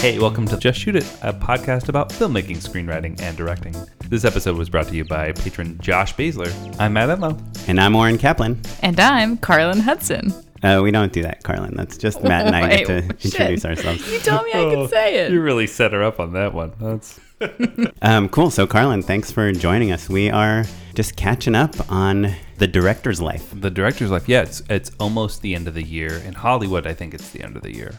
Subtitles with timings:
[0.00, 3.76] Hey, welcome to Just Shoot It, a podcast about filmmaking, screenwriting, and directing.
[4.08, 6.50] This episode was brought to you by patron Josh Basler.
[6.80, 7.38] I'm Matt Enlow.
[7.68, 8.58] And I'm Oren Kaplan.
[8.80, 10.32] And I'm Carlyn Hudson.
[10.62, 11.74] Uh, we don't do that, Carlyn.
[11.74, 13.34] That's just Matt and I Wait, get to shit.
[13.40, 14.12] introduce ourselves.
[14.12, 15.32] You told me I could say it.
[15.32, 16.72] You really set her up on that one.
[16.80, 17.18] That's
[18.02, 18.50] Um, cool.
[18.50, 20.08] So, Carlyn, thanks for joining us.
[20.10, 23.48] We are just catching up on the director's life.
[23.58, 24.28] the director's life.
[24.28, 26.16] Yeah, it's it's almost the end of the year.
[26.18, 27.98] In Hollywood, I think it's the end of the year.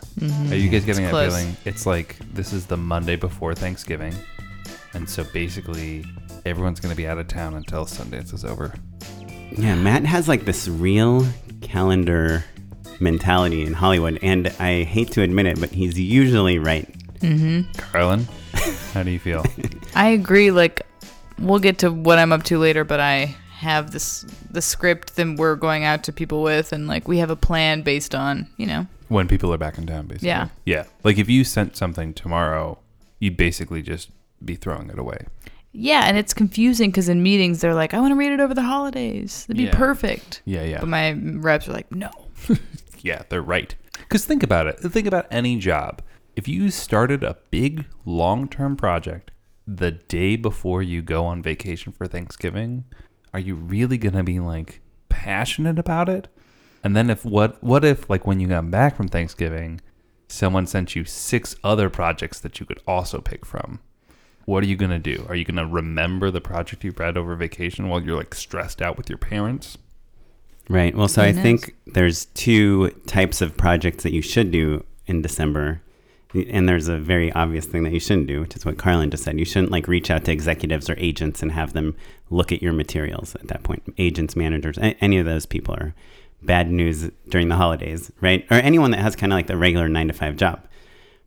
[0.49, 1.35] Are you guys getting that close.
[1.35, 1.57] feeling?
[1.65, 4.13] It's like this is the Monday before Thanksgiving,
[4.93, 6.05] and so basically
[6.45, 8.75] everyone's going to be out of town until Sundance is over.
[9.57, 11.25] Yeah, Matt has like this real
[11.61, 12.43] calendar
[13.01, 16.87] mentality in Hollywood, and I hate to admit it, but he's usually right.
[17.19, 17.71] Mm-hmm.
[17.79, 18.27] Carlyn,
[18.93, 19.45] how do you feel?
[19.95, 20.51] I agree.
[20.51, 20.81] Like,
[21.39, 25.35] we'll get to what I'm up to later, but I have this the script that
[25.37, 28.65] we're going out to people with, and like we have a plan based on you
[28.65, 28.87] know.
[29.09, 30.29] when people are back in town, basically.
[30.29, 30.47] Yeah.
[30.65, 30.85] Yeah.
[31.03, 32.79] Like if you sent something tomorrow,
[33.19, 34.09] you'd basically just
[34.43, 35.25] be throwing it away.
[35.73, 38.53] Yeah, and it's confusing because in meetings they're like, "I want to read it over
[38.53, 39.45] the holidays.
[39.47, 39.75] It'd be Yeah.
[39.77, 40.79] perfect." Yeah, yeah.
[40.79, 42.09] But my reps are like, "No."
[43.03, 43.75] Yeah, they're right.
[43.99, 44.79] Because think about it.
[44.79, 46.01] Think about any job.
[46.35, 49.31] If you started a big long term project
[49.67, 52.85] the day before you go on vacation for Thanksgiving,
[53.33, 56.27] are you really going to be like passionate about it?
[56.83, 59.81] And then if what what if like when you got back from Thanksgiving,
[60.27, 63.79] someone sent you six other projects that you could also pick from?
[64.45, 65.25] What are you going to do?
[65.29, 68.81] Are you going to remember the project you read over vacation while you're like stressed
[68.81, 69.77] out with your parents?
[70.71, 70.95] Right.
[70.95, 71.41] Well, so Who I knows?
[71.41, 75.81] think there's two types of projects that you should do in December.
[76.33, 79.25] And there's a very obvious thing that you shouldn't do, which is what Carlyn just
[79.25, 79.37] said.
[79.37, 81.93] You shouldn't like reach out to executives or agents and have them
[82.29, 83.83] look at your materials at that point.
[83.97, 85.93] Agents, managers, any of those people are
[86.41, 88.45] bad news during the holidays, right?
[88.49, 90.65] Or anyone that has kind of like the regular nine to five job.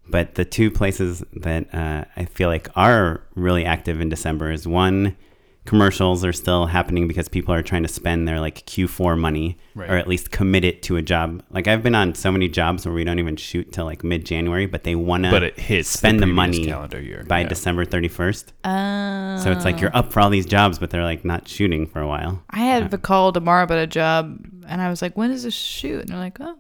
[0.09, 4.67] But the two places that uh, I feel like are really active in December is
[4.67, 5.17] one,
[5.67, 9.91] commercials are still happening because people are trying to spend their like Q4 money Right.
[9.91, 11.43] or at least commit it to a job.
[11.51, 14.25] Like I've been on so many jobs where we don't even shoot till like mid
[14.27, 17.25] January, but they want to But it hits the spend the, previous money calendar year.
[17.27, 17.49] by Yeah.
[17.49, 18.53] December 31st.
[18.63, 21.87] Uh, So it's like you're up for all these jobs, but they're like not shooting
[21.87, 22.43] for a while.
[22.51, 24.39] I had a call tomorrow about a job,
[24.69, 26.57] and I was like, "When is this shoot?" And they're like, "Oh,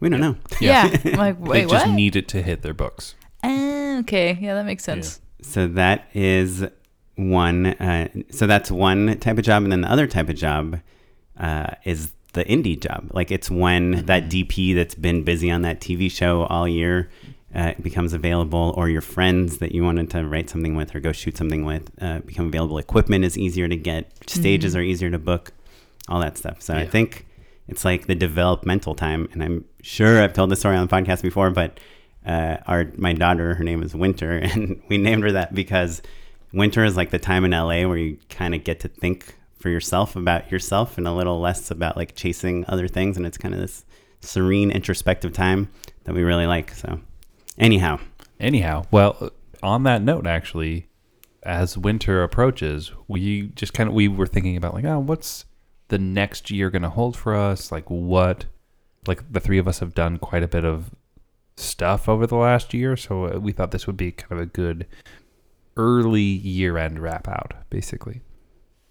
[0.00, 0.36] We don't know.
[0.60, 3.14] yeah." I'm like, They "Wait, just what?" need it to hit their books.
[3.42, 5.20] Ah, okay, yeah, that makes sense.
[5.42, 6.64] So that is
[7.16, 7.66] one.
[7.66, 10.80] Uh, so that's one type of job, and then the other type of job
[11.38, 13.10] uh, is the indie job.
[13.12, 17.10] Like it's when that DP that's been busy on that TV show all year
[17.54, 21.12] uh, becomes available, or your friends that you wanted to write something with or go
[21.12, 22.78] shoot something with uh, become available.
[22.78, 24.10] Equipment is easier to get.
[24.28, 25.52] Stages are easier to book.
[26.08, 26.60] All that stuff.
[26.60, 27.26] So I think
[27.66, 31.22] it's like the developmental time, and I'm sure I've told this story on the podcast
[31.22, 31.80] before, but
[32.26, 36.02] uh, our my daughter, her name is Winter, and we named her that because
[36.54, 39.68] winter is like the time in LA where you kind of get to think for
[39.68, 43.54] yourself about yourself and a little less about like chasing other things, and it's kind
[43.54, 43.84] of this
[44.20, 45.70] serene, introspective time
[46.04, 46.72] that we really like.
[46.72, 47.00] So,
[47.58, 47.98] anyhow,
[48.40, 49.30] Anyhow, well,
[49.62, 50.88] on that note, actually,
[51.42, 55.44] as winter approaches, we just kind of we were thinking about like, oh, what's
[55.88, 57.70] the next year going to hold for us?
[57.70, 58.46] Like, what?
[59.06, 60.90] Like the three of us have done quite a bit of
[61.56, 64.46] stuff over the last year, so uh, we thought this would be kind of a
[64.46, 64.86] good
[65.76, 68.20] early year-end wrap out, basically.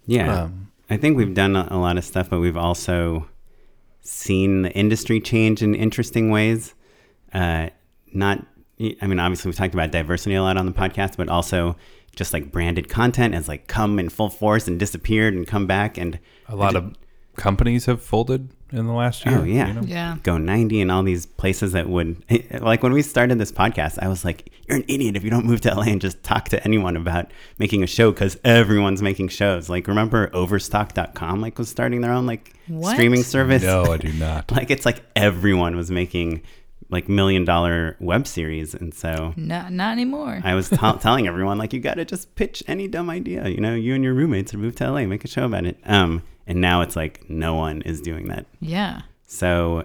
[0.06, 3.28] yeah, Um, I think we've done a, a lot of stuff, but we've also
[4.02, 6.74] seen the industry change in interesting ways.
[7.32, 7.70] Uh,
[8.12, 8.46] not,
[9.00, 11.76] I mean, obviously we've talked about diversity a lot on the podcast, but also
[12.14, 15.98] just like branded content has like come in full force and disappeared and come back
[15.98, 16.18] and
[16.48, 16.94] a lot of
[17.36, 19.38] companies have folded in the last year.
[19.38, 19.68] Oh, yeah.
[19.68, 19.82] you know?
[19.82, 20.16] Yeah.
[20.22, 22.22] go90 and all these places that would
[22.60, 25.44] like when we started this podcast i was like you're an idiot if you don't
[25.44, 27.30] move to la and just talk to anyone about
[27.60, 32.26] making a show because everyone's making shows like remember overstock.com like was starting their own
[32.26, 32.94] like What?
[32.94, 34.50] streaming service No, I do not.
[34.50, 36.42] like it's like everyone was making
[36.90, 40.40] like million dollar web series and so Not not anymore.
[40.44, 43.74] i was t- telling everyone like you gotta just pitch any dumb idea you know
[43.74, 46.60] you and your roommates are move to la make a show about it um and
[46.60, 49.02] now it's like no one is doing that yeah.
[49.26, 49.84] so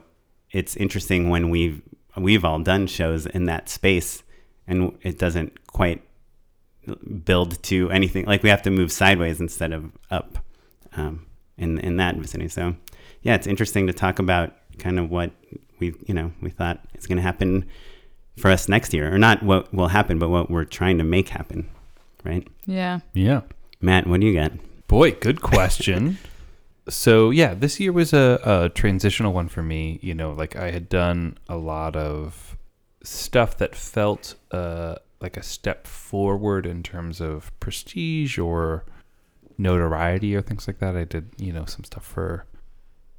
[0.52, 1.82] it's interesting when we've
[2.18, 4.24] we've all done shows in that space
[4.68, 6.04] and it doesn't quite
[7.24, 10.40] build to anything like we have to move sideways instead of up
[10.94, 11.26] um,
[11.58, 12.50] in in that vicinity.
[12.50, 12.76] So
[13.22, 15.32] yeah, it's interesting to talk about kind of what
[15.80, 17.66] we you know we thought is going to happen
[18.38, 21.30] for us next year, or not what will happen, but what we're trying to make
[21.30, 21.70] happen.
[22.24, 23.00] Right, Yeah.
[23.14, 23.42] Yeah.
[23.80, 24.06] Matt?
[24.06, 24.52] What do you got?
[24.88, 26.18] Boy, good question.
[26.90, 30.00] so yeah, this year was a, a transitional one for me.
[30.02, 32.58] You know, like I had done a lot of
[33.04, 38.86] stuff that felt uh, like a step forward in terms of prestige or
[39.58, 40.96] notoriety or things like that.
[40.96, 42.46] I did, you know, some stuff for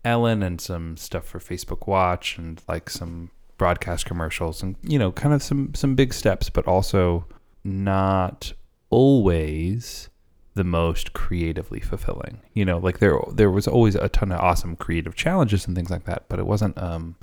[0.05, 5.13] Ellen and some stuff for Facebook Watch and like some broadcast commercials and you know,
[5.13, 7.27] kind of some some big steps, but also
[7.63, 8.53] not
[8.89, 10.09] always
[10.55, 12.41] the most creatively fulfilling.
[12.55, 15.91] You know, like there there was always a ton of awesome creative challenges and things
[15.91, 17.17] like that, but it wasn't um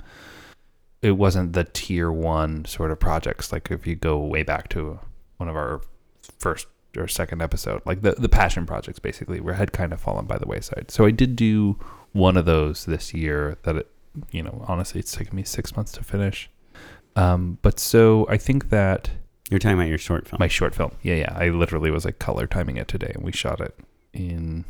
[1.02, 4.98] it wasn't the tier 1 sort of projects like if you go way back to
[5.36, 5.80] one of our
[6.38, 6.66] first
[6.96, 10.38] or second episode, like the the passion projects basically were had kind of fallen by
[10.38, 10.90] the wayside.
[10.90, 11.78] So I did do
[12.12, 13.90] one of those this year that it
[14.32, 16.50] you know, honestly it's taken me 6 months to finish.
[17.14, 19.10] Um but so I think that
[19.50, 20.38] You're talking about your short film.
[20.40, 20.92] my short film.
[21.02, 21.32] Yeah, yeah.
[21.36, 23.74] I literally was like color timing it today, and we shot it
[24.12, 24.64] in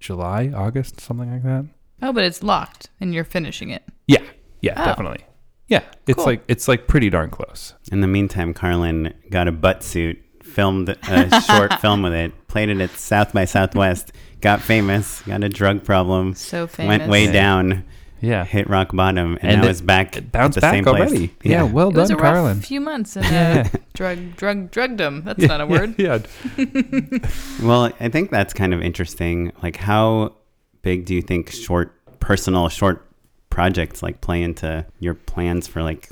[0.00, 1.66] July, August, something like that.
[2.02, 3.82] Oh, but it's locked and you're finishing it.
[4.06, 4.22] Yeah,
[4.60, 4.84] yeah, Oh.
[4.84, 5.24] definitely.
[5.66, 6.24] Yeah, it's Cool.
[6.26, 7.74] like it's like pretty darn close.
[7.92, 12.68] In the meantime, Carlyn got a butt suit, filmed a short film with it, played
[12.70, 16.98] it at South by Southwest, got famous, got a drug problem, So famous.
[16.98, 17.84] went way down,
[18.20, 20.74] Yeah, hit rock bottom, and, And now it- is back it bounced at the back
[20.74, 21.10] same place.
[21.10, 21.34] already.
[21.44, 22.60] Yeah, well It was a done, rough Carlyn.
[22.64, 23.68] few months and Yeah.
[23.72, 25.24] uh, drug drug drugdom.
[25.24, 25.94] That's not a word.
[25.98, 26.18] Yeah,
[27.62, 29.52] Well, I think that's kind of interesting.
[29.62, 30.34] Like, how
[30.82, 33.04] big do you think short, personal, short
[33.50, 36.10] projects like play into your plans for like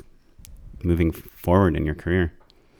[0.83, 2.33] moving forward in your career?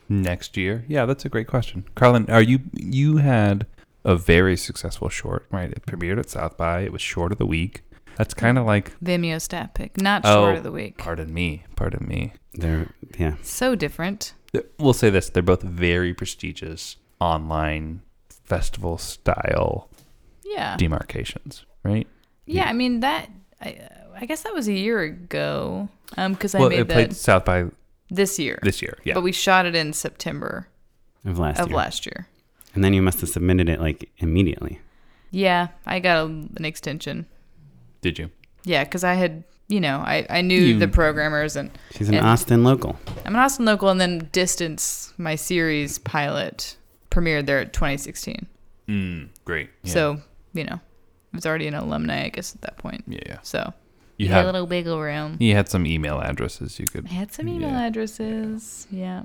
[0.10, 0.86] next year.
[0.88, 2.30] Yeah, that's a great question, Carlyn.
[2.30, 3.66] Are you you had
[4.06, 5.70] a very successful short, right?
[5.70, 6.82] It premiered at South by.
[6.84, 7.82] It was short of the week.
[8.18, 10.46] That's kind of like, Vimeo staff pick, not Oh.
[10.46, 10.98] short of the week.
[10.98, 12.34] pardon me, pardon me.
[12.54, 12.88] They're
[13.20, 13.36] yeah.
[13.44, 14.34] So different.
[14.80, 19.90] we'll say this they're both very prestigious online festival style
[20.44, 20.76] Yeah.
[20.78, 22.08] demarcations right
[22.46, 23.30] Yeah, I mean that.
[23.62, 23.88] I,
[24.20, 25.90] I guess that was a year ago.
[26.18, 27.66] Um, because I well made it played that south by
[28.10, 28.58] this year.
[28.64, 30.68] this year yeah But we shot it in September
[31.26, 32.28] Of last of year, last year.
[32.74, 34.80] and then you must have submitted it like immediately.
[35.30, 37.26] Yeah, I got a, an extension.
[38.02, 38.30] Did you
[38.64, 42.16] Yeah, because I had, you know, I, I knew You- the programmers, and She's an
[42.16, 42.98] And- Austin local.
[43.26, 46.78] I'm an Austin local, and then Distance, my series pilot,
[47.12, 48.48] premiered there at 2016.
[48.88, 49.92] mm, great yeah.
[49.94, 50.22] So,
[50.54, 53.04] you know, it was already an alumni, I guess, at that point.
[53.08, 53.74] yeah yeah So,
[54.18, 55.38] you we had a had little wiggle room.
[55.40, 57.86] you had some email addresses you could I had some email Yeah.
[57.88, 58.88] addresses.
[58.92, 59.24] Yeah.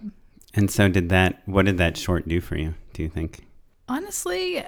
[0.55, 1.41] And so, did that?
[1.47, 2.75] What did that short do for you?
[2.93, 3.47] Do you think?
[3.89, 4.63] Honestly,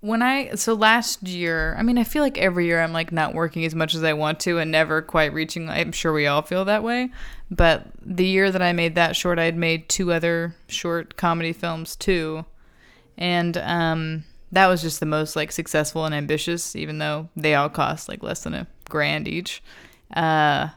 [0.00, 3.34] when I so last year, I mean, I feel like every year I'm like not
[3.34, 5.68] working as much as I want to and never quite reaching.
[5.68, 7.10] I'm sure we all feel that way.
[7.50, 11.52] But the year that I made that short, I had made two other short comedy
[11.52, 12.44] films too,
[13.16, 17.68] and um, that was just the most like successful and ambitious, even though they all
[17.68, 19.62] cost like less than a grand each.
[20.14, 20.68] Uh,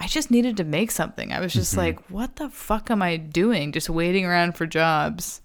[0.00, 1.32] I just needed to make something.
[1.32, 3.72] I was just like, what the fuck am I doing?
[3.72, 5.40] Just waiting around for jobs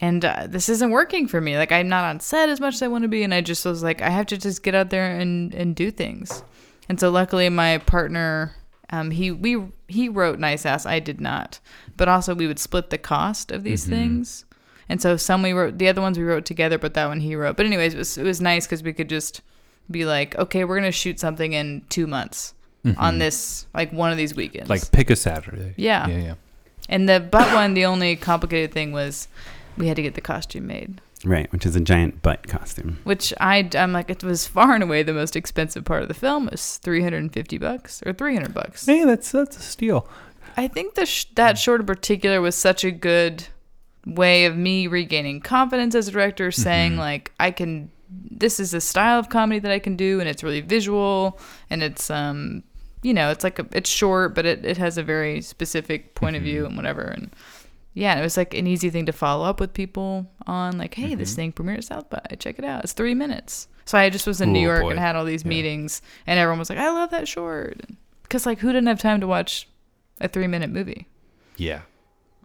[0.00, 1.56] and uh, this isn't working for me.
[1.56, 3.64] Like I'm not on set as much as I want to be, and I just
[3.64, 6.42] was like, I have to just get out there and and do things.
[6.88, 8.54] And so luckily, my partner,
[8.90, 10.86] um, he we he wrote Nice Ass.
[10.86, 11.58] I did not,
[11.96, 14.44] but also we would split the cost of these things.
[14.90, 17.36] And so some we wrote, the other ones we wrote together, but that one he
[17.36, 17.56] wrote.
[17.58, 19.42] But anyways, it was it was nice because we could just
[19.90, 22.54] be like, okay, we're gonna shoot something in two months
[22.96, 24.70] on this like one of these weekends.
[24.70, 26.06] like pick a saturday Yeah.
[26.06, 26.34] yeah yeah
[26.88, 29.28] and the butt one, the only complicated thing was
[29.78, 31.00] we had to get the costume made.
[31.24, 32.98] Right, which is a giant butt costume.
[33.04, 36.14] which I I'm like it was far and away the most expensive part of the
[36.14, 36.46] film.
[36.46, 38.86] It was 350 bucks or 300 bucks.
[38.86, 40.08] hey that's that's a steal
[40.56, 43.46] I think the sh- that short in particular was such a good
[44.06, 47.90] way of me regaining confidence as a director, saying like I can.
[48.10, 51.38] This is a style of comedy that I can do, and it's really visual,
[51.70, 52.62] and it's um,
[53.02, 56.34] you know, it's like a, it's short, but it, it has a very specific point
[56.36, 57.30] of view and whatever, and
[57.98, 61.14] yeah, it was like an easy thing to follow up with people on, like, hey,
[61.14, 63.68] this thing premiered at South by, check it out, it's three minutes.
[63.84, 64.90] So I just was in New Oh, York boy.
[64.90, 65.48] and had all these Yeah.
[65.48, 67.80] meetings, and everyone was like, I love that short,
[68.22, 69.68] because like who didn't have time to watch
[70.20, 71.06] a three minute movie?
[71.56, 71.80] yeah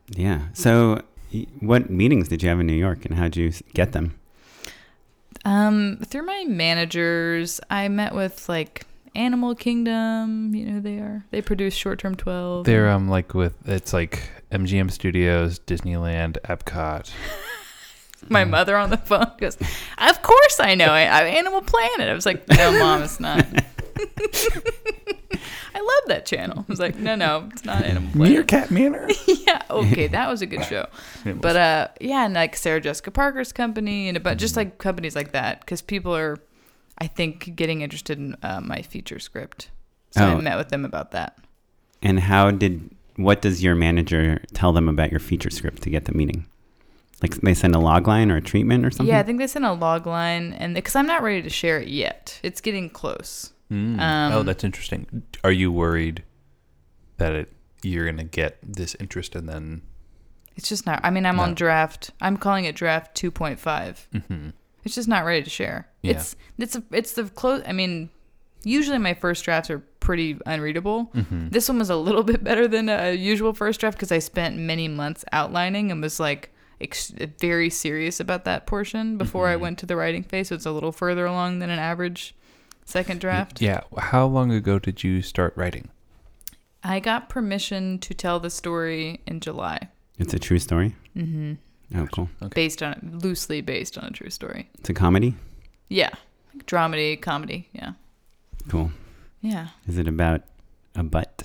[0.10, 0.42] Yeah.
[0.54, 1.02] So,
[1.60, 4.14] what meetings did you have in New York, and how'd you get them?
[5.46, 10.54] Um, through my managers, I met with like Animal Kingdom.
[10.56, 11.26] You know who they are.
[11.32, 12.66] They produce Short Term Twelve.
[12.66, 17.12] they're um like with it's like mgm studios disneyland epcot
[18.30, 19.58] my mother on the phone goes,
[19.98, 21.08] "Of course I know it.
[21.08, 23.46] I'm Animal Planet." I was like, "No, mom, it's not."
[25.76, 26.60] I love that channel.
[26.60, 30.42] I was like, "No, no, it's not Animal Planet." meerkat manor yeah, okay, that was
[30.42, 30.86] a good show.
[31.26, 35.34] But uh, yeah, and like Sarah Jessica Parker's company, and but just like companies like
[35.34, 36.38] that, because people are,
[37.00, 39.70] I think, getting interested in uh, my feature script.
[40.12, 40.38] So I Oh.
[40.42, 41.38] met with them about that.
[42.02, 46.06] And how did what does your manager tell them about your feature script to get
[46.06, 46.46] the meeting?
[47.22, 49.08] Like they send a log line or a treatment or something?
[49.08, 51.80] Yeah, I think they send a log line, and because I'm not ready to share
[51.80, 53.54] it yet, it's getting close.
[53.72, 54.00] Mm.
[54.00, 55.24] Um, oh, that's interesting.
[55.44, 56.24] Are you worried
[57.18, 59.82] that it you're gonna get this interest and then?
[60.56, 61.00] It's just not.
[61.04, 61.44] I mean, I'm No.
[61.44, 62.12] on draft.
[62.22, 64.08] I'm calling it draft 2.5.
[64.28, 64.50] hmm
[64.84, 65.88] It's just not ready to share.
[66.02, 66.12] Yeah.
[66.12, 67.64] It's it's a, it's the close.
[67.66, 68.10] I mean,
[68.64, 71.06] usually my first drafts are pretty unreadable.
[71.14, 74.20] hmm This one was a little bit better than a usual first draft because I
[74.20, 76.50] spent many months outlining and was like
[76.82, 79.60] ex- very serious about that portion before I Mhm.
[79.62, 80.50] went to the writing phase.
[80.50, 82.36] So it's a little further along than an average
[82.86, 83.62] second draft.
[83.62, 83.82] Yeah.
[83.98, 85.90] How long ago did you start writing?
[86.84, 89.88] I got permission to tell the story in July.
[90.20, 90.96] It's a true story.
[91.16, 91.54] Mm hmm.
[91.96, 92.30] Oh, cool.
[92.42, 92.54] Okay.
[92.56, 94.70] Based on loosely based on a true story.
[94.80, 95.36] It's a comedy.
[95.90, 96.10] Yeah,
[96.54, 97.70] like dramedy, comedy.
[97.72, 97.92] Yeah,
[98.70, 98.92] Cool.
[99.42, 99.68] yeah.
[99.88, 100.42] Is it about
[100.96, 101.44] a butt?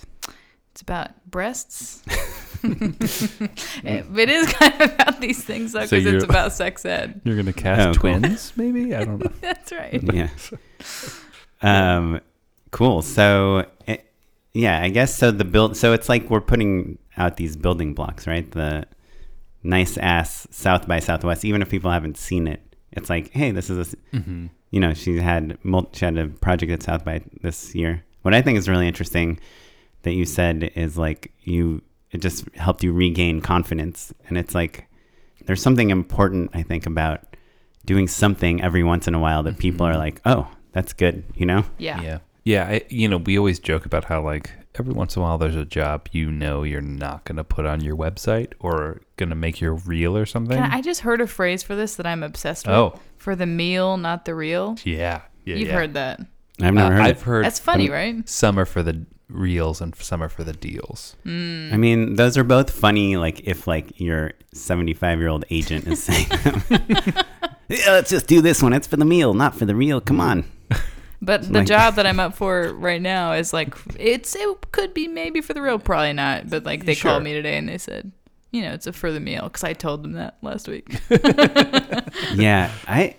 [0.72, 2.02] It's about breasts.
[2.64, 7.20] it, it is kind of about these things though, So because it's about sex ed.
[7.24, 8.18] You're gonna cast Oh, cool.
[8.18, 8.94] twins, maybe?
[8.94, 9.30] I don't know.
[9.40, 10.02] That's right.
[10.12, 10.28] yeah.
[11.62, 12.20] Um,
[12.70, 13.02] cool.
[13.02, 14.10] So, it,
[14.52, 15.30] yeah, I guess so.
[15.30, 15.76] The build.
[15.76, 18.48] So it's like we're putting out these building blocks, right?
[18.50, 18.86] The
[19.62, 21.44] nice ass South by Southwest.
[21.44, 22.60] Even if people haven't seen it,
[22.92, 23.80] it's like, hey, this is a.
[23.82, 27.74] s- hmm You know, she had mul- she had a project at South by this
[27.74, 28.04] year.
[28.22, 29.38] What I think is really interesting
[30.02, 34.86] that you said is like you it just helped you regain confidence, and it's like
[35.46, 37.20] there's something important I think about
[37.86, 39.90] doing something every once in a while that people Mhm.
[39.94, 41.64] are like, oh, that's good, you know?
[41.78, 42.02] Yeah.
[42.02, 42.18] Yeah.
[42.44, 42.64] Yeah.
[42.68, 45.56] I, you know, we always joke about how like every once in a while there's
[45.56, 49.74] a job you know you're not gonna put on your website or gonna make your
[49.74, 50.56] reel or something.
[50.56, 52.76] Can I, I just heard a phrase for this that I'm obsessed with.
[52.76, 54.76] oh, For the meal, not the real.
[54.84, 55.22] yeah.
[55.44, 55.54] Yeah.
[55.56, 55.74] You've yeah.
[55.74, 56.20] heard that.
[56.60, 57.22] I've never Uh, heard I've it.
[57.22, 58.28] heard That's funny, um, right?
[58.28, 61.16] some are for the reels and some are for the deals.
[61.24, 61.72] Mm.
[61.72, 63.16] I mean, those are both funny.
[63.16, 66.26] Like if like your 75 year old agent is saying,
[67.68, 68.72] yeah, let's just do this one.
[68.72, 70.00] It's for the meal, not for the reel.
[70.00, 70.44] Come on.
[71.20, 74.94] But the like- job that I'm up for right now is like it's it could
[74.94, 76.48] be maybe for the real, probably not.
[76.48, 77.10] But like they Sure.
[77.12, 78.12] called me today and they said,
[78.52, 81.00] you know, it's a for the meal because I told them that last week.
[82.34, 83.16] yeah, I,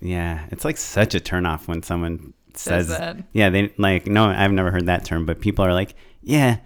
[0.00, 3.16] yeah, it's like such a turnoff when someone Says says, that.
[3.32, 6.58] yeah, they like, no, I've never heard that term, but people are like, yeah,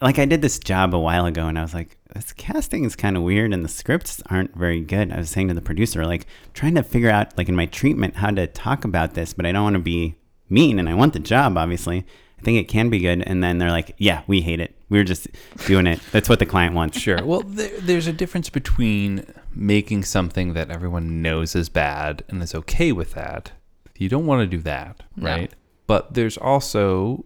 [0.00, 2.96] like I did this job a while ago and I was like, this casting is
[2.96, 5.12] kind of weird and the scripts aren't very good.
[5.12, 8.16] I was saying to the producer, like, trying to figure out, like, in my treatment,
[8.16, 10.16] how to talk about this, but I don't want to be
[10.48, 12.04] mean and I want the job, obviously.
[12.38, 13.22] I think it can be good.
[13.22, 14.74] And then they're like, yeah, we hate it.
[14.88, 15.26] We're just
[15.66, 16.00] doing it.
[16.12, 16.98] That's what the client wants.
[16.98, 17.24] Sure.
[17.24, 22.54] Well, there, there's a difference between making something that everyone knows is bad and is
[22.54, 23.52] okay with that.
[23.96, 25.26] You don't want to do that, No.
[25.30, 25.52] right?
[25.86, 27.24] But there's also,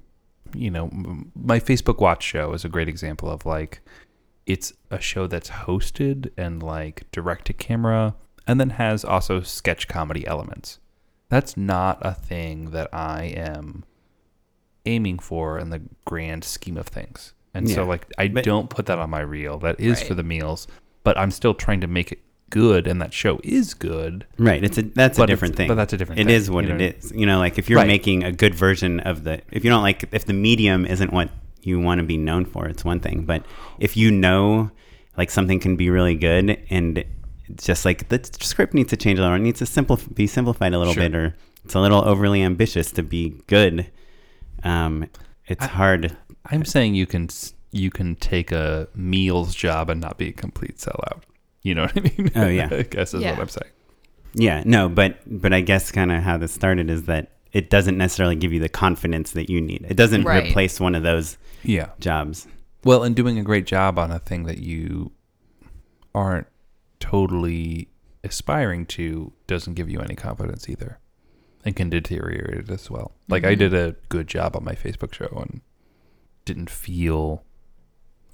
[0.54, 0.90] you know,
[1.35, 3.80] my Facebook Watch show is a great example of like,
[4.52, 8.14] it's a show that's hosted and like direct to camera
[8.47, 10.78] and then has also sketch comedy elements.
[11.28, 13.85] That's not a thing that I am
[14.87, 17.35] aiming for in the grand scheme of things.
[17.54, 19.59] And so like I But- don't put that on my reel.
[19.59, 20.66] That is for the meals,
[21.04, 24.26] but I'm still trying to make it good and that show is good.
[24.38, 24.62] Right.
[24.64, 25.69] It's a, that's a different thing.
[25.69, 26.35] But that's a different It thing.
[26.35, 26.85] is what you it know?
[26.85, 27.12] is.
[27.14, 27.87] You know, like if you're Right.
[27.87, 31.30] making a good version of the, if you don't like, if the medium isn't what
[31.66, 33.24] you want to be known for, it's one thing.
[33.24, 33.44] But
[33.78, 34.70] if you know,
[35.16, 37.04] like something can be really good, and
[37.56, 40.72] just like the script needs to change a little, it needs to simplify, be simplified
[40.74, 41.02] a little Sure.
[41.02, 43.90] bit, or it's a little overly ambitious to be good.
[44.62, 45.08] Um,
[45.46, 46.16] it's I- hard.
[46.46, 47.28] I'm saying you can
[47.72, 51.22] you can take a meals job and not be a complete sellout.
[51.62, 52.30] You know what I mean?
[52.34, 52.68] Oh, yeah.
[52.72, 53.32] I guess is Yeah.
[53.32, 53.70] what I'm saying.
[54.34, 57.99] Yeah, no, but but I guess kind of how this started is that it doesn't
[57.99, 59.87] necessarily give you the confidence that you need.
[59.88, 60.49] It doesn't Right.
[60.49, 61.90] replace one of those Yeah.
[61.99, 62.47] jobs.
[62.85, 65.12] Well, and doing a great job on a thing that you
[66.14, 66.47] aren't
[66.99, 67.88] totally
[68.25, 70.99] aspiring to doesn't give you any confidence either.
[71.64, 73.12] And can deteriorate it as well.
[73.28, 73.59] Like I Mhm.
[73.59, 75.61] did a good job on my Facebook show and
[76.47, 77.45] didn't feel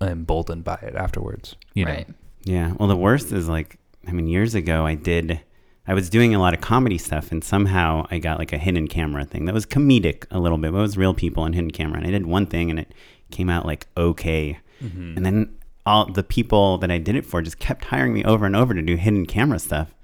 [0.01, 1.57] emboldened by it afterwards.
[1.75, 2.09] You right.
[2.09, 2.15] know?
[2.45, 2.73] Yeah.
[2.79, 5.41] Well, the worst is like, I mean, years ago, I did,
[5.89, 8.89] I was doing a lot of comedy stuff, and somehow I got like a hidden
[8.89, 11.71] camera thing that was comedic a little bit, but it was real people and hidden
[11.71, 11.99] camera.
[11.99, 12.93] And I did one thing, and it
[13.31, 14.59] came out like okay.
[14.83, 15.17] Mm-hmm.
[15.17, 18.45] And then all the people that I did it for just kept hiring me over
[18.45, 19.95] and over to do hidden camera stuff,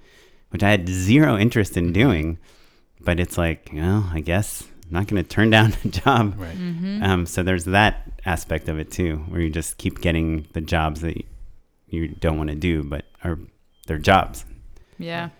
[0.51, 2.39] which I had zero interest in doing.
[3.01, 6.35] But it's like, well, I guess I'm not going to turn down a job.
[6.39, 6.57] Right.
[6.57, 7.03] Mm-hmm.
[7.03, 11.01] Um, so there's that aspect of it too, where you just keep getting the jobs
[11.01, 11.17] that
[11.89, 13.39] you don't want to do, but are
[13.87, 14.45] they're jobs.
[14.99, 15.31] yeah.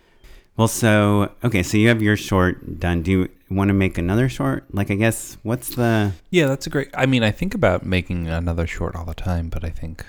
[0.57, 3.03] Well, so okay, so you have your short done.
[3.03, 4.65] Do you want to make another short?
[4.75, 6.91] Like, I guess what's the Yeah, that's a great.
[6.95, 10.05] I mean, I think about making another short all the time, but I think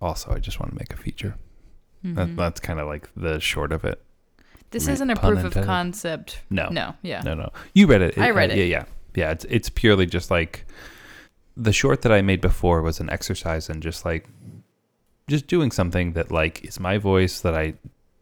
[0.00, 1.36] also I just want to make a feature.
[2.02, 2.36] That, Mhm.
[2.36, 4.00] that's kind of like the short of it.
[4.70, 6.40] this right, isn't a pun proof of concept.
[6.48, 7.20] No, No, yeah.
[7.22, 7.50] no, no.
[7.74, 8.16] You read it.
[8.16, 8.58] I read uh, it.
[8.58, 8.84] Yeah, yeah,
[9.16, 9.30] yeah.
[9.32, 10.64] It's it's purely just like
[11.56, 14.28] the short that I made before was an exercise in just like
[15.28, 17.74] just doing something that like is my voice that I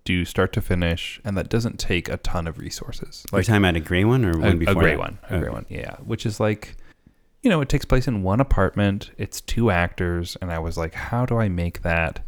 [0.08, 3.24] do start to finish and that doesn't take a ton of resources.
[3.32, 4.74] like time at a gray one or a, one a before?
[4.82, 4.98] gray that?
[4.98, 5.40] one, a Okay.
[5.42, 5.96] gray one, yeah.
[6.10, 6.76] Which is like,
[7.42, 9.10] you know, it takes place in one apartment.
[9.18, 12.20] It's two actors, and I was like, how do I make that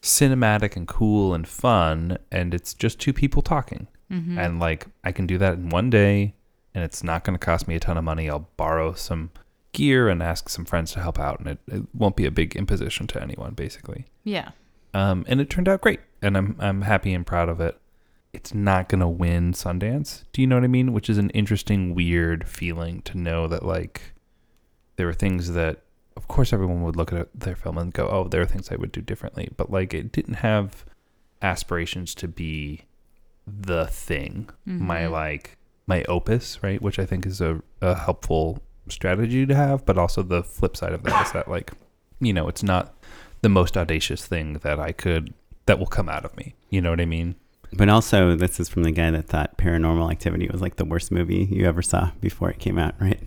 [0.00, 2.18] cinematic and cool and fun?
[2.30, 4.38] And it's just two people talking, Mhm.
[4.38, 6.34] and like I can do that in one day,
[6.74, 8.28] and it's not going to cost me a ton of money.
[8.28, 9.30] I'll borrow some
[9.72, 12.56] gear and ask some friends to help out, and it, it won't be a big
[12.56, 14.04] imposition to anyone, basically.
[14.24, 14.50] yeah.
[14.94, 17.78] Um, and it turned out great, and I'm I'm happy and proud of it.
[18.32, 20.24] It's not gonna win Sundance.
[20.32, 20.92] Do you know what I mean?
[20.92, 24.14] Which is an interesting, weird feeling to know that like
[24.96, 25.82] there were things that,
[26.16, 28.76] of course, everyone would look at their film and go, "Oh, there are things I
[28.76, 30.84] would do differently," but like it didn't have
[31.42, 32.82] aspirations to be
[33.46, 34.48] the thing.
[34.64, 35.10] My Mhm.
[35.10, 36.80] like my opus, right?
[36.80, 40.92] Which I think is a, a helpful strategy to have, but also the flip side
[40.92, 41.72] of that is that like
[42.20, 42.94] you know it's not
[43.42, 45.34] the most audacious thing that I could
[45.66, 46.54] that will come out of me.
[46.70, 47.36] You know what I mean?
[47.74, 51.10] But also, this is from the guy that thought Paranormal Activity was like the worst
[51.10, 53.18] movie you ever saw before it came out, right?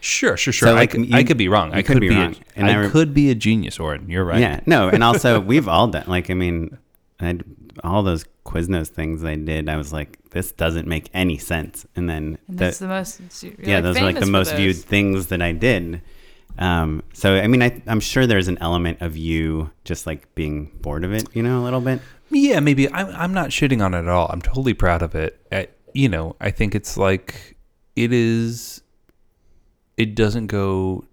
[0.00, 0.68] Sure, sure, sure.
[0.68, 1.72] So, I, like, could, you- I could be wrong.
[1.72, 2.36] I could could, be be, wrong.
[2.54, 4.08] A, And I I re- could be a genius, Oren.
[4.08, 4.40] You're right.
[4.40, 6.04] Yeah, no, and also we've all done.
[6.06, 6.78] Like, I mean,
[7.20, 7.38] I
[7.82, 9.68] all those Quiznos things I did.
[9.68, 11.84] I was like, this doesn't make any sense.
[11.96, 13.20] And then, And the- that's the most.
[13.42, 16.00] you're, yeah, those are like the famous for most viewed things that I did.
[16.58, 20.66] Um, so I mean, I, I'm sure there's an element of you just like being
[20.80, 22.00] bored of it, you know, a little bit.
[22.30, 22.90] Yeah, maybe.
[22.92, 24.28] I'm, I'm not shitting on it at all.
[24.30, 25.38] I'm totally proud of it.
[25.52, 27.56] I, you know, I think it's like
[27.96, 28.82] it is.
[29.96, 31.04] It doesn't go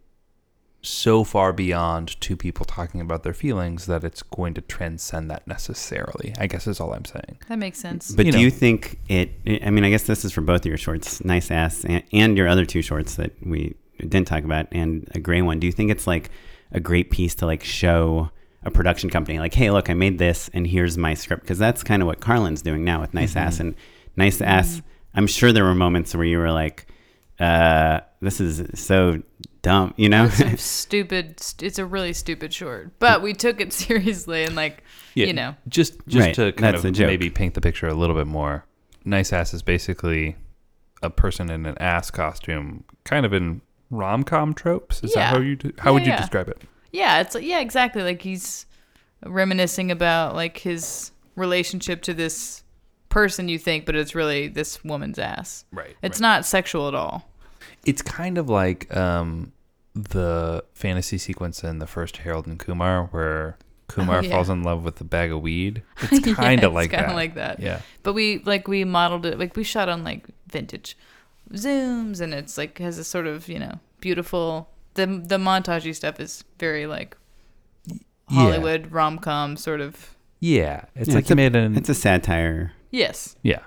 [0.84, 5.46] so far beyond two people talking about their feelings that it's going to transcend that
[5.48, 6.34] necessarily.
[6.40, 7.38] I guess is all I'm saying.
[7.50, 8.12] That makes sense.
[8.12, 8.44] But You do know.
[8.46, 9.32] you think it?
[9.64, 12.36] I mean, I guess this is for both of your shorts, nice ass, and, and
[12.38, 13.76] your other two shorts that we
[14.10, 15.60] didn't talk about, and a gray one.
[15.60, 16.30] Do you think it's like
[16.72, 18.30] a great piece to like show
[18.64, 21.84] a production company, like, hey, look, I made this, and here's my script, because that's
[21.84, 23.74] kind of what Carlyn's doing now with Nice Ass, and
[24.16, 24.82] Nice Ass.
[25.16, 26.86] I'm sure there were moments where you were like,
[27.40, 29.22] uh, "This is so
[29.64, 30.30] dumb," you know?
[30.32, 31.42] It's stupid.
[31.60, 34.84] It's a really stupid short, but we took it seriously and like,
[35.16, 37.08] Yeah, you know, just just Right, to kind that's the of joke.
[37.08, 38.64] maybe paint the picture a little bit more.
[39.04, 40.36] Nice ass is basically
[41.02, 45.04] a person in an ass costume, kind of in rom com tropes.
[45.04, 45.30] Is Yeah.
[45.30, 46.18] that how you do, how Yeah, would you yeah.
[46.22, 46.62] describe it?
[46.92, 48.02] yeah, it's yeah, exactly.
[48.02, 48.66] Like he's
[49.26, 52.64] reminiscing about like his relationship to this
[53.10, 55.66] person you think, but it's really this woman's ass.
[55.72, 55.96] Right.
[56.02, 57.30] It's not sexual at all.
[57.86, 59.52] It's kind of like um,
[59.94, 64.30] the fantasy sequence in the first Harold and Kumar, where Kumar Oh, yeah.
[64.32, 65.84] falls in love with a bag of weed.
[66.12, 67.14] It's Yeah, kind of it's like that.
[67.16, 67.60] like that.
[67.60, 67.82] Yeah.
[68.04, 70.98] But we like we modeled it like we shot on like vintage
[71.54, 76.20] zooms and it's like has a sort of, you know, beautiful the the montagey stuff
[76.20, 77.16] is very like
[78.30, 80.86] Hollywood rom com sort of Yeah.
[80.96, 81.76] It's Yeah, like it's a- made an.
[81.78, 82.74] it's a satire.
[82.92, 83.36] Yes.
[83.44, 83.60] yeah.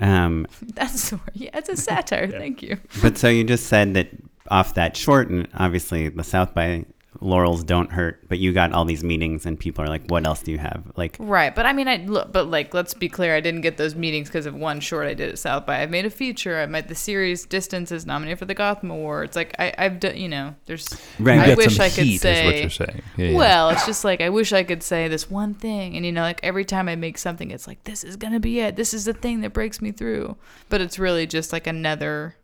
[0.00, 1.20] Um, That's the.
[1.34, 2.28] Yeah, it's a satire.
[2.28, 2.78] Thank you.
[3.02, 4.08] But so you just said that
[4.50, 6.84] off that short, and obviously the South by
[7.20, 8.28] laurels don't hurt.
[8.28, 10.84] But you got all these meetings, and people are like, "What else do you have?"
[10.96, 13.76] Like, Right, but I mean, I look, but like, let's be clear, I didn't get
[13.76, 15.80] those meetings because of one short I did at South by.
[15.82, 16.58] I've made a feature.
[16.60, 19.34] I made the series Distance is nominated for the Gotham Awards.
[19.36, 20.88] Like, I, I've done, you know, there's.
[21.18, 22.60] Right, You I wish I could heat, is what say.
[22.60, 23.02] you're saying.
[23.16, 23.36] Yeah, yeah.
[23.36, 26.22] Well, it's just like I wish I could say this one thing, and you know,
[26.22, 28.76] like every time I make something, it's like this is gonna be it.
[28.76, 30.36] This is the thing that breaks me through.
[30.68, 32.36] But it's really just like another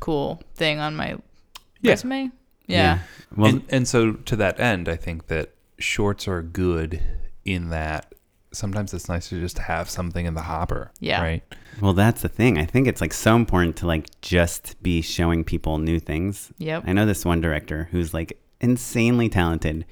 [0.00, 1.16] cool thing on my
[1.80, 1.92] Yeah.
[1.92, 2.30] resume.
[2.66, 3.00] Yeah.
[3.36, 7.02] Well, and, and so to that end, I think that shorts are good
[7.44, 8.14] in that
[8.52, 10.92] sometimes it's nice to just have something in the hopper.
[11.00, 11.22] Yeah.
[11.22, 11.42] Right.
[11.80, 12.58] well, that's the thing.
[12.58, 16.52] I think it's like so important to like just be showing people new things.
[16.58, 16.84] Yep.
[16.86, 19.84] I know this one director who's like insanely talented,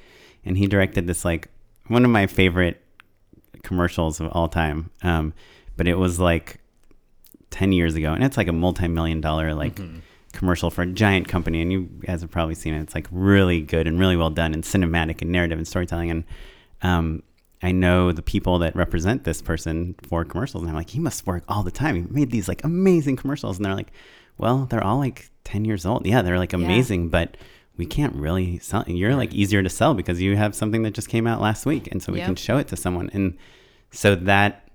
[0.44, 1.48] and he directed this like
[1.88, 2.82] one of my favorite
[3.62, 4.90] commercials of all time.
[5.02, 5.32] Um,
[5.76, 6.60] but it was like
[7.50, 9.98] ten years ago, and it's like a multi-million dollar like Mm-hmm.
[10.32, 12.80] Commercial for a giant company, and you guys have probably seen it.
[12.82, 16.10] It's like really good and really well done, and cinematic and narrative and storytelling.
[16.10, 16.24] And
[16.82, 17.22] um,
[17.62, 21.26] I know the people that represent this person for commercials, and I'm like, he must
[21.26, 21.94] work all the time.
[21.96, 23.92] He made these like amazing commercials, and they're like,
[24.38, 26.06] well, they're all like ten years old.
[26.06, 27.36] Yeah, they're like amazing, but
[27.76, 28.84] we can't really sell.
[28.86, 31.88] You're like easier to sell because you have something that just came out last week,
[31.90, 32.26] and so we Yep.
[32.26, 33.10] can show it to someone.
[33.12, 33.36] And
[33.90, 34.68] so that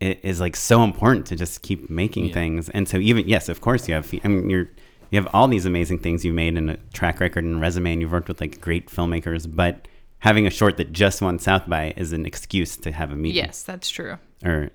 [0.00, 2.34] it is like so important to just keep making Yeah.
[2.34, 2.68] things.
[2.70, 4.12] And so even yes, of course you have.
[4.24, 4.70] I mean, you're
[5.10, 8.00] you have all these amazing things you've made and a track record and resume, and
[8.00, 9.46] you've worked with like great filmmakers.
[9.52, 9.88] But
[10.20, 13.44] having a short that just won South by is an excuse to have a meeting.
[13.44, 14.18] Yes, that's true.
[14.44, 14.70] Or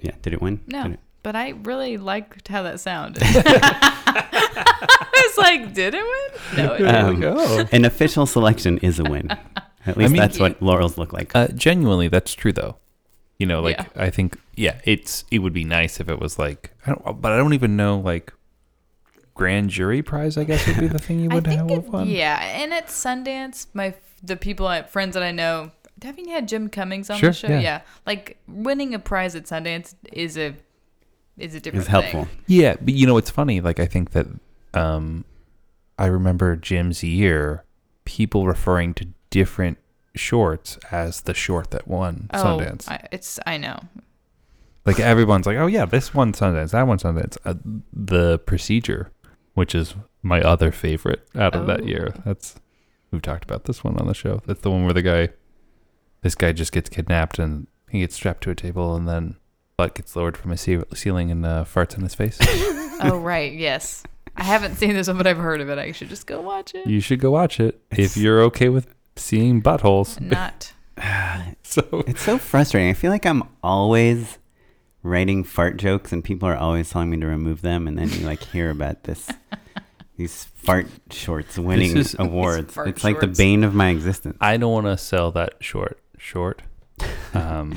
[0.00, 0.60] yeah, did it win?
[0.66, 3.22] No, Did it- but I really liked how that sounded.
[3.26, 6.64] I was like, did it win?
[6.66, 6.94] No, it didn't.
[6.94, 7.66] Um, go.
[7.72, 9.28] an official selection is a win.
[9.86, 11.34] At least mean- that's what laurels look like.
[11.34, 12.76] Uh, genuinely, that's true though.
[13.38, 13.86] You know, like Yeah.
[13.96, 17.32] I think, yeah, it's it would be nice if it was like, I don't, but
[17.32, 18.32] I don't even know like
[19.34, 20.36] grand jury prize.
[20.38, 22.08] I guess would be the thing you would have it, won.
[22.08, 26.46] yeah, and at Sundance, my the people, I, friends that I know, haven't you had
[26.48, 27.58] Jim Cummings on Sure, the show?
[27.58, 27.80] yeah.
[28.06, 30.54] like winning a prize at Sundance is a
[31.36, 32.26] is a different Is helpful.
[32.26, 32.38] thing.
[32.46, 33.60] Yeah, but you know, it's funny.
[33.60, 34.26] Like I think that
[34.74, 35.24] um,
[35.98, 37.64] I remember Jim's year,
[38.04, 39.78] people referring to different
[40.14, 42.86] shorts as the short that won Sundance.
[42.88, 43.78] Oh, I, it's I know.
[44.86, 47.36] like everyone's like, oh yeah, this one Sundance, that one Sundance.
[47.44, 47.54] Uh,
[47.92, 49.10] the procedure,
[49.54, 51.86] which is my other favorite out of that Oh.
[51.86, 52.14] year.
[52.24, 52.56] That's
[53.10, 54.40] we've talked about this one on the show.
[54.46, 55.28] That's the one where the guy,
[56.22, 59.36] this guy just gets kidnapped and he gets strapped to a table and then
[59.76, 62.38] butt gets lowered from a ce- ceiling and uh, farts in his face.
[63.02, 64.02] oh right, yes.
[64.36, 65.78] I haven't seen this one, but I've heard of it.
[65.78, 66.86] I should just go watch it.
[66.88, 70.20] you should go watch it if you're okay with seeing buttholes.
[70.20, 70.72] Not.
[71.66, 72.88] So It's so frustrating.
[72.90, 74.38] I feel like I'm always
[75.02, 78.20] writing fart jokes and people are always telling me to remove them and then you
[78.20, 79.28] like hear about this
[80.16, 82.76] these fart shorts winning is- awards.
[82.86, 84.36] It's like the bane of my existence.
[84.40, 86.62] I don't want to sell that short short,
[87.34, 87.74] um,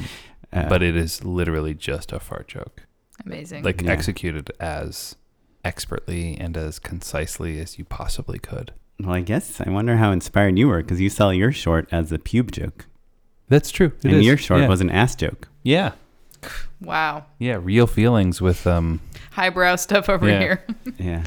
[0.53, 2.83] Uh, but it is literally just a fart joke.
[3.25, 3.63] Amazing.
[3.63, 3.91] like Yeah.
[3.91, 5.15] executed as
[5.65, 8.73] expertly and as concisely as you possibly could.
[8.99, 12.11] Well, I guess I wonder how inspired you were because you sell your short as
[12.11, 12.85] a pube joke
[13.49, 13.91] That's true.
[13.99, 14.25] It and is.
[14.25, 14.67] your short yeah.
[14.67, 15.47] was an ass joke.
[15.63, 15.91] yeah,
[16.81, 17.25] wow.
[17.39, 19.01] yeah, real feelings with um.
[19.31, 20.39] Highbrow stuff over Yeah.
[20.39, 20.65] here.
[20.97, 21.23] Yeah.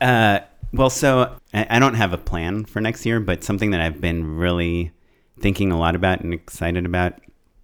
[0.00, 0.40] Uh,
[0.72, 4.00] well, so I, I don't have a plan for next year, but something that I've
[4.00, 4.92] been really
[5.38, 7.14] thinking a lot about and excited about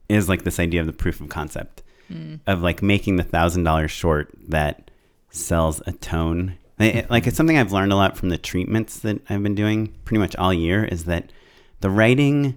[0.09, 2.41] is like this idea of the proof of concept Mm.
[2.47, 4.91] of like making the thousand dollars short that
[5.29, 6.57] sells a tone.
[6.81, 9.95] I- Like it's something I've learned a lot from the treatments that I've been doing
[10.05, 11.33] pretty much all year is that
[11.81, 12.57] the writing.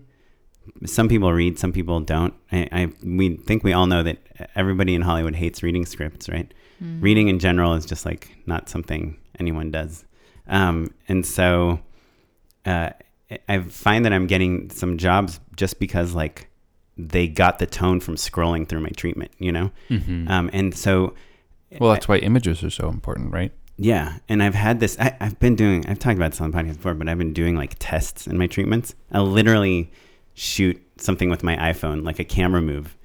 [0.86, 2.34] Some people read, some people don't.
[2.52, 4.18] I, I we think we all know that
[4.56, 6.54] everybody in Hollywood hates reading scripts, right?
[7.00, 10.04] reading in general is just like not something anyone does
[10.48, 11.80] um, and so
[12.66, 12.90] uh,
[13.48, 16.50] i find that i'm getting some jobs just because like
[16.98, 20.28] they got the tone from scrolling through my treatment you know mhm.
[20.28, 21.14] um, and so
[21.80, 23.52] well, that's why images are so important, right?
[23.78, 26.58] Yeah and i've had this I, i've been doing i've talked about this on the
[26.58, 28.94] podcast before but i've been doing like tests in my treatments.
[29.12, 29.92] I'll literally
[30.34, 32.96] shoot something with my iphone like a camera move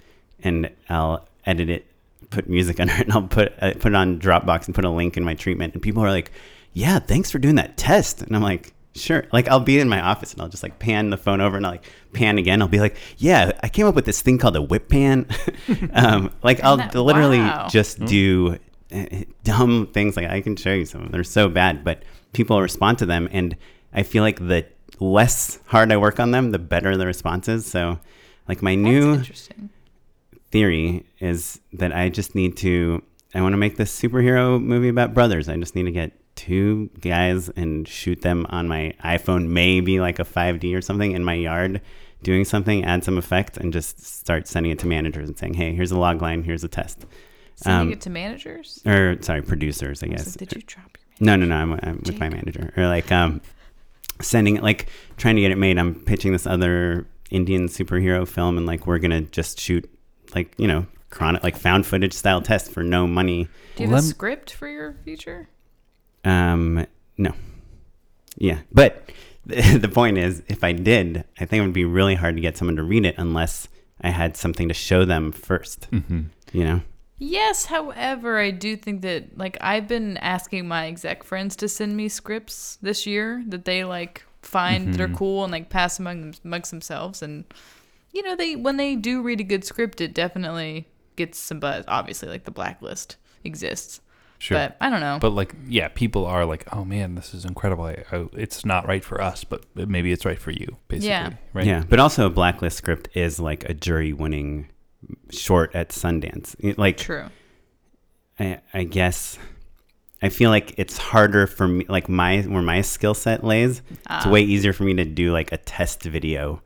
[0.41, 1.87] and i'll edit it
[2.31, 4.91] put music under it and i'll put uh, put it on dropbox and put a
[4.91, 6.31] link in my treatment and people are like
[6.73, 8.21] yeah thanks for doing that test.
[8.23, 9.25] And i'm like sure.
[9.33, 11.67] Like i'll be in my office and i'll just like pan the phone over and
[11.67, 12.63] i'll like pan again.
[12.63, 15.27] I'll be like yeah i came up with this thing called a whip pan.
[15.93, 17.69] Um, like i'll that- literally wow.
[17.71, 18.59] just do uh,
[18.91, 20.17] Eh, eh, dumb things.
[20.17, 21.13] Like i can show you some of them.
[21.13, 23.29] They're so bad but people respond to them.
[23.33, 23.57] And
[23.93, 24.67] i feel like the
[24.99, 27.67] less hard i work on them the better the response is.
[27.67, 27.99] So
[28.49, 29.23] like my new
[30.51, 33.03] theory is that I just need to
[33.35, 35.49] I want to make this superhero movie about brothers.
[35.49, 40.19] I just need to get two guys and shoot them on my iPhone, maybe like
[40.19, 41.81] a 5D or something in my yard,
[42.23, 45.75] doing something, add some effect, and just start sending it to managers and saying, "Hey,
[45.75, 47.05] here's a log line, here's a test."
[47.57, 48.81] Sending Um, it to managers.
[48.87, 50.27] Or sorry, producers, I I guess.
[50.27, 51.27] like, Did you drop your?
[51.27, 51.57] No, no, no.
[51.57, 52.73] I'm, I'm with my manager.
[52.77, 53.41] Or like um,
[54.21, 55.79] sending it, like trying to get it made.
[55.79, 59.89] I'm pitching this other Indian superhero film, and like we're gonna just shoot
[60.35, 63.49] like you know chron like found footage style test for no money.
[63.77, 65.49] Do you have a script for your feature?
[66.25, 67.33] Um, no.
[68.37, 69.11] Yeah, but
[69.47, 72.43] the, the point is, if I did, I think it would be really hard to
[72.43, 73.69] get someone to read it unless
[74.03, 75.91] I had something to show them first.
[75.91, 76.21] Mm-hmm.
[76.53, 76.81] You know.
[77.19, 81.97] Yes, however, I do think that like I've been asking my exec friends to send
[81.97, 85.17] me scripts this year that they like find that are Mhm.
[85.17, 87.45] cool and like pass among them, amongst themselves and
[88.13, 91.85] you know they when they do read a good script it definitely gets some buzz.
[91.89, 94.01] Obviously like the blacklist exists.
[94.39, 94.59] Sure.
[94.59, 95.17] But I don't know.
[95.19, 97.85] But like, yeah, people are like, "Oh man, this is incredible.
[97.85, 101.31] I, I, it's not right for us, but maybe it's right for you." Basically, Yeah.
[101.55, 101.65] right?
[101.67, 104.69] Yeah, but also a blacklist script is like a jury-winning
[105.31, 106.55] short at Sundance.
[106.59, 107.25] It- Like True.
[108.39, 109.39] I, I guess
[110.23, 113.83] I feel like it's harder for me, like my where my skill set lays.
[113.91, 114.31] It's Ah.
[114.31, 116.63] way easier for me to do like a test video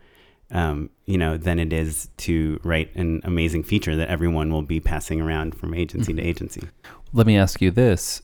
[0.53, 4.81] um, you know, than it is to write an amazing feature that everyone will be
[4.81, 6.61] passing around from agency to agency.
[7.13, 8.23] Let me ask you this: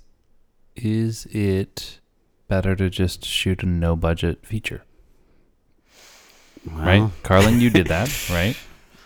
[0.75, 2.01] Is it
[2.49, 4.83] better to just shoot a no budget feature?
[6.67, 8.57] Well, right, Carlyn, you did that, right?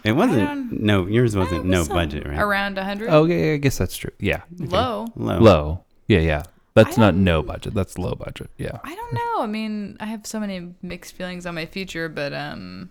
[0.05, 0.81] It wasn't.
[0.81, 2.39] No, yours wasn't it no budget, right?
[2.39, 3.11] Around a hundred.
[3.11, 4.13] Oh, yeah, I guess that's true.
[4.19, 5.07] Yeah, low.
[5.17, 5.39] Low.
[5.39, 5.85] low.
[6.09, 6.43] Yeah, yeah.
[6.75, 7.75] That's I not don't- no budget.
[7.75, 8.51] That's low budget.
[8.57, 8.79] Yeah.
[8.85, 9.43] I don't know.
[9.43, 12.91] I mean, I have so many mixed feelings on my future, but um,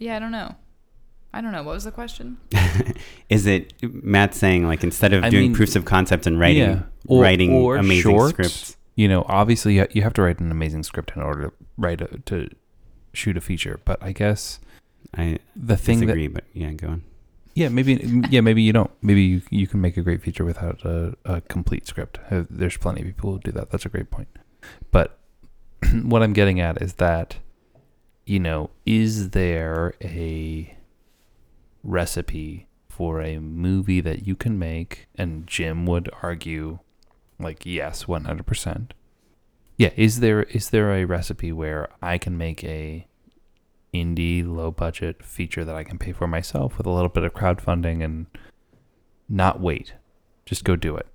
[0.00, 0.54] yeah, I don't know.
[1.34, 1.62] I don't know.
[1.62, 2.36] What was the question?
[3.30, 6.58] Is it Matt saying like instead of I doing mean, proofs of concept and writing,
[6.62, 6.82] yeah.
[7.06, 8.30] Or- writing or amazing shorts.
[8.32, 8.76] scripts?
[8.96, 12.02] You know, obviously you you have to write an amazing script in order to write
[12.02, 12.50] a, to
[13.14, 13.80] shoot a feature.
[13.86, 14.60] But I guess
[15.14, 17.04] I the thing that but yeah, go on.
[17.54, 18.00] Yeah, maybe.
[18.30, 18.90] Yeah, maybe you don't.
[19.02, 22.18] Maybe you you can make a great feature without a, a complete script.
[22.30, 23.70] Uh, There's plenty of people who do that.
[23.70, 24.28] That's a great point.
[24.90, 25.18] But
[26.02, 27.36] what I'm getting at is that,
[28.24, 30.76] you know, is there a
[31.82, 35.08] recipe for a movie that you can make?
[35.16, 36.78] And Jim would argue,
[37.38, 38.46] like, yes, 100.
[38.46, 38.94] percent
[39.76, 43.06] Yeah, is there is there a recipe where I can make a
[43.94, 47.34] indie low budget feature that I can pay for myself with a little bit of
[47.34, 48.26] crowdfunding and
[49.28, 49.94] not wait.
[50.46, 51.06] Just go do it.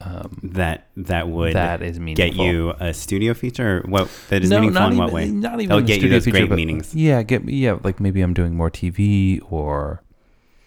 [0.00, 2.44] Um, That that would that is meaningful.
[2.44, 3.82] get you a studio feature.
[3.86, 5.28] What that is no, meaningful not in even, what way?
[5.30, 6.92] Not even That'll a get you those feature, great but- meetings.
[6.94, 10.02] Yeah, get yeah, like maybe I'm doing more TV or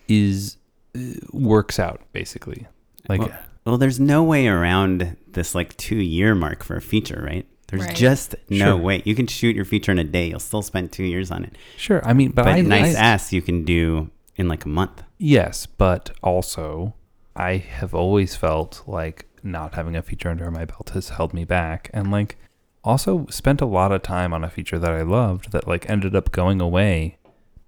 [0.07, 0.55] is
[0.95, 0.99] uh,
[1.33, 2.67] works out basically.
[3.09, 3.31] Like Well,
[3.65, 7.45] Well, there's no way around this like two year mark for a feature, right?
[7.77, 7.95] There's Right.
[7.95, 8.77] just no Sure.
[8.77, 9.01] way.
[9.05, 10.29] You can shoot your feature in a day.
[10.29, 11.57] You'll still spend two years on it.
[11.77, 14.69] sure, I mean, but, But I nice I, ass you can do in like a
[14.69, 15.03] month.
[15.17, 16.93] Yes, but also
[17.35, 21.43] I have always felt like not having a feature under my belt has held me
[21.45, 22.37] back and like
[22.83, 26.15] also spent a lot of time on a feature that I loved that like ended
[26.15, 27.17] up going away.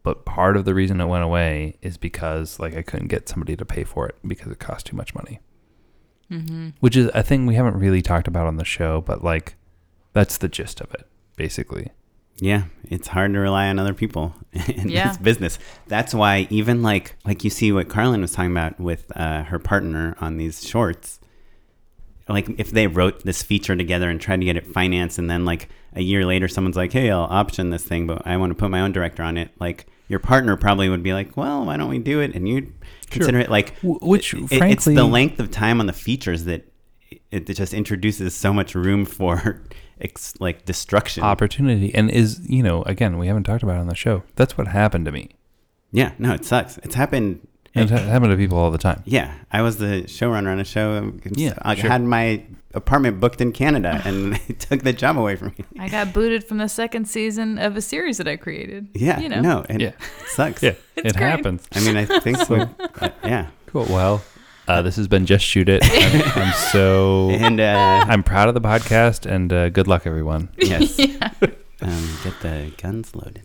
[0.03, 3.55] But part of the reason it went away is because like I couldn't get somebody
[3.57, 5.39] to pay for it because it cost too much money.
[6.31, 6.69] Mm-hmm.
[6.81, 9.55] Which is a thing we haven't really talked about on the show, but like
[10.17, 11.91] that's the gist of it, basically.
[12.39, 15.10] Yeah, it's hard to rely on other people in Yeah.
[15.10, 15.60] this business.
[15.88, 19.60] That's why even like like you see what Carlyn was talking about with uh, her
[19.60, 21.19] partner on these shorts.
[22.30, 25.45] Like if they wrote this feature together and tried to get it financed, and then
[25.45, 28.56] like a year later, someone's like, "Hey, I'll option this thing, but I want to
[28.56, 31.77] put my own director on it." Like your partner probably would be like, "Well, why
[31.77, 32.73] don't we do it?" And you'd
[33.10, 36.43] consider it like Wh- which, it- it's frankly- the length of time on the features
[36.45, 36.65] that
[37.32, 39.62] it, it just introduces so much room for
[40.01, 41.23] ex, like destruction.
[41.23, 44.23] Opportunity and is, you know, again, we haven't talked about it on the show.
[44.36, 45.29] That's what happened to me.
[45.91, 46.77] Yeah, no, it sucks.
[46.79, 47.47] It's happened.
[47.75, 49.03] And it ha- happened to people all the time.
[49.05, 51.13] yeah, I was the showrunner on a show.
[51.36, 51.89] Yeah, I sure.
[51.89, 55.65] had my apartment booked in Canada, and they took the job away from me.
[55.79, 58.88] I got booted from the second season of a series that I created.
[58.95, 59.41] Yeah, you know.
[59.41, 59.91] no, it Yeah.
[60.27, 60.63] sucks.
[60.63, 61.29] Yeah, It's it great.
[61.29, 61.67] happens.
[61.73, 63.86] I mean, I think we, uh, yeah, Cool.
[63.86, 64.23] Well,
[64.67, 65.82] uh, this has been Just Shoot It.
[65.84, 70.49] I'm, I'm so and uh, I'm proud of the podcast and uh, good luck, everyone.
[70.58, 71.32] yes, yeah.
[71.82, 73.43] um, get the guns loaded.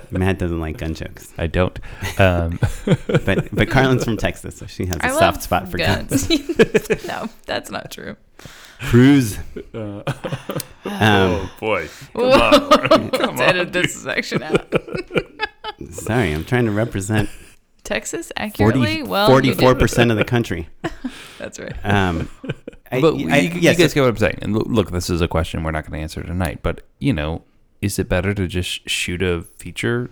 [0.10, 1.78] Matt doesn't like gun jokes, I don't.
[2.18, 6.26] Um, but but Carlyn's from Texas, so she has a I soft spot for guns.
[6.28, 7.06] guns.
[7.06, 8.16] no, that's not true.
[8.80, 9.38] Cruise.
[9.74, 10.02] uh,
[10.84, 11.88] Um, boy.
[12.14, 12.68] Whoa.
[12.70, 14.72] Let's edit this section out.
[15.90, 17.28] sorry, I'm trying to represent
[17.88, 18.98] Texas accurately?
[18.98, 20.68] 40, well, 44% of the country.
[21.38, 21.74] That's right.
[21.84, 22.28] Um,
[22.92, 24.38] I, But I- you, you yes, guys get what I'm saying.
[24.42, 26.60] And look, this is a question we're not going to answer tonight.
[26.62, 27.42] But you know,
[27.80, 30.10] is it better to just shoot a feature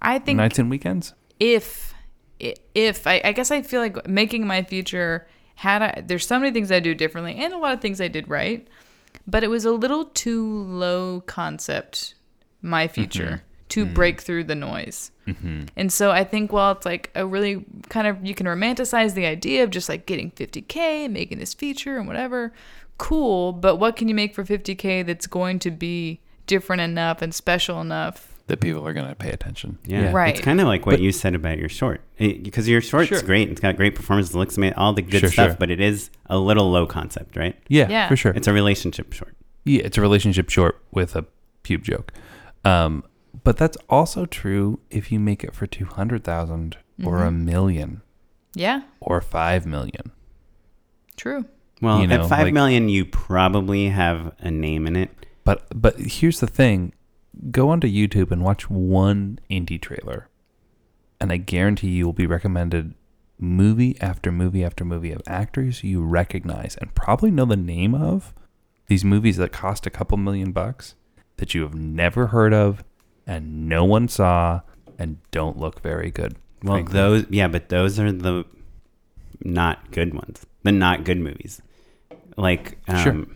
[0.00, 1.14] I think nights and weekends?
[1.40, 1.94] if
[2.40, 5.26] i- if I, I guess I feel like making my feature
[5.56, 8.06] had I, there's so many things I do differently and a lot of things I
[8.08, 8.66] did right,
[9.26, 12.14] but it was a little too low concept
[12.62, 15.10] my feature to break through the noise.
[15.26, 15.64] Mm-hmm.
[15.76, 19.26] And so I think while it's like a really kind of you can romanticize the
[19.26, 22.52] idea of just like getting 50k and making this feature and whatever,
[22.96, 27.34] cool, but what can you make for 50k that's going to be different enough and
[27.34, 28.34] special enough?
[28.46, 29.76] That people are going to pay attention.
[29.84, 30.34] Yeah, Right.
[30.34, 33.20] It's kind of like what But- you said about your short, because your short's Sure.
[33.20, 33.50] great.
[33.50, 35.48] It's got great performance, it looks amazing, all the good Sure, stuff.
[35.50, 35.56] sure.
[35.60, 37.54] But it is a little low concept, right?
[37.68, 38.08] Yeah, Yeah.
[38.08, 38.32] for sure.
[38.32, 39.34] It's a relationship short.
[39.64, 41.26] Yeah, it's a relationship short with a
[41.62, 42.14] pube joke.
[42.64, 43.04] Um,
[43.44, 47.44] but that's also true if you make it for 200,000 or a mm-hmm.
[47.44, 48.02] million
[48.54, 50.12] Yeah, or 5 million.
[51.16, 51.44] true.
[51.80, 55.10] Well, You know, at five like- million, you probably have a name in it.
[55.44, 56.92] But but here's the thing.
[57.50, 60.28] Go onto YouTube and watch one indie trailer.
[61.20, 62.94] And I guarantee you will be recommended
[63.38, 68.34] movie after movie after movie of actors you recognize and probably know the name of
[68.88, 70.96] these movies that cost a couple million bucks
[71.36, 72.82] that you have never heard of
[73.28, 74.62] and no one saw
[74.98, 76.36] and don't look very good.
[76.64, 76.92] Well, frankly.
[76.94, 78.44] those yeah, but those are the
[79.44, 80.44] not good ones.
[80.64, 81.62] The not good movies.
[82.36, 83.26] Like um Sure.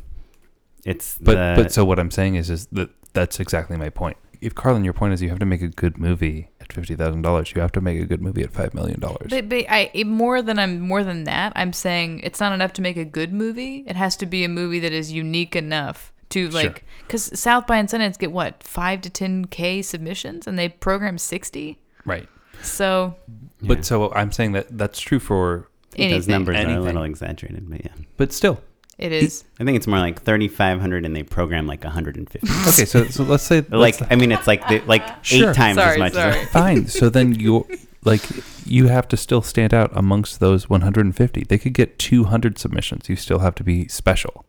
[0.84, 4.16] it's But the, but so what I'm saying is is that that's exactly my point.
[4.40, 7.22] If Carlyn, your point is you have to make a good movie at fifty thousand
[7.22, 9.28] dollars, you have to make a good movie at five million dollars.
[9.30, 11.52] But, but I more than I'm more than that.
[11.54, 13.84] I'm saying it's not enough to make a good movie.
[13.86, 17.76] It has to be a movie that is unique enough to like because South by
[17.78, 21.78] and Sundance get what five to ten k submissions and they program sixty.
[22.04, 22.28] Right.
[22.62, 23.14] So
[23.60, 23.68] Yeah.
[23.68, 27.68] But so I'm saying that that's true for, those anything, numbers are a little exaggerated,
[27.70, 27.92] but yeah.
[28.16, 28.60] but still.
[28.98, 29.44] it is.
[29.60, 32.48] I think it's more like 3500 and they program like 150.
[32.68, 35.50] Okay, so so let's say like let's- I mean it's like the, like Sure.
[35.50, 36.38] eight times Sorry, as much sorry.
[36.40, 36.86] as fine.
[36.88, 37.66] So then you
[38.04, 38.22] like
[38.66, 41.44] you have to still stand out amongst those 150.
[41.44, 43.08] They could get 200 submissions.
[43.08, 44.44] You still have to be special.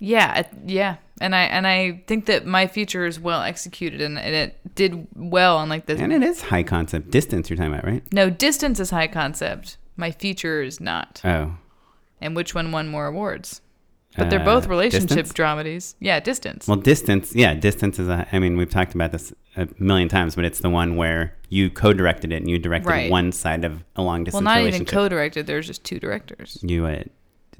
[0.00, 4.34] Yeah, yeah, and I and I think that my feature is well executed and, and
[4.34, 7.84] it did well on like the And it is high concept distance you're talking about,
[7.84, 8.02] right?
[8.12, 9.76] no distance is high concept.
[9.96, 11.20] My feature is not.
[11.24, 11.56] Oh.
[12.20, 13.60] And which one won more awards?
[14.16, 15.32] But they're Uh, both relationship Distance?
[15.32, 15.94] dramedies.
[16.00, 16.66] Yeah, distance.
[16.66, 18.26] Well, distance, yeah, distance is a.
[18.32, 21.70] I mean, we've talked about this a million times, but it's the one where you
[21.70, 23.10] co-directed it and you directed Right.
[23.10, 24.44] one side of a long distance.
[24.44, 25.46] well, not even co-directed.
[25.46, 26.58] There's just two directors.
[26.62, 27.02] you uh,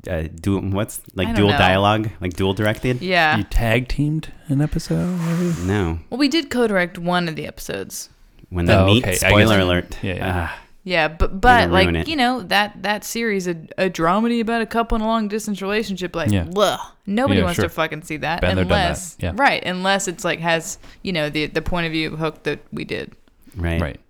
[0.09, 1.59] uh, dual what's like dual know.
[1.59, 3.03] dialogue, like dual directed?
[3.03, 3.37] Yeah.
[3.37, 5.55] You tag teamed an episode, maybe?
[5.67, 8.09] No, Well, we did co-direct one of the episodes.
[8.51, 9.05] when they Oh, meet.
[9.05, 9.99] okay, Spoiler alert.
[10.03, 10.33] Yeah, yeah.
[10.51, 12.09] Ah, Yeah, but but like it.
[12.09, 15.61] you know that that series a, a dramedy about a couple in a long distance
[15.61, 16.45] relationship like Yeah.
[16.45, 17.65] bleh, nobody Yeah, wants sure.
[17.65, 18.73] to fucking see that Been there, that.
[18.85, 19.33] unless Yeah.
[19.37, 22.85] right unless it's like has you know the the point of view hook that we
[22.85, 23.13] did.
[23.57, 23.81] right.
[23.81, 24.01] Right.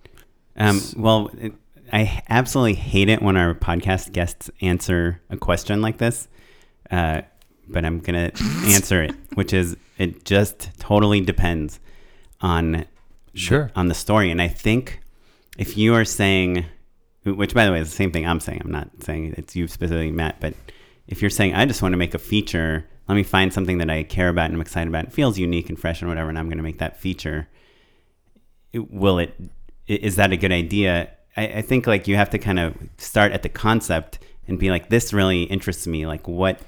[0.57, 1.53] Um, well, it,
[1.92, 6.29] I absolutely hate it when our podcast guests answer a question like this,
[6.90, 7.22] uh,
[7.68, 8.31] but I'm gonna
[8.66, 11.81] answer it, which is it just totally depends
[12.40, 12.85] on
[13.35, 13.70] Sure.
[13.77, 15.01] on the story, and I think
[15.59, 16.64] if you are saying,
[17.24, 19.68] which by the way is the same thing I'm saying, I'm not saying it's you
[19.68, 20.55] specifically, Matt, but
[21.07, 23.90] if you're saying I just want to make a feature, let me find something that
[23.90, 26.38] I care about and I'm excited about, and feels unique and fresh and whatever, and
[26.38, 27.48] I'm going to make that feature.
[28.72, 29.35] it- will it
[29.87, 33.33] is that a good idea I, I think like you have to kind of start
[33.33, 36.61] at the concept and be like this really interests me like what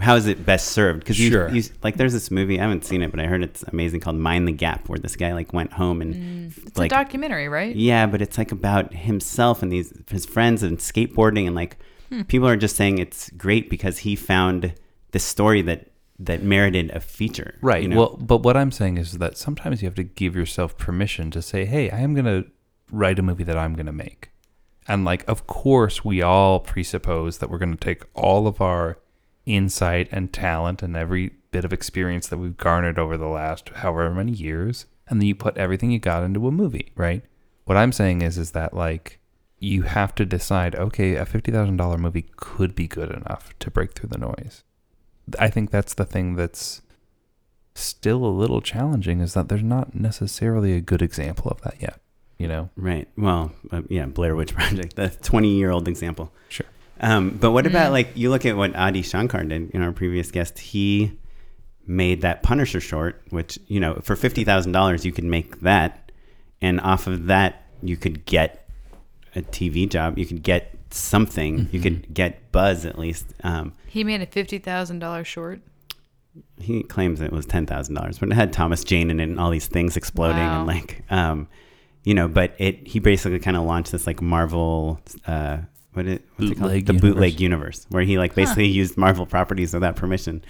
[0.00, 1.48] how is it best served because you, Sure.
[1.50, 4.16] you like there's this movie i haven't seen it but i heard it's amazing called
[4.16, 7.74] mind the gap where this guy like went home and It's like a documentary, right?
[7.76, 11.76] yeah but it's like about himself and these his friends and skateboarding and like
[12.10, 12.22] Hmm.
[12.32, 14.74] people are just saying it's great because he found
[15.12, 15.80] this story that
[16.18, 17.82] that merited a feature Right.
[17.82, 17.96] you know?
[17.98, 21.40] Well, but what I'm saying is that sometimes you have to give yourself permission to
[21.40, 22.44] say, "Hey, I am going to
[22.92, 24.30] write a movie that I'm going to make."
[24.86, 28.98] And like of course, we all presuppose that we're going to take all of our
[29.44, 34.14] insight and talent and every bit of experience that we've garnered over the last however
[34.14, 37.22] many years and then you put everything you got into a movie, right?
[37.64, 39.20] What I'm saying is is that like
[39.58, 44.08] you have to decide, okay, a $50,000 movie could be good enough to break through
[44.08, 44.64] the noise.
[45.38, 46.82] I think that's the thing that's
[47.74, 52.00] still a little challenging is that there's not necessarily a good example of that yet.
[52.42, 52.70] You know?
[52.76, 53.06] Right.
[53.16, 56.32] Well, uh, yeah, Blair Witch Project, the 20 year old example.
[56.48, 56.66] Sure.
[57.00, 57.92] Um, but what about Mm.
[57.92, 61.12] like you look at what Adi Shankar did, in our previous guest, he
[61.86, 66.12] made that Punisher short, which, you know, for $50,000, you could make that.
[66.60, 68.68] And off of that, you could get
[69.34, 70.18] a TV job.
[70.18, 71.68] You could get something.
[71.72, 73.26] You could get buzz at least.
[73.42, 75.60] Um, He made a fifty thousand dollar short.
[76.60, 79.40] he claims it was ten thousand dollars, but it had Thomas Jane in it and
[79.40, 80.58] all these things exploding Wow.
[80.58, 81.48] and like, um,
[82.04, 82.28] you know.
[82.28, 85.58] But it he basically kind of launched this like Marvel, uh,
[85.92, 86.70] what it what's it called?
[86.72, 90.44] Bootleg The bootleg universe, where he like basically used Marvel properties without permission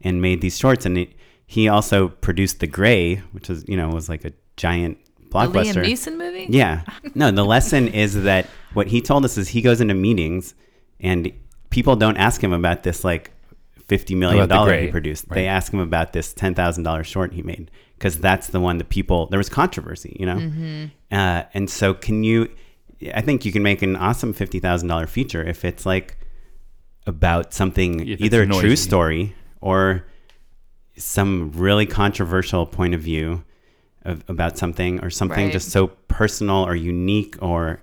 [0.00, 0.86] and made these shorts.
[0.86, 1.12] And it,
[1.46, 5.52] he also produced The Grey, which was you know was like a giant A Liam
[5.52, 5.84] blockbuster.
[5.84, 6.46] Neeson movie.
[6.48, 6.82] Yeah.
[7.14, 10.54] No, the lesson is that what he told us is he goes into meetings
[11.00, 11.30] and
[11.70, 13.32] people don't ask him about this like
[13.86, 15.26] fifty million dollar The he produced.
[15.28, 15.34] right.
[15.36, 18.78] They ask him about this ten thousand dollar short he made because that's the one
[18.78, 20.36] that people there was controversy, you know.
[20.36, 20.84] Mm-hmm.
[21.10, 22.50] Uh, and so, can you?
[23.14, 26.16] I think you can make an awesome fifty thousand dollar feature if it's like
[27.06, 30.04] about something If either a true story or
[30.96, 33.44] some really controversial point of view
[34.04, 35.52] of, about something or something Right.
[35.52, 37.82] just so personal or unique or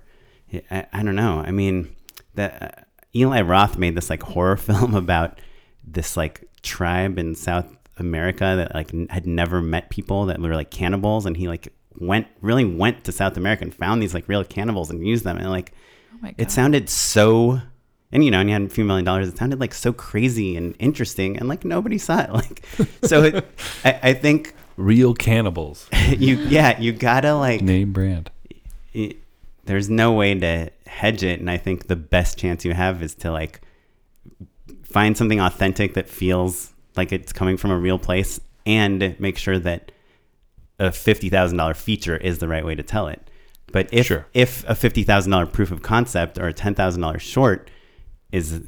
[0.70, 1.42] I, I don't know.
[1.46, 1.94] I mean,
[2.34, 2.82] that uh,
[3.16, 5.40] Eli Roth made this like horror film about
[5.86, 10.54] this like tribe in South America that like n- had never met people that were
[10.54, 14.28] like cannibals, and he like went really went to South America and found these like
[14.28, 15.72] real cannibals and used them, and like
[16.14, 16.34] Oh my god.
[16.38, 17.60] it sounded so
[18.12, 20.56] and you know and you had a few million dollars it sounded like so crazy
[20.56, 22.64] and interesting and like nobody saw it like
[23.04, 23.44] so it,
[23.84, 25.88] I, I think Real cannibals.
[26.08, 28.30] you yeah, you gotta like Name brand.
[28.92, 29.18] it,
[29.66, 33.14] there's no way to hedge it and i think the best chance you have is
[33.16, 33.60] to like
[34.84, 39.58] find something authentic that feels like it's coming from a real place and make sure
[39.58, 39.90] that
[40.78, 43.30] a $50000 feature is the right way to tell it
[43.72, 44.26] but if Sure.
[44.34, 47.70] if a $50000 proof of concept or a $10000 short
[48.32, 48.60] is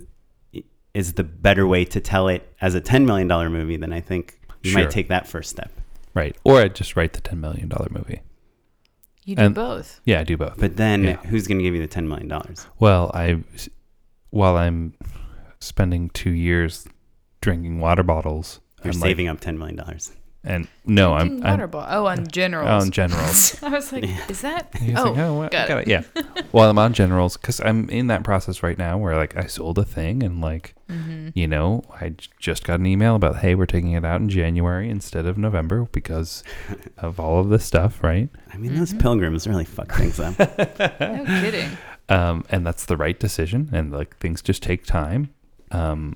[0.94, 4.40] is the better way to tell it as a $10 million movie then i think
[4.62, 4.80] you Sure.
[4.82, 5.70] might take that first step
[6.14, 6.34] Right.
[6.44, 8.22] Or I'd just write the $10 million movie.
[9.26, 10.00] You do And- both.
[10.06, 10.54] Yeah, I do both.
[10.58, 11.16] but then Yeah.
[11.26, 12.32] who's going to give you the $10 million
[12.78, 13.44] Well, I,
[14.30, 14.94] while I'm
[15.60, 16.88] spending two years
[17.42, 19.78] drinking water bottles, you're I'm like- saving up $10 million
[20.46, 21.98] and no, I'm, Drinking I'm water bottle.
[22.02, 22.84] Oh, on generals.
[22.84, 23.58] on generals.
[23.62, 24.74] I was like, is that?
[24.80, 25.50] He's oh, like, oh, what?
[25.52, 25.88] got got it.
[25.88, 25.90] it.
[25.90, 26.22] Yeah.
[26.52, 29.76] Well, I'm on generals because I'm in that process right now where like I sold
[29.78, 31.30] a thing and like, Mm-hmm.
[31.34, 34.28] you know, I j- just got an email about, hey, we're taking it out in
[34.28, 36.44] January instead of November because
[36.96, 38.28] of all of this stuff, right?
[38.54, 40.38] I mean, those pilgrims really fuck things up.
[40.38, 41.70] no kidding.
[42.08, 43.68] Um, and that's the right decision.
[43.72, 45.30] And like things just take time.
[45.72, 46.14] Um,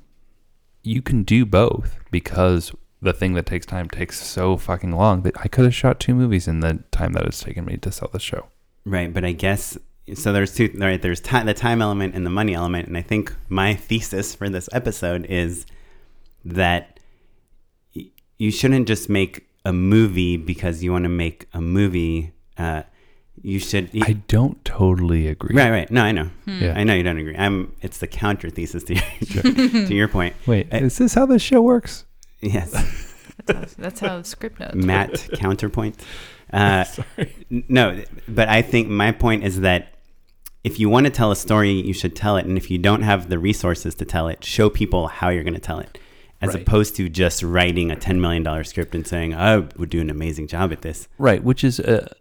[0.84, 2.70] you can do both because
[3.02, 6.14] the thing that takes time takes so fucking long that I could have shot two
[6.14, 8.46] movies in the time that it's taken me to sell the show.
[8.84, 9.78] right, but I guess
[10.14, 10.32] so.
[10.32, 10.70] There's two.
[10.76, 14.34] Right, there's ti the time element and the money element, and I think my thesis
[14.34, 15.66] for this episode is
[16.44, 16.98] that
[17.94, 18.06] y-
[18.38, 22.32] you shouldn't just make a movie because you want to make a movie.
[22.58, 22.82] Uh,
[23.42, 23.88] you should.
[24.02, 25.56] I don't totally agree.
[25.56, 25.90] right, right.
[25.90, 26.30] No, I know.
[26.46, 26.74] Yeah.
[26.76, 27.36] I know you don't agree.
[27.36, 27.74] I'm.
[27.80, 29.42] It's the counter thesis to your,
[29.86, 30.34] to your point.
[30.46, 32.04] Wait, I- is this how this show works?
[32.40, 32.70] Yes.
[33.46, 34.74] That's how, that's how Scriptnotes.
[34.74, 35.96] Matt counterpoint.
[36.52, 36.84] Uh,
[37.16, 39.94] n- no, but I think my point is that
[40.64, 43.02] if you want to tell a story, you should tell it, and if you don't
[43.02, 45.96] have the resources to tell it, show people how you're going to tell it,
[46.42, 46.62] as Right.
[46.62, 50.10] opposed to just writing a ten million dollar script and saying, "I would do an
[50.10, 52.12] amazing job at this." Right, which is uh,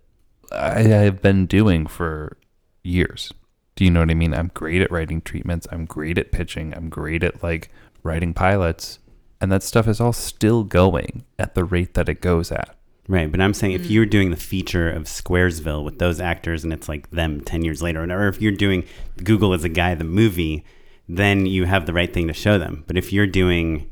[0.52, 2.38] I have been doing for
[2.84, 3.34] years.
[3.76, 4.36] Do you know what I mean?
[4.36, 5.66] I'm great at writing treatments.
[5.72, 6.72] I'm great at pitching.
[6.76, 7.72] I'm great at like
[8.04, 9.00] writing pilots,
[9.42, 12.76] and that stuff is all still going at the rate that it goes at.
[13.08, 16.72] Right, but I'm saying if you're doing the feature of Squaresville with those actors and
[16.72, 18.84] it's like them 10 years later, or if you're doing
[19.24, 20.64] Google as a guy, the movie,
[21.08, 22.84] then you have the right thing to show them.
[22.86, 23.90] But if you're doing,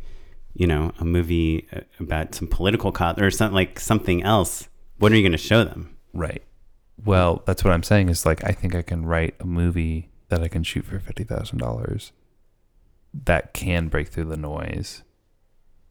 [0.54, 4.70] you know, a movie uh, about some political cause or something like something else,
[5.00, 5.98] what are you going to show them?
[6.14, 6.44] Right.
[7.04, 10.44] Well, that's what I'm saying is like I think I can write a movie that
[10.44, 12.12] I can shoot for fifty thousand dollars
[13.26, 15.04] that can break through the noise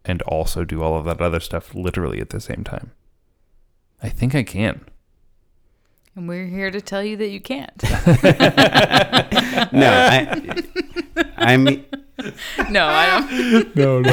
[0.06, 2.92] and also do all of that other stuff literally at the same time.
[4.02, 4.84] I think I can.
[6.14, 7.82] And we're here to tell you that you can't.
[9.72, 10.62] No, I,
[11.36, 11.84] I mean,
[12.70, 13.74] no, I don't.
[13.76, 14.10] No, no,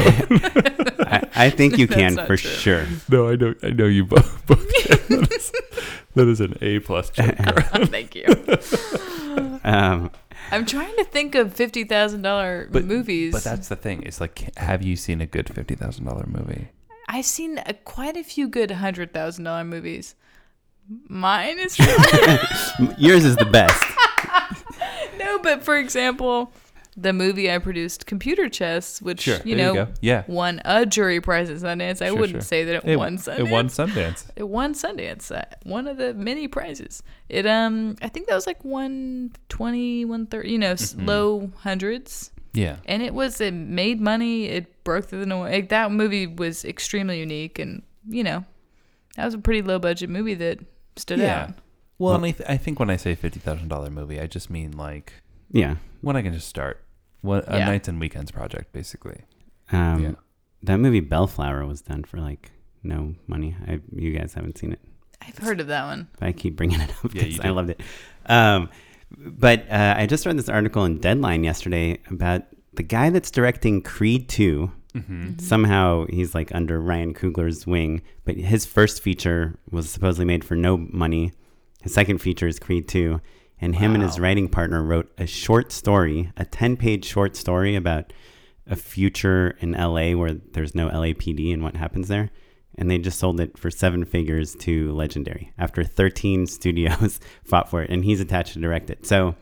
[1.00, 2.50] I, I think you can for true.
[2.50, 2.86] sure.
[3.10, 3.28] no.
[3.28, 3.54] I know.
[3.62, 4.46] I know you both.
[4.46, 5.20] both can.
[5.20, 5.52] That is,
[6.14, 7.36] that is an A plus joke.
[7.88, 8.24] Thank you.
[9.64, 10.10] Um,
[10.50, 13.32] I'm trying to think of fifty thousand dollar But- movies.
[13.32, 14.02] But that's the thing.
[14.04, 16.68] It's like, have you seen a good fifty thousand dollar movie?
[17.08, 20.14] I've seen a, quite a few good hundred thousand dollar movies.
[21.08, 21.78] Mine is
[22.98, 23.82] yours is the best.
[25.18, 26.52] no, but for example,
[26.96, 29.88] the movie I produced, Computer Chess, which Sure, you know you.
[30.00, 30.22] Yeah.
[30.28, 32.00] won a jury prize at Sundance.
[32.00, 32.40] I Sure, wouldn't sure.
[32.42, 33.38] say that it, It won Sundance.
[33.38, 34.24] It won Sundance.
[34.36, 35.30] It won Sundance.
[35.36, 37.02] uh, One of the many prizes.
[37.28, 41.06] It um, I think that was like 120, 130, you know, Mm-hmm.
[41.06, 42.30] low hundreds.
[42.52, 42.76] Yeah.
[42.86, 44.44] And it was it made money.
[44.46, 45.52] It broke through the noise.
[45.52, 48.44] Like, that movie was extremely unique, and you know,
[49.16, 50.60] that was a pretty low budget movie that
[50.96, 51.42] stood Yeah.
[51.44, 51.54] out.
[51.98, 54.50] Well, and I, th- I think when I say fifty thousand dollar movie, I just
[54.50, 55.14] mean like
[55.50, 55.76] Yeah.
[56.00, 56.83] when I can just start.
[57.24, 57.64] What a Yeah.
[57.66, 59.22] nights and weekends project, basically.
[59.72, 60.12] Um, Yeah.
[60.62, 62.50] That movie Bellflower was done for like
[62.82, 63.56] no money.
[63.66, 64.80] I, you guys haven't seen it.
[65.22, 66.08] I've heard of that one.
[66.20, 67.80] But I keep bringing it up because you I loved it.
[68.26, 68.68] Um,
[69.16, 72.42] but uh, I just read this article in Deadline yesterday about
[72.74, 74.70] the guy that's directing Creed 2.
[74.94, 75.38] Mm-hmm.
[75.38, 80.56] Somehow he's like under Ryan Coogler's wing, but his first feature was supposedly made for
[80.56, 81.32] no money.
[81.82, 83.20] His second feature is Creed 2.
[83.64, 87.76] And him and his writing partner wrote a short story, a 10 page short story
[87.76, 88.12] about
[88.66, 92.30] a future in LA where there's no LAPD and what happens there.
[92.76, 97.82] And they just sold it for seven figures to Legendary after 13 studios fought for
[97.82, 97.88] it.
[97.88, 99.06] And he's attached to direct it.
[99.06, 99.34] So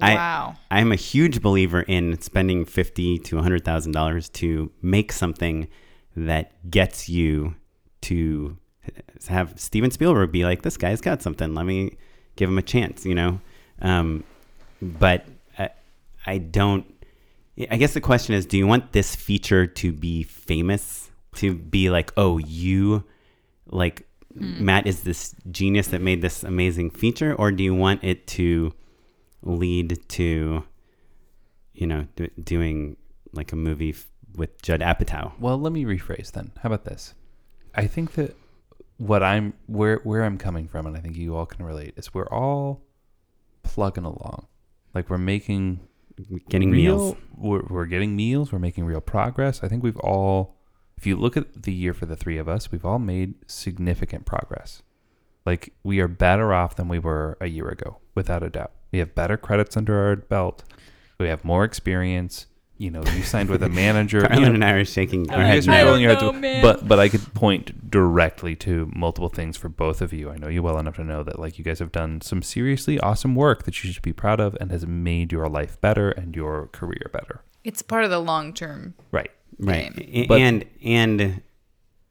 [0.00, 0.54] I- Wow.
[0.70, 5.66] I'm a huge believer in spending fifty to hundred thousand dollars to make something
[6.14, 7.56] that gets you
[8.02, 8.56] to
[9.28, 11.54] have Steven Spielberg be like, "This guy's got something.
[11.56, 11.96] Let me
[12.36, 13.40] give him a chance." You know,
[13.80, 14.24] um,
[14.80, 15.26] but
[15.58, 15.70] I,
[16.26, 16.86] I don't.
[17.70, 21.10] I guess the question is, do you want this feature to be famous?
[21.36, 23.04] To be like, oh, you
[23.66, 24.06] like
[24.36, 24.64] Hmm.
[24.64, 28.72] Matt is this genius that made this amazing feature, or do you want it to
[29.42, 30.64] lead to,
[31.74, 32.96] you know, do, doing
[33.32, 35.32] like a movie f- with Judd Apatow?
[35.38, 36.52] Well, let me rephrase then.
[36.62, 37.14] How about this?
[37.74, 38.36] I think that
[39.02, 42.14] what I'm where where I'm coming from, and I think you all can relate, is
[42.14, 42.82] we're all
[43.62, 44.46] plugging along.
[44.94, 45.80] Like we're making
[46.50, 47.16] Getting real, meals.
[47.36, 48.52] We're, we're getting meals.
[48.52, 49.64] We're making real progress.
[49.64, 50.56] I think we've all,
[50.98, 54.26] if you look at the year for the three of us, we've all made significant
[54.26, 54.82] progress.
[55.46, 58.72] Like we are better off than we were a year ago, without a doubt.
[58.92, 60.64] We have better credits under our belt.
[61.18, 62.46] We have more experience.
[62.76, 64.28] You know, you signed with a manager.
[64.34, 65.66] you know, and I are shaking our you heads.
[65.66, 65.86] guys are I now.
[65.86, 66.62] rolling your heads, man.
[66.62, 70.30] but but I could point directly to multiple things for both of you.
[70.30, 72.98] I know you well enough to know that like you guys have done some seriously
[72.98, 76.34] awesome work that you should be proud of and has made your life better and
[76.34, 77.42] your career better.
[77.62, 78.94] It's part of the long term.
[79.12, 79.30] Right.
[79.58, 80.26] right game.
[80.28, 81.42] But- and and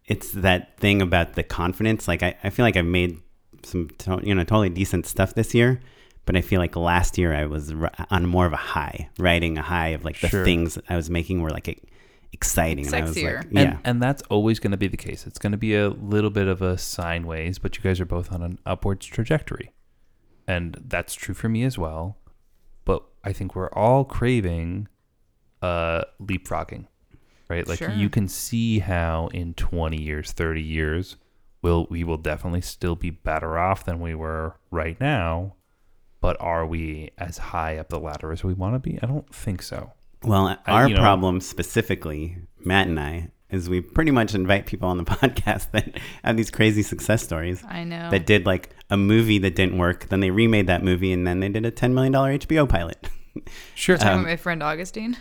[0.05, 3.19] it's that thing about the confidence like I, I feel like i've made
[3.63, 5.79] some to, you know totally decent stuff this year
[6.25, 9.57] but i feel like last year i was ri- on more of a high riding
[9.59, 10.43] a high of like the Sure.
[10.43, 11.81] things i was making were like e-
[12.33, 13.37] exciting and i was Sexier.
[13.37, 15.27] like And, yeah and that's always going to be the case.
[15.27, 18.05] It's going to be a little bit of a sine ways, but you guys are
[18.05, 19.73] both on an upwards trajectory.
[20.47, 22.17] And that's true for me as well.
[22.85, 24.87] But I think we're all craving
[25.61, 26.87] uh, leapfrogging,
[27.49, 27.67] right?
[27.67, 27.91] Like Sure.
[27.91, 31.17] you can see how in 20 years, 30 years,
[31.61, 35.55] we'll, we will definitely still be better off than we were right now.
[36.21, 38.99] But are we as high up the ladder as we want to be?
[39.01, 39.91] I don't think so.
[40.23, 44.87] Well our you know- problem specifically matt and i is we pretty much invite people
[44.87, 48.09] on the podcast that have these crazy success stories I know.
[48.11, 51.39] that did like a movie that didn't work then they remade that movie and then
[51.41, 53.09] they did a $10 million hbo pilot
[53.75, 53.97] Sure.
[53.97, 55.17] Talking um, about my friend Augustine.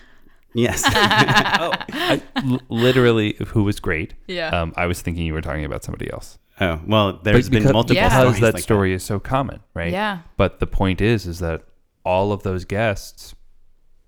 [0.54, 4.14] yes oh, I, l- literally, who was great.
[4.26, 4.48] Yeah.
[4.48, 6.36] Um, I was thinking you were talking about somebody else.
[6.60, 8.08] Oh well, there's But been multiple Yeah.
[8.08, 9.92] because stories that like story is so common, right?
[9.92, 10.18] Yeah.
[10.36, 11.62] But the point is, is that
[12.04, 13.36] all of those guests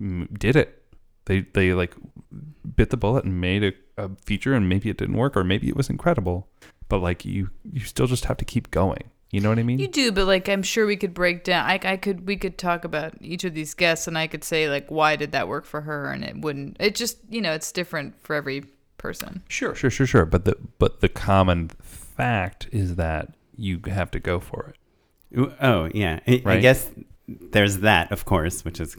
[0.00, 0.81] mm, did it.
[1.26, 1.94] They they like
[2.76, 5.68] bit the bullet and made a, a feature, and maybe it didn't work, or maybe
[5.68, 6.48] it was incredible.
[6.88, 9.10] But like you, you still just have to keep going.
[9.30, 9.78] You know what I mean?
[9.78, 11.64] You do, but like I'm sure we could break down.
[11.64, 14.68] I, I could we could talk about each of these guests, and I could say
[14.68, 16.76] like why did that work for her, and it wouldn't.
[16.78, 18.64] It just you know it's different for every
[18.98, 19.42] person.
[19.48, 20.26] Sure, sure, sure, sure.
[20.26, 25.52] But the but the common fact is that you have to go for it.
[25.62, 26.90] Oh yeah, I, I guess
[27.26, 28.96] there's that, of course, which is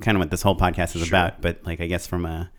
[0.00, 1.08] kind of what this whole podcast is Sure.
[1.16, 1.40] about.
[1.42, 2.50] But like, I guess from a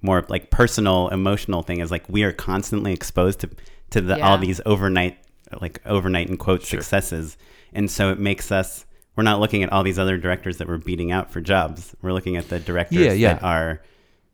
[0.00, 3.50] more like personal, emotional thing is like we are constantly exposed to
[3.90, 4.28] to the Yeah.
[4.28, 5.18] all these overnight,
[5.60, 6.80] like overnight in quote Sure.
[6.80, 7.36] successes,
[7.72, 8.86] and so it makes us.
[9.14, 11.94] We're not looking at all these other directors that we're beating out for jobs.
[12.00, 13.34] We're looking at the directors Yeah, yeah.
[13.34, 13.82] that are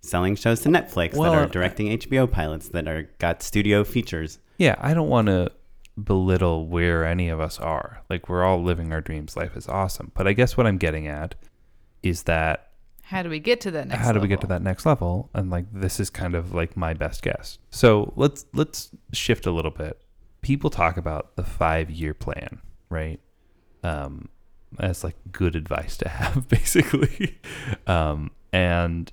[0.03, 4.39] selling shows to Netflix, Well, that are directing HBO pilots, that are got studio features.
[4.57, 5.51] Yeah, I don't want to
[6.01, 8.03] belittle where any of us are.
[8.09, 9.37] Like we're all living our dreams.
[9.37, 10.13] Life is awesome.
[10.15, 11.35] But I guess what I'm getting at
[12.03, 12.71] is that
[13.03, 14.05] How do we get to that next?
[14.05, 15.31] how do we get to that next level?
[15.35, 17.59] And like this is kind of like my best guess.
[17.71, 20.01] So let's let's shift a little bit.
[20.41, 23.21] People talk about the five year plan, right?
[23.83, 24.29] Um,
[24.79, 27.39] as like good advice to have, basically,
[27.87, 29.13] um, and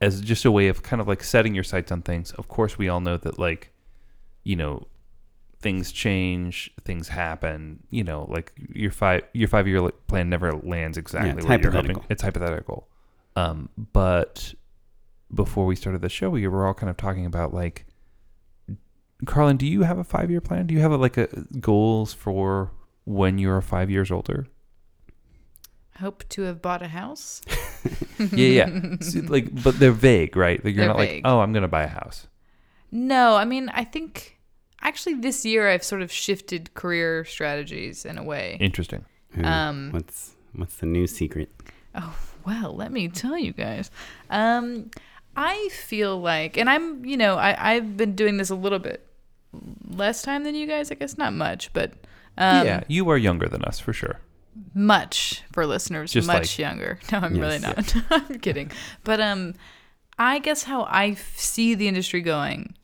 [0.00, 2.32] as just a way of kind of like setting your sights on things.
[2.32, 3.72] Of course, we all know that like,
[4.44, 4.86] you know,
[5.60, 7.82] things change, things happen.
[7.90, 11.70] You know, like your five your five year plan never lands exactly it's where you're
[11.70, 11.90] hoping.
[11.96, 12.04] hypothetical.
[12.08, 12.88] It's hypothetical.
[13.36, 14.54] Um, but
[15.34, 17.86] before we started the show, we were all kind of talking about like,
[19.24, 20.66] Carlyn, do you have a five year plan?
[20.66, 21.28] Do you have a, like a
[21.60, 22.72] goals for
[23.04, 24.46] when you're five years older?
[25.98, 27.40] Hope to have bought a house.
[28.18, 28.96] yeah, yeah.
[29.00, 30.62] See, like, but they're vague, right?
[30.62, 31.24] Like, you're They're not vague.
[31.24, 32.26] like, oh, I'm gonna buy a house.
[32.92, 34.35] No, I mean I think
[34.86, 38.56] actually this year I've sort of shifted career strategies in a way.
[38.60, 39.04] Interesting.
[39.42, 41.50] Um, what's what's the new secret?
[41.94, 42.16] Oh,
[42.46, 43.90] well, let me tell you guys.
[44.30, 44.90] Um,
[45.36, 49.06] I feel like, and I'm, you know, I, I've been doing this a little bit
[49.88, 51.92] less time than you guys, I guess, not much, but
[52.38, 54.20] um, yeah, you are younger than us for sure.
[54.74, 56.98] much for listeners, Just much like- younger.
[57.12, 57.94] No, I'm really Yes.
[57.94, 58.04] not.
[58.30, 58.70] I'm kidding.
[59.04, 59.54] But um,
[60.18, 62.74] I guess how I see the industry going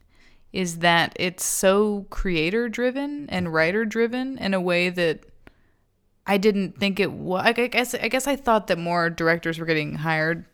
[0.52, 5.24] is that it's so creator driven and writer driven in a way that
[6.26, 7.44] I didn't think it was.
[7.44, 10.44] I guess I guess I thought that more directors were getting hired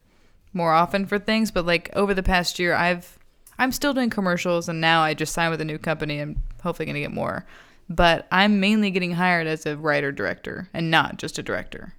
[0.53, 3.19] more often for things, but like over the past year, I've
[3.59, 6.21] I'm still doing commercials, and now I just signed with a new company.
[6.21, 7.45] and hopefully going to get more,
[7.89, 11.95] but I'm mainly getting hired as a writer director and not just a director.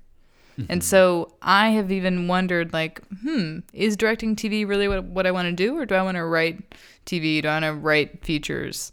[0.67, 5.31] And so I have even wondered, like, hmm, is directing TV really what, what I
[5.31, 7.41] want to do, or do I want to write TV?
[7.41, 8.91] Do I want to write features?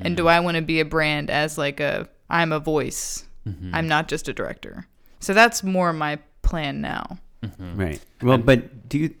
[0.00, 3.24] And do I want to be a brand as like a I'm a voice.
[3.46, 3.74] Mm-hmm.
[3.74, 4.86] I'm not just a director.
[5.20, 7.18] So that's more my plan now.
[7.58, 8.00] Right.
[8.22, 9.14] Well, but do you?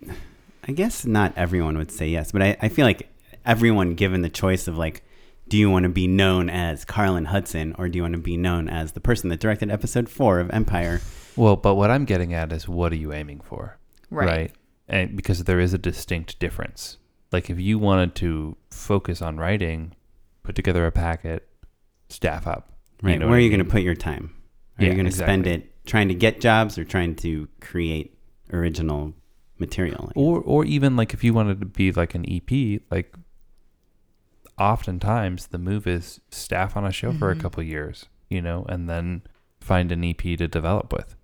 [0.66, 3.08] I guess not everyone would say yes, but I, I feel like
[3.46, 5.02] everyone given the choice of like,
[5.48, 8.36] do you want to be known as Carlyn Hudson or do you want to be
[8.36, 11.00] known as the person that directed episode four of Empire?
[11.38, 13.78] Well, but what I'm getting at is what are you aiming for?
[14.10, 14.52] Right.
[14.88, 16.98] And because there is a distinct difference.
[17.30, 19.94] Like if you wanted to focus on writing,
[20.42, 21.48] put together a packet,
[22.08, 22.72] staff up.
[23.02, 23.18] you Right.
[23.18, 24.34] know Where what are I you going to put your time?
[24.78, 28.18] Are Yeah, you going to spend it trying to get jobs or trying to create
[28.52, 29.12] original
[29.58, 30.10] material?
[30.16, 33.14] or or even like if you wanted to be like an EP, like
[34.58, 37.40] oftentimes the move is staff on a show for a Mhm.
[37.40, 39.22] couple years, you know, and then
[39.60, 41.14] find an EP to develop with.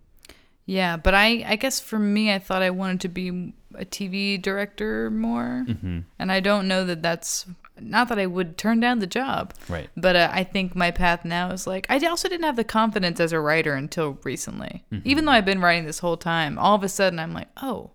[0.66, 4.40] Yeah, but I I guess for me I thought I wanted to be a TV
[4.40, 5.64] director more.
[5.68, 6.00] Mm-hmm.
[6.18, 7.46] And I don't know that that's
[7.80, 9.90] not that I would turn down the job, Right.
[9.96, 13.18] but uh, I think my path now is like I also didn't have the confidence
[13.20, 14.84] as a writer until recently.
[15.04, 17.90] Even though I've been writing this whole time, all of a sudden I'm like, "Oh,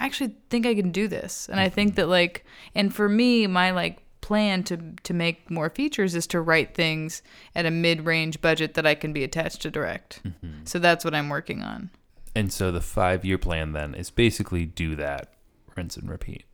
[0.00, 2.44] I actually think I can do this." And I think that like
[2.74, 7.22] and for me my like plan to to make more features is to write things
[7.54, 10.20] at a mid-range budget that I can be attached to direct.
[10.64, 11.90] So that's what I'm working on.
[12.38, 15.32] And so the five year plan then is basically do that,
[15.76, 16.44] rinse and repeat.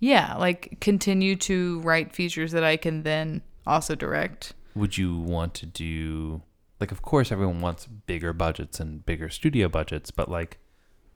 [0.00, 4.52] Yeah, like continue to write features that I can then also direct.
[4.74, 6.42] Would you want to do
[6.80, 10.58] like of course everyone wants bigger budgets and bigger studio budgets, but like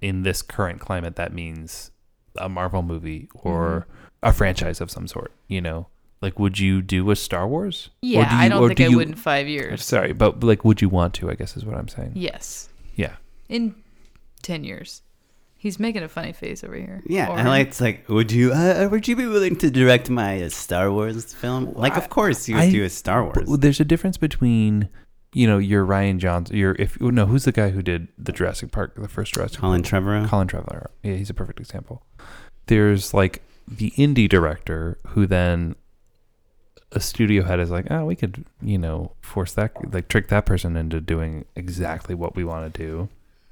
[0.01, 1.91] in this current climate that means
[2.37, 4.29] a Marvel movie or Mm-hmm.
[4.31, 5.87] a franchise of some sort, you know?
[6.21, 7.91] Like would you do a Star Wars?
[7.91, 9.85] Or Yeah, do I you- don't or think do I you- would in five years.
[9.85, 12.13] Sorry, but like would you want to, I guess is what I'm saying.
[12.17, 13.15] Yes, Yeah.
[13.49, 13.75] in
[14.39, 15.03] ten years.
[15.61, 17.03] He's making a funny face over here.
[17.07, 20.09] Yeah, Or- and like it's like, would you uh, would you be willing to direct
[20.09, 21.73] my uh, Star Wars film?
[21.75, 23.49] Like, of course you would I- do a Star Wars.
[23.49, 24.89] But there's a difference between
[25.35, 28.71] you know, your Rian Johnson, your if no, who's the guy who did the Jurassic
[28.73, 30.03] Park, the first Jurassic Colin Park?
[30.03, 30.27] Trevorrow.
[30.29, 30.87] Colin Trevorrow.
[31.03, 32.03] Yeah, he's a perfect example.
[32.67, 35.75] There's like the indie director who then
[36.93, 40.47] a studio head is like, oh, we could, you know, force that, like, trick that
[40.47, 43.09] person into doing exactly what we want to do,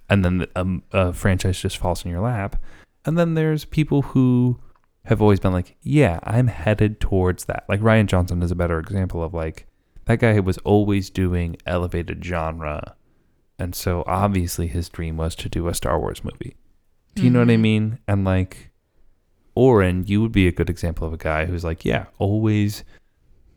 [0.09, 2.63] and then um, a franchise just falls in your lap.
[3.05, 4.59] And then there's people who
[5.05, 7.65] have always been like, yeah, I'm headed towards that.
[7.69, 9.67] Like Rian Johnson is a better example of like
[10.07, 12.95] that guy who was always doing elevated genre.
[13.59, 16.57] And so obviously his dream was to do a Star Wars movie.
[17.15, 17.61] Do you know what I Mhm.
[17.61, 17.99] mean?
[18.09, 18.71] And like
[19.55, 22.85] Oren, you would be a good example of a guy who's like, yeah, always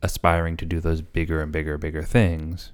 [0.01, 2.71] aspiring to do those bigger and bigger, bigger things.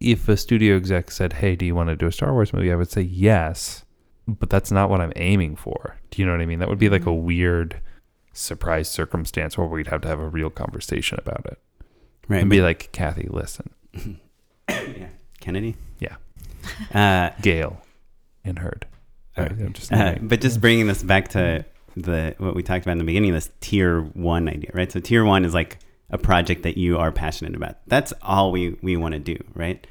[0.00, 2.72] If a studio exec said, "Hey, do you want to do a Star Wars movie?"
[2.72, 3.84] I would say yes,
[4.26, 5.96] but that's not what I'm aiming for.
[6.10, 6.58] Do you know what I mean?
[6.58, 7.80] That would be like a weird
[8.32, 11.58] surprise circumstance where we'd have to have a real conversation about it
[12.28, 12.40] right.
[12.40, 13.70] and be like, "Kathy, listen,
[14.68, 15.08] yeah.
[15.40, 15.76] Kennedy.
[15.98, 16.16] Yeah.
[16.94, 17.82] Uh, Gail,
[18.44, 18.86] and Heard."
[19.36, 19.64] Right, Okay.
[19.64, 21.64] I'm just Uh, but just bringing this back to
[21.96, 24.90] the what we talked about in the beginning, this tier one idea, right?
[24.90, 25.78] So tier one is like
[26.12, 27.76] a project that you are passionate about.
[27.86, 29.86] That's all we we want to do, right?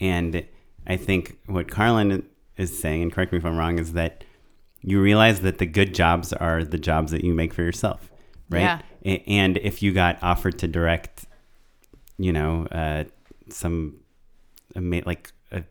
[0.00, 0.44] And
[0.86, 2.24] I think what Carlyn
[2.56, 4.24] is saying, and correct me if I'm wrong, is that
[4.82, 8.10] you realize that the good jobs are the jobs that you make for yourself,
[8.50, 8.80] right?
[9.04, 9.18] Yeah.
[9.26, 11.26] And if you got offered to direct,
[12.18, 13.04] you know, uh,
[13.48, 13.96] some
[14.76, 15.64] ama- like a,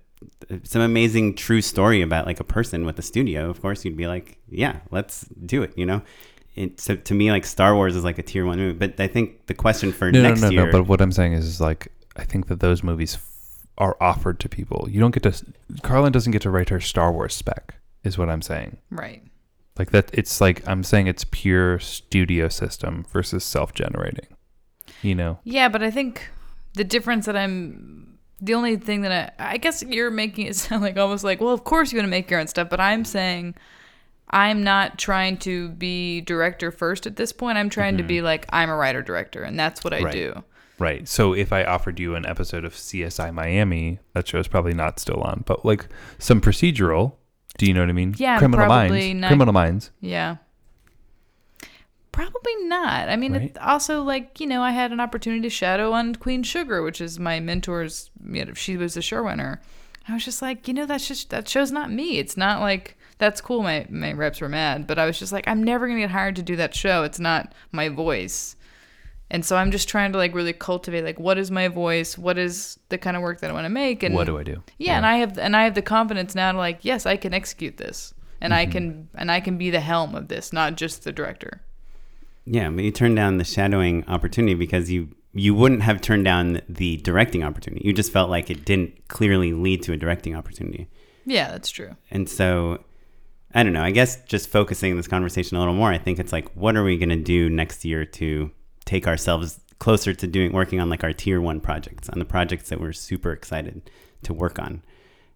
[0.64, 4.08] some amazing true story about like a person with a studio, of course you'd be
[4.08, 6.02] like, yeah, let's do it, you know.
[6.56, 9.08] It, so to me, like Star Wars is like a tier one movie, but I
[9.08, 10.72] think the question for no, next no, no, year, no.
[10.72, 14.40] But what I'm saying is, is like, I think that those movies f- are offered
[14.42, 14.88] to people.
[14.90, 15.46] You don't get to.
[15.82, 17.76] Carlyn doesn't get to write her Star Wars spec.
[18.04, 18.78] Is what I'm saying.
[18.92, 19.24] Right.
[19.80, 20.12] Like that.
[20.14, 24.28] It's like I'm saying it's pure studio system versus self-generating.
[25.02, 25.40] You know.
[25.44, 26.30] Yeah, but I think
[26.76, 30.84] the difference that I'm the only thing that I I guess you're making it sound
[30.84, 33.06] like almost like, well, of course you want to make your own stuff, but I'm
[33.06, 33.56] saying
[34.34, 37.58] I'm not trying to be director first at this point.
[37.58, 40.06] I'm trying to be like I'm a writer director and that's what I Mm-hmm.
[40.06, 40.14] Right.
[40.14, 40.44] do.
[40.80, 41.08] Right.
[41.08, 45.00] So if I offered you an episode of CSI Miami, that show is probably not
[45.00, 47.14] still on, but like some procedural.
[47.60, 48.16] Do you know what I mean?
[48.18, 49.14] Yeah, Criminal Minds.
[49.22, 49.92] not- Criminal Minds.
[50.02, 50.38] Yeah.
[52.12, 53.10] Probably not.
[53.10, 53.58] I mean, Right.
[53.60, 57.20] also like you know, I had an opportunity to shadow on Queen Sugar, which is
[57.20, 58.12] my mentor's.
[58.24, 59.60] You know, she was the showrunner.
[60.08, 62.18] I was just like, you know, that's just that show's not me.
[62.20, 63.64] It's not like that's cool.
[63.64, 66.36] My my reps were mad, but I was just like, I'm never gonna get hired
[66.38, 67.04] to do that show.
[67.04, 68.56] It's not my voice.
[69.32, 72.18] And so I'm just trying to like really cultivate like what is my voice?
[72.18, 74.04] What is the kind of work that I want to make?
[74.04, 74.62] And what do I do?
[74.78, 77.34] yeah, and I have and I have the confidence now to like, yes, I can
[77.34, 78.72] execute this, and I mm-hmm.
[78.72, 81.62] can and I can be the helm of this, not just the director.
[82.46, 86.62] yeah, but you turned down the shadowing opportunity because you you wouldn't have turned down
[86.70, 87.86] the directing opportunity.
[87.86, 90.88] You just felt like it didn't clearly lead to a directing opportunity.
[91.26, 91.96] Yeah, that's true.
[92.12, 92.84] And so,
[93.56, 93.84] I don't know.
[93.84, 96.84] I guess just focusing this conversation a little more, I think it's like, what are
[96.84, 98.50] we going to do next year to
[98.86, 102.70] take ourselves closer to doing working on like our tier one projects, on the projects
[102.70, 103.90] that we're super excited
[104.24, 104.82] to work on.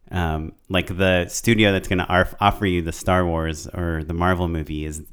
[0.10, 4.48] Um, like the studio that's going to offer you the Star Wars or the Marvel
[4.48, 5.04] movie is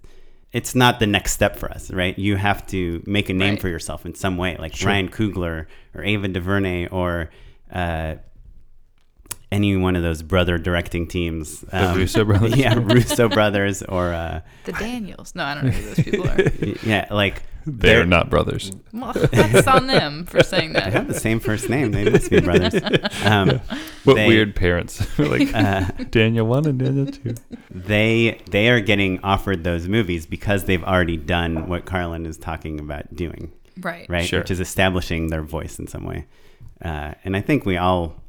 [0.52, 2.16] it's not the next step for us, right?
[2.16, 3.60] You have to make a name Right.
[3.60, 7.30] for yourself in some way, like Ryan Coogler or Ava DuVernay or
[7.72, 8.14] uh,
[9.52, 11.60] any one of those brother directing teams.
[11.60, 12.56] The Russo brothers?
[12.56, 15.34] yeah, Russo brothers, or uh, The Daniels.
[15.34, 16.40] No, I don't know who those people are.
[16.88, 18.72] yeah, like They're they're- not brothers.
[18.92, 20.84] Well, that's on them for saying that.
[20.86, 21.92] They have the same first name.
[21.92, 22.74] They must be brothers.
[23.24, 23.60] Um,
[24.04, 25.06] What they- weird parents?
[25.18, 27.34] like uh, Daniel one and Daniel two.
[27.70, 32.80] they they are getting offered those movies because they've already done what Carlyn is talking
[32.80, 34.06] about doing, Right.
[34.08, 34.26] right?
[34.26, 34.40] Sure.
[34.40, 36.26] Which is establishing their voice in some way.
[36.84, 38.20] Uh, and I think we all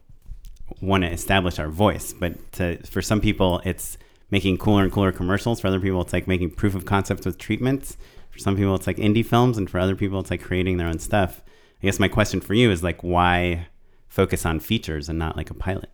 [0.82, 3.98] want to establish our voice, but to, for some people, it's
[4.32, 5.60] making cooler and cooler commercials.
[5.60, 7.98] For other people, it's like making proof of concept with treatments.
[8.32, 10.88] For some people, it's like indie films, and for other people, it's like creating their
[10.88, 11.42] own stuff.
[11.82, 13.68] I guess my question for you is like, why
[14.08, 15.90] focus on features and not like a pilot?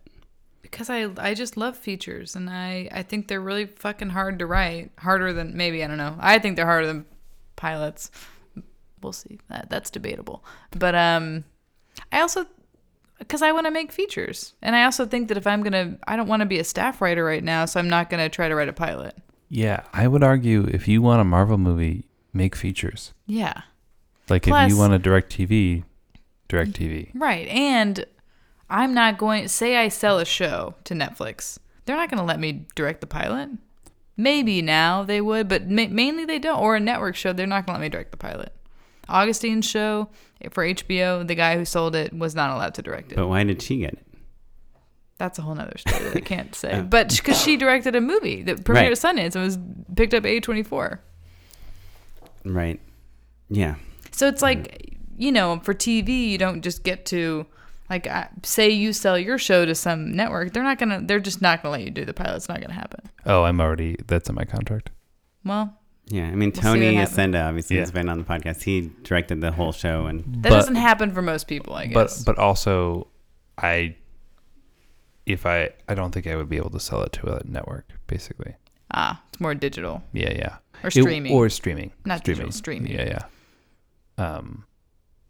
[0.62, 4.46] Because I I just love features and I I think they're really fucking hard to
[4.46, 4.90] write.
[4.96, 6.16] Harder than maybe I don't know.
[6.18, 7.04] I think they're harder than
[7.56, 8.10] pilots.
[9.02, 9.38] We'll see.
[9.48, 10.44] That that's debatable.
[10.70, 11.44] But um
[12.10, 12.46] I also
[13.22, 14.54] because I want to make features.
[14.62, 16.64] And I also think that if I'm going to I don't want to be a
[16.64, 19.16] staff writer right now, so I'm not going to try to write a pilot.
[19.48, 23.12] Yeah, I would argue if you want a Marvel movie, make features.
[23.26, 23.62] Yeah.
[24.28, 25.84] Like if you want a direct TV,
[26.48, 27.10] direct TV.
[27.14, 27.48] Right.
[27.48, 28.04] And
[28.70, 31.58] I'm not going say I sell a show to Netflix.
[31.84, 33.50] They're not going to let me direct the pilot.
[34.16, 36.60] Maybe now they would, but ma- mainly they don't.
[36.60, 38.54] Or a network show, they're not going to let me direct the pilot.
[39.12, 40.08] Augustine's show
[40.50, 43.16] for HBO, the guy who sold it was not allowed to direct it.
[43.16, 44.06] But why did she get it?
[45.18, 46.72] That's a whole nother story that I can't say.
[46.74, 46.82] Oh.
[46.82, 48.92] But because she directed a movie that premiered Right.
[48.92, 49.58] at Sundance and was
[49.94, 50.98] picked up A24.
[52.44, 52.80] Right.
[53.48, 53.76] Yeah.
[54.10, 57.46] So it's like, you know, for TV, you don't just get to,
[57.88, 60.52] like, uh, say you sell your show to some network.
[60.52, 62.36] They're not going to, they're just not going to let you do the pilot.
[62.36, 63.00] It's not going to happen.
[63.26, 64.90] Oh, I'm already that's in my contract.
[65.44, 65.78] Well,
[66.12, 66.26] Yeah.
[66.28, 67.08] I mean, We'll Tony what.
[67.08, 68.62] Yacenda obviously has been on the podcast.
[68.62, 72.22] He directed the whole show, and that But- doesn't happen for most people, I guess.
[72.22, 73.06] but but also
[73.56, 73.96] I
[75.26, 77.86] if I I don't think I would be able to sell it to a network,
[78.06, 78.54] basically.
[78.92, 80.56] ah, it's more digital Yeah, yeah.
[80.84, 81.32] or It- streaming.
[81.32, 81.92] or streaming.
[82.04, 82.46] Not streaming.
[82.46, 82.92] digital, streaming.
[82.92, 83.06] Yeah,
[84.18, 84.26] yeah.
[84.28, 84.64] Um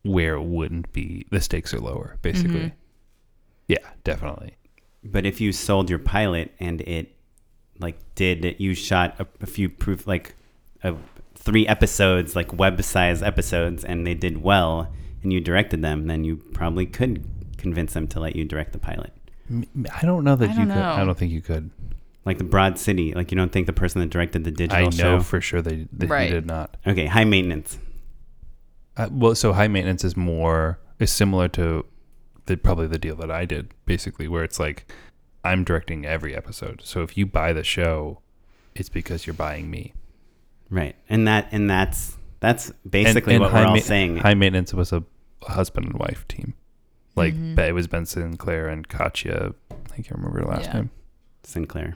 [0.02, 2.60] where it wouldn't be the stakes are lower, basically.
[2.60, 2.72] Mhm.
[3.68, 4.56] Yeah, definitely.
[5.04, 7.14] but if you sold your pilot and it
[7.80, 10.34] like did you shot a, a few proof like
[10.82, 10.94] a,
[11.34, 16.24] three episodes like web size episodes and they did well and you directed them then
[16.24, 17.24] you probably could
[17.56, 19.12] convince them to let you direct the pilot
[19.92, 20.76] I don't know that I you don't could.
[20.76, 20.82] know.
[20.92, 21.70] I don't think you could.
[22.24, 24.84] like the broad city like you don't think the person that directed the digital I
[24.90, 26.30] digital know show for sure they, that Right.
[26.30, 26.76] did not.
[26.86, 27.78] okay high maintenance
[28.96, 31.84] Uh, well, so high maintenance is more is similar to
[32.46, 34.90] the probably the deal that I did basically, where it's like
[35.44, 36.82] I'm directing every episode.
[36.84, 38.20] So if you buy the show,
[38.74, 39.92] it's because you're buying me.
[40.72, 44.72] Right and that and that's that's basically and what we're all ma- saying High maintenance
[44.74, 45.04] was a,
[45.46, 46.54] a husband and wife team.
[47.14, 47.58] Like Mhm.
[47.58, 49.54] It was Ben Sinclair and Katja.
[49.70, 50.74] I can't remember her last Yeah.
[50.74, 50.90] name.
[51.44, 51.94] sinclair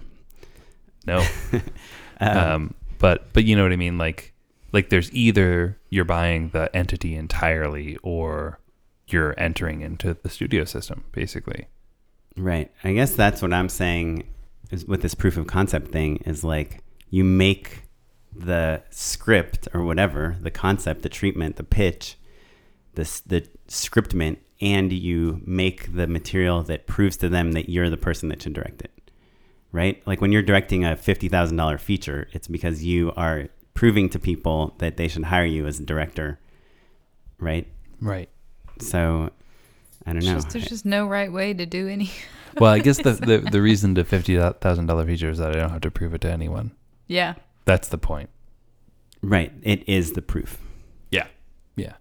[1.07, 1.25] No,
[2.21, 3.97] um, um, but but you know what I mean.
[3.99, 4.33] Like
[4.73, 8.59] like there's either you're buying the entity entirely or
[9.09, 11.69] you're entering into the studio system basically.
[12.37, 12.71] Right.
[12.85, 14.25] I guess that's what I'm saying
[14.71, 17.85] is with this proof of concept thing is like you make
[18.39, 22.17] the script or whatever, the concept, the treatment, the pitch,
[22.95, 27.97] this the scriptment and you make the material that proves to them that you're the
[27.97, 28.91] person that should direct it.
[29.73, 30.03] Right?
[30.07, 34.97] Like when you're directing a $50,000 feature, it's because you are proving to people that
[34.97, 36.39] they should hire you as a director.
[37.39, 37.67] Right?
[38.01, 38.31] Right.
[38.81, 39.31] So
[40.07, 40.35] I don't know.
[40.35, 42.11] just- there's just no right way to do any.
[42.59, 45.61] Well, I guess the, the, the reason to fifty thousand dollar feature is that I
[45.61, 46.73] don't have to prove it to anyone.
[47.07, 47.35] Yeah.
[47.67, 48.31] That's the point.
[49.23, 49.53] right.
[49.63, 50.59] It is the proof.
[51.11, 51.27] Yeah.
[51.77, 51.95] Yeah.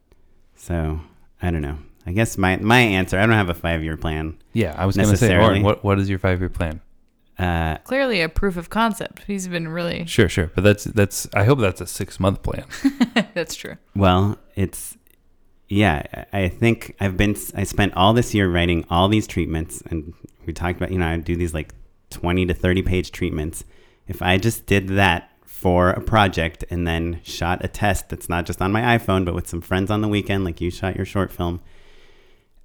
[0.55, 1.01] So
[1.41, 1.79] I don't know.
[2.05, 3.17] I guess my my answer.
[3.19, 4.37] I don't have a five year plan.
[4.53, 4.73] Yeah.
[4.77, 5.61] I was going to say, Necessarily.
[5.63, 6.81] What what is your five year plan?
[7.37, 9.23] Uh, Clearly a proof of concept.
[9.27, 10.05] He's been really.
[10.05, 11.27] Sure, sure, but that's that's.
[11.33, 12.63] I hope that's a six month plan.
[13.33, 13.75] That's true.
[13.93, 14.95] well, it's
[15.67, 16.25] yeah.
[16.31, 17.35] I I think I've been.
[17.55, 20.13] I spent all this year writing all these treatments, and
[20.45, 21.73] we talked about you know I do these like
[22.09, 23.65] twenty to thirty page treatments.
[24.07, 25.29] If I just did that
[25.65, 29.33] for a project and then shot a test that's not just on my iPhone, but
[29.33, 31.59] with some friends on the weekend, like you shot your short film.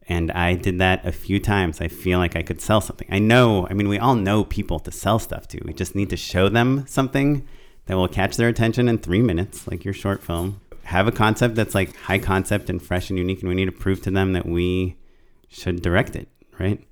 [0.06, 1.80] And I did that a few times.
[1.80, 3.08] I feel like I could sell something.
[3.10, 5.62] I know, I mean, we all know people to sell stuff to.
[5.64, 7.48] We just need to show them something
[7.86, 10.60] that will catch their attention in three minutes, like your short film.
[10.82, 13.72] Have a concept that's like high concept and fresh and unique, and we need to
[13.72, 14.98] prove to them that we
[15.48, 16.28] should direct it,
[16.58, 16.86] right?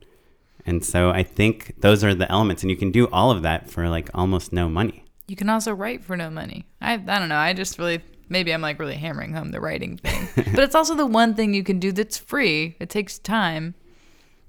[0.64, 3.68] And so I think those are the elements, and you can do all of that
[3.68, 5.04] for like almost no money.
[5.28, 6.66] You can also write for no money.
[6.80, 7.36] I I don't know.
[7.36, 10.28] I just really maybe I'm like really hammering home the writing thing.
[10.54, 12.76] but it's also the one thing you can do that's free.
[12.80, 13.74] It takes time.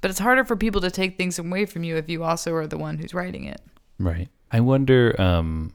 [0.01, 2.65] But it's harder for people to take things away from you if you also are
[2.65, 3.61] the one who's writing it.
[3.97, 4.29] Right.
[4.49, 5.73] I wonder um,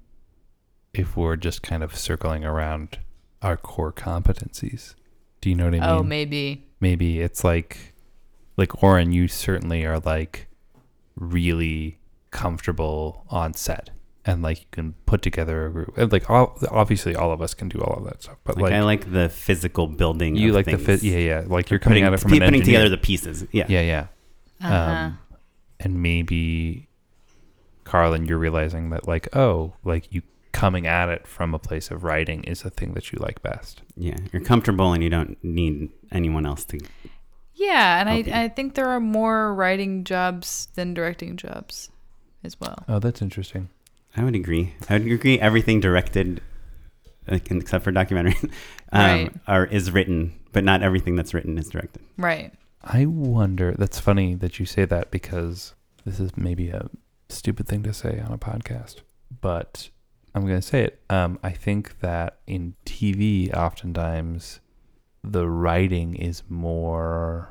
[0.95, 2.99] if we're just kind of circling around
[3.43, 4.95] our core competencies.
[5.43, 5.89] Do you know what I mean?
[5.91, 6.67] Oh, maybe.
[6.81, 7.95] maybe it's like
[8.57, 10.49] like Oren, you certainly are like
[11.17, 11.99] really
[12.31, 13.91] comfortable on set
[14.27, 15.95] and like you can put together a group.
[16.13, 18.73] Like all, obviously all of us can do all of that stuff, but Like, like,
[18.73, 20.35] I like the physical building.
[20.37, 20.87] you of like the things.
[20.87, 21.45] fit, yeah, yeah.
[21.47, 22.65] Like you're coming putting, at it from putting engineer.
[22.65, 23.47] together the pieces.
[23.53, 23.67] Yeah.
[23.69, 24.07] yeah, yeah.
[24.63, 24.75] Uh-huh.
[24.75, 25.19] Um,
[25.81, 26.89] and maybe
[27.85, 30.23] Carlyn, you're realizing that like oh, like you
[30.53, 33.83] coming at it from a place of writing is the thing that you like best.
[33.97, 34.17] Yeah.
[34.33, 36.79] You're comfortable and you don't need anyone else to.
[37.55, 38.33] yeah, and Okay.
[38.33, 41.91] I, I think there are more writing jobs than directing jobs
[42.45, 42.85] as well.
[42.89, 43.69] Oh, that's interesting.
[44.17, 44.75] I would agree.
[44.89, 45.39] I would agree.
[45.41, 46.41] Everything directed,
[47.27, 48.37] except for documentary,
[48.93, 49.33] um, Right.
[49.47, 52.03] are is written, but not everything that's written is directed.
[52.17, 52.53] Right.
[52.83, 53.73] I wonder.
[53.79, 56.89] That's funny that you say that because this is maybe a
[57.29, 58.97] stupid thing to say on a podcast,
[59.41, 59.89] but
[60.35, 61.01] I'm going to say it.
[61.09, 64.61] Um, I think that in TV, oftentimes
[65.23, 67.49] the writing is more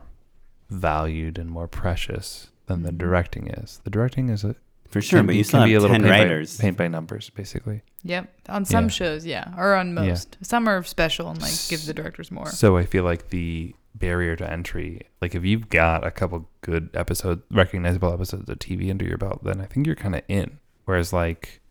[0.69, 2.97] valued and more precious than the Mhm.
[2.99, 3.81] directing is.
[3.83, 4.55] The directing is a
[4.93, 6.57] For sure, can but be- you still can be a little ten paint by- writers.
[6.57, 7.81] paint by numbers, basically.
[8.03, 8.31] Yep.
[8.49, 8.89] On some Yeah.
[8.89, 9.93] shows, yeah, or on Yeah.
[10.09, 10.37] most.
[10.41, 12.47] Some are special and like give the directors more.
[12.47, 16.89] So I feel like the barrier to entry, like if you've got a couple good
[16.93, 20.59] episodes, recognizable episodes of TV under your belt, then I think you're kind of in.
[20.85, 21.61] Whereas like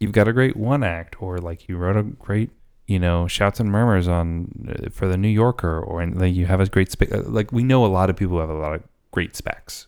[0.00, 2.50] you've got a great one act, or like you wrote a great,
[2.86, 6.46] you know, shouts and murmurs on uh, for the New Yorker, or and, like you
[6.46, 7.12] have a great spec.
[7.12, 9.86] uh, Like we know a lot of people who have a lot of great specs,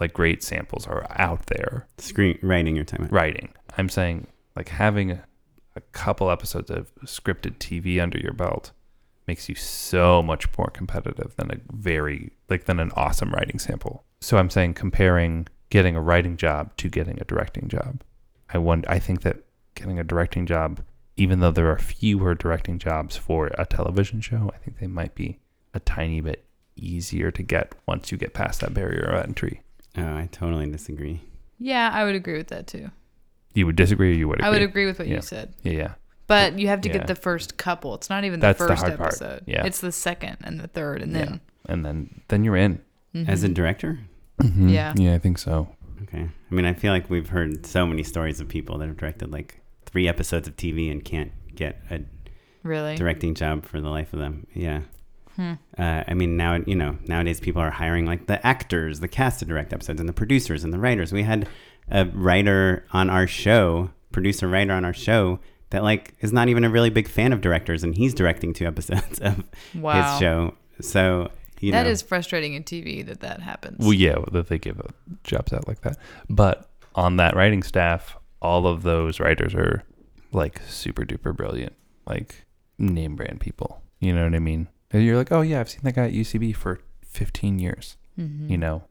[0.00, 3.14] like great samples are out there Screen writing you're talking about.
[3.14, 3.52] writing.
[3.76, 4.26] I'm saying
[4.56, 5.24] like having a,
[5.76, 8.72] a couple episodes of scripted TV under your belt
[9.26, 14.04] makes you so much more competitive than a very like than an awesome writing sample.
[14.20, 18.02] So I'm saying comparing getting a writing job to getting a directing job.
[18.50, 19.44] I wonder I think that
[19.74, 20.82] getting a directing job
[21.18, 25.16] even though there are fewer directing jobs for a television show, I think they might
[25.16, 25.40] be
[25.74, 26.44] a tiny bit
[26.76, 29.62] easier to get once you get past that barrier of entry.
[29.98, 31.20] Oh, I totally disagree.
[31.58, 32.90] Yeah, I would agree with that too.
[33.54, 34.46] You would disagree or you would agree?
[34.46, 35.16] I would agree with what Yeah.
[35.16, 35.54] you said.
[35.62, 35.94] Yeah, yeah.
[36.26, 36.98] But you have to Yeah.
[36.98, 37.94] get the first couple.
[37.94, 39.08] It's not even the That's the the first hard part.
[39.14, 39.42] episode.
[39.46, 39.64] Yeah.
[39.66, 41.18] It's the second and the third and Yeah.
[41.24, 42.80] then and then then you're in.
[43.14, 43.30] Mm-hmm.
[43.30, 43.98] As a director,
[44.40, 44.68] mm-hmm.
[44.68, 44.92] Yeah.
[44.96, 45.74] yeah, I think so.
[46.02, 46.28] okay.
[46.50, 49.32] I mean, I feel like we've heard so many stories of people that have directed
[49.32, 52.00] like three episodes of TV and can't get a
[52.62, 52.94] really.
[52.96, 54.46] directing job for the life of them.
[54.54, 54.82] Yeah.
[55.38, 55.52] Hmm.
[55.78, 59.38] Uh, I mean, now you know nowadays people are hiring like the actors, the cast
[59.38, 61.12] to direct episodes, and the producers and the writers.
[61.12, 61.48] We had
[61.90, 65.38] a writer on our show, producer writer on our show
[65.70, 68.66] that like is not even a really big fan of directors, and he's directing two
[68.72, 70.10] episodes of Wow.
[70.10, 70.54] his show.
[70.80, 71.30] So
[71.60, 73.78] you That know, is frustrating in TV that that happens.
[73.78, 74.84] Well, yeah, that they give uh,
[75.24, 75.98] jobs out like that.
[76.28, 79.84] But on that writing staff, all of those writers are
[80.32, 81.74] like super duper brilliant,
[82.08, 82.44] like
[82.78, 83.82] name brand people.
[84.00, 84.66] You know what I mean?
[84.90, 87.96] And you're like, oh yeah, I've seen that guy at UCB for 15 years.
[88.18, 88.48] Mhm.
[88.50, 88.82] You know.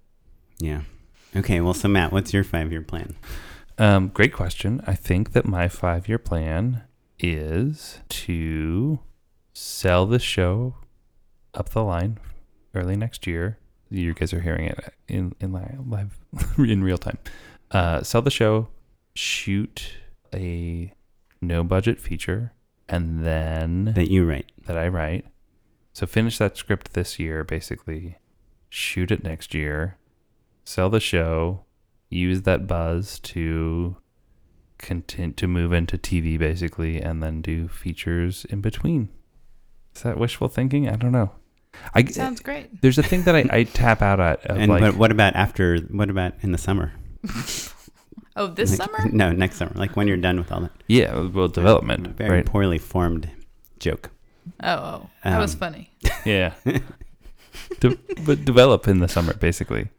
[0.60, 0.82] yeah.
[1.36, 3.16] Okay, well, so Matt, what's your five-year plan?
[3.78, 4.82] Um, great question.
[4.88, 6.84] I think that my five year plan
[7.20, 9.00] is to
[9.54, 10.76] sell the show
[11.54, 12.18] up the line
[12.74, 13.58] early next year.
[13.90, 16.18] You guys are hearing it in in live
[16.58, 17.18] in real time.
[17.70, 18.70] Uh, sell the show,
[19.14, 19.92] shoot
[20.34, 20.92] a
[21.42, 22.54] no budget feature,
[22.90, 24.52] and then That you write.
[24.66, 25.26] that I write.
[25.98, 28.20] So finish that script this year, basically.
[28.70, 29.98] Shoot it next year.
[30.64, 31.64] Sell the show.
[32.12, 33.98] Use that buzz to
[34.78, 39.10] continue to move into TV, basically, and then do features in between.
[39.96, 40.88] Is that wishful thinking?
[40.88, 41.32] I don't know.
[41.96, 42.80] I Sounds great.
[42.84, 44.46] there's a thing that I, I tap out at.
[44.48, 45.80] And like, but what about after?
[45.80, 46.94] What about in the summer?
[48.40, 49.10] Oh, this Like- summer?
[49.12, 49.72] No, next summer.
[49.74, 50.72] Like when you're done with all that.
[50.88, 52.46] yeah, well, development, Very right?
[52.46, 53.32] poorly formed
[53.80, 54.12] joke.
[54.64, 55.10] Oh, oh.
[55.24, 55.92] That was Um, funny.
[56.26, 56.54] Yeah.
[57.80, 59.90] De- but develop in the summer, basically.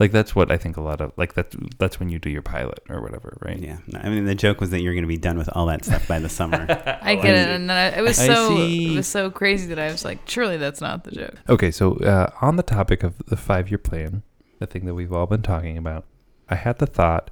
[0.00, 2.42] Like that's what I think a lot of like that's that's when you do your
[2.42, 3.58] pilot or whatever, right?
[3.58, 3.78] Yeah.
[3.94, 6.08] I mean, the joke was that you're going to be done with all that stuff
[6.08, 6.66] by the summer.
[7.02, 8.92] I get it, and then I, it was I so see.
[8.94, 11.34] it was so crazy that I was like, surely that's not the joke.
[11.48, 14.22] Okay, so uh, on the topic of the five year plan,
[14.58, 16.04] the thing that we've all been talking about,
[16.48, 17.30] I had the thought,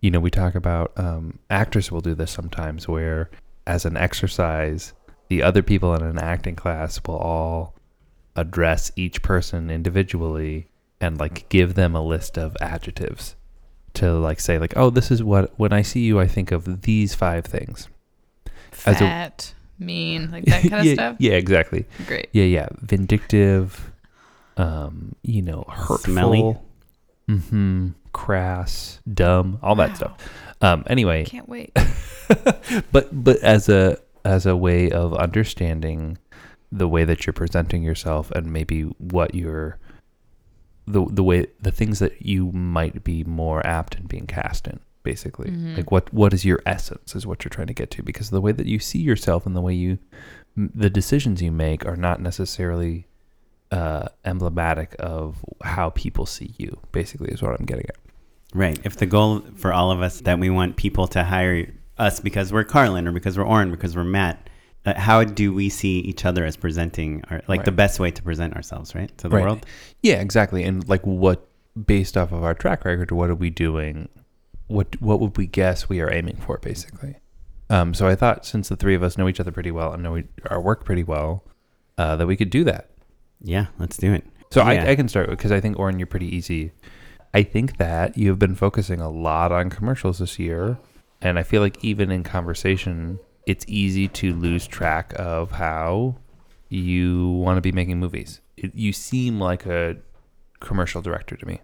[0.00, 3.30] you know, we talk about um, actors will do this sometimes where,
[3.66, 4.92] as an exercise,
[5.28, 7.74] the other people in an acting class will all
[8.36, 10.68] address each person individually
[11.00, 13.34] and like give them a list of adjectives
[13.94, 16.82] to like say like oh this is what when i see you i think of
[16.82, 17.88] these five things
[18.86, 21.16] As a- Fat, mean, like that kind of stuff.
[21.18, 22.28] yeah exactly Great.
[22.32, 22.68] yeah, yeah.
[22.80, 23.90] Vindictive,
[24.56, 26.56] um, you know, hurtful, Smelly.
[27.28, 29.94] mm-hmm, crass, dumb, all that Wow.
[29.94, 30.28] stuff.
[30.60, 31.72] Um, anyway, Can't wait.
[32.92, 36.18] but but as a as a way of understanding
[36.70, 39.78] the way that you're presenting yourself and maybe what you're
[40.86, 44.80] the the way the things that you might be more apt in being cast in
[45.02, 45.76] basically Mhm.
[45.76, 48.40] like what what is your essence is what you're trying to get to because the
[48.40, 49.98] way that you see yourself and the way you
[50.56, 53.06] the decisions you make are not necessarily
[53.70, 57.96] uh emblematic of how people see you basically is what i'm getting at
[58.54, 58.78] right.
[58.82, 62.52] If the goal for all of us that we want people to hire us because
[62.52, 64.48] we're Carlyn or because we're Oren, because we're Matt,
[64.86, 68.22] uh, how do we see each other as presenting, our, like the best way to
[68.22, 69.16] present ourselves, right?
[69.18, 69.42] To the Right.
[69.42, 69.66] world?
[70.02, 70.62] Yeah, exactly.
[70.64, 71.46] And like what
[71.86, 74.08] based off of our track record, what are we doing?
[74.68, 77.16] What what would we guess we are aiming for basically?
[77.70, 80.02] Um so I thought since the three of us know each other pretty well and
[80.02, 81.44] know we, our work pretty well,
[81.96, 82.90] uh, that we could do that.
[83.42, 84.24] Yeah, let's do it.
[84.52, 84.84] So Yeah.
[84.84, 86.72] I, I can start because I think Oren, you're pretty easy.
[87.34, 90.78] I think that you have been focusing a lot on commercials this year,
[91.20, 96.16] and I feel like even in conversation, it's easy to lose track of how
[96.68, 98.40] you want to be making movies.
[98.56, 99.96] It, you seem like a
[100.60, 101.60] commercial director to me,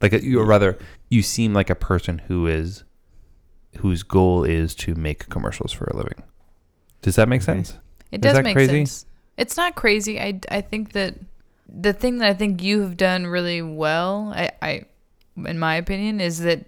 [0.00, 0.78] like a, you, or rather,
[1.08, 2.84] you seem like a person who is
[3.78, 6.22] whose goal is to make commercials for a living.
[7.02, 7.62] Does that make mm-hmm.
[7.62, 7.78] sense?
[8.10, 8.84] It does that make crazy?
[8.84, 9.06] sense.
[9.36, 10.20] It's not crazy.
[10.20, 11.14] I, I think that
[11.68, 14.84] the thing that I think you have done really well, I, I
[15.36, 16.64] in my opinion, is that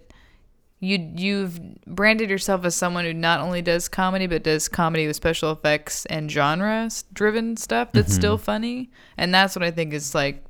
[0.83, 5.15] you you've branded yourself as someone who not only does comedy but does comedy with
[5.15, 8.15] special effects and genre driven stuff that's Mhm.
[8.17, 10.43] still funny, and that's what I think is like.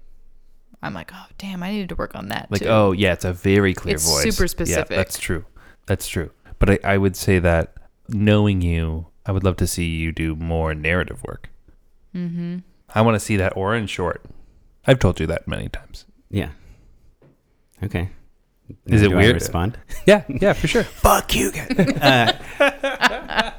[0.81, 2.67] I'm like, oh damn, I needed to work on that like too.
[2.67, 4.97] oh yeah it's a very clear It's voice super Yeah, specific.
[4.97, 5.45] that's true
[5.85, 6.29] that's true
[6.59, 7.73] but I, I would say that
[8.09, 11.49] knowing you i would love to see you do more narrative work
[12.13, 12.57] mm-hmm.
[12.93, 14.25] i want to see that Oren's short
[14.85, 16.49] i've told you that many times Yeah.
[17.81, 18.09] Okay.
[18.85, 19.33] Is Now, it do I weird?
[19.35, 19.77] respond?
[20.05, 21.69] yeah yeah for sure Fuck you guys.
[22.01, 23.51] uh,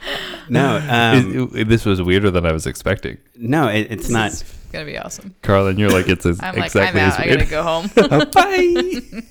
[0.48, 4.11] no, um, It- it- this was weirder than i was expecting no, it, it's This
[4.11, 4.32] not.
[4.32, 5.34] is gonna be awesome.
[5.42, 7.20] Carlyn you're like it's exactly as, I'm like, exactly I'm as out.
[7.20, 8.30] I weird gotta go home.
[8.32, 9.22] bye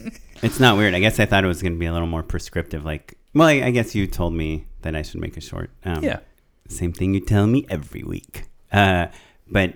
[0.42, 0.94] It's not weird.
[0.94, 2.84] I guess I thought it was going to be a little more prescriptive.
[2.84, 5.70] Like, well, I, I guess you told me that I should make a short.
[5.86, 6.20] Um, yeah
[6.68, 8.44] Same thing you tell me every week.
[8.70, 9.08] Uh,
[9.50, 9.76] but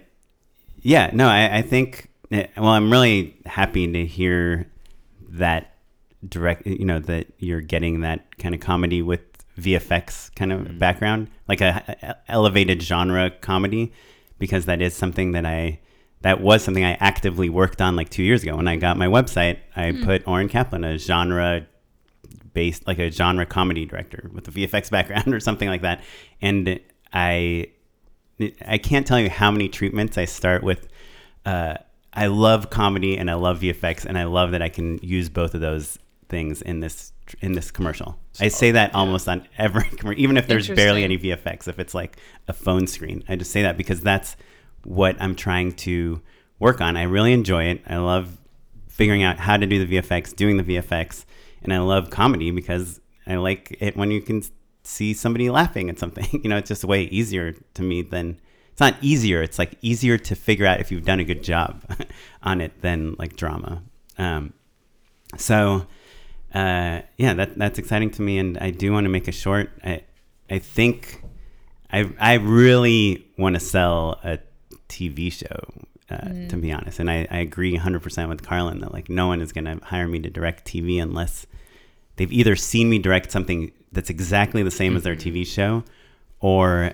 [0.81, 2.09] yeah, no, I, I think.
[2.31, 4.67] eh, Well, I'm really happy to hear
[5.29, 5.73] that
[6.27, 6.65] direct.
[6.65, 9.21] You know that you're getting that kind of comedy with
[9.59, 10.79] VFX kind of Mhm.
[10.79, 13.91] background, like a, a elevated genre comedy,
[14.39, 15.79] because that is something that I.
[16.21, 19.05] That was something I actively worked on like two years ago when I got my
[19.05, 19.57] website.
[19.75, 20.03] I Hmm.
[20.03, 21.67] put Oren Kaplan, a genre
[22.53, 26.01] based like a genre comedy director with a VFX background or something like that.
[26.41, 26.79] And
[27.13, 27.67] I
[28.67, 30.87] I can't tell you how many treatments I start with
[31.45, 31.75] uh,
[32.13, 35.53] I love comedy and I love VFX and I love that I can use both
[35.53, 35.97] of those
[36.29, 38.17] things in this in this commercial.
[38.39, 41.67] I say that almost on every commercial, even if there's barely any VFX.
[41.67, 42.17] If it's like
[42.47, 44.35] a phone screen, I just say that because that's
[44.83, 46.21] what I'm trying to
[46.59, 46.97] work on.
[46.97, 47.81] I really enjoy it.
[47.87, 48.37] I love
[48.87, 51.25] figuring out how to do the VFX, doing the VFX,
[51.61, 54.41] and I love comedy because I like it when you can
[54.83, 56.27] see somebody laughing at something.
[56.43, 58.39] You know, it's just way easier to me than
[58.71, 59.41] it's not easier.
[59.41, 61.83] It's like easier to figure out if you've done a good job
[62.43, 63.83] on it than like drama.
[64.17, 64.53] Um,
[65.35, 65.87] so
[66.53, 69.69] uh, yeah, that that's exciting to me, and I do want to make a short.
[69.83, 70.03] I
[70.49, 71.23] I think
[71.91, 74.39] I I really want to sell a
[74.89, 75.59] TV show.
[76.09, 79.41] Uh, To be honest, and I, I agree 100% with Carlyn that like no one
[79.41, 81.45] is going to hire me to direct TV unless
[82.15, 85.83] they've either seen me direct something that's exactly the same as their TV show,
[86.39, 86.93] or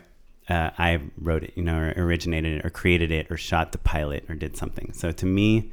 [0.50, 3.78] uh, I wrote it, you know, or originated it, or created it, or shot the
[3.78, 4.94] pilot, or did something.
[4.94, 5.72] So to me,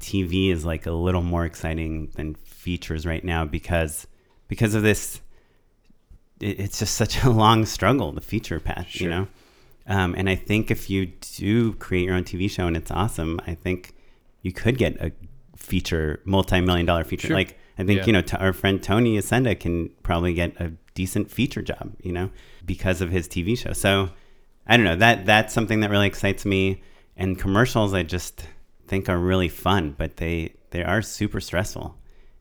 [0.00, 2.34] TV is like a little more exciting than
[2.66, 4.06] features right now because
[4.48, 5.20] because of this.
[6.40, 9.28] It, it's just such a long struggle, the feature path, you know.
[9.86, 11.06] Um, and I think if you
[11.38, 13.94] do create your own TV show and it's awesome, I think
[14.42, 15.12] you could get a
[15.56, 17.28] feature, multi-million dollar feature.
[17.28, 17.36] Sure.
[17.36, 18.06] Like I think Yeah.
[18.06, 22.12] you know t- our friend Tony Yacenda can probably get a decent feature job, you
[22.12, 22.30] know,
[22.72, 23.72] because of his TV show.
[23.72, 24.10] So
[24.66, 26.82] I don't know that that's something that really excites me.
[27.16, 28.34] And commercials, I just
[28.88, 31.96] think are really fun, but they they are super stressful.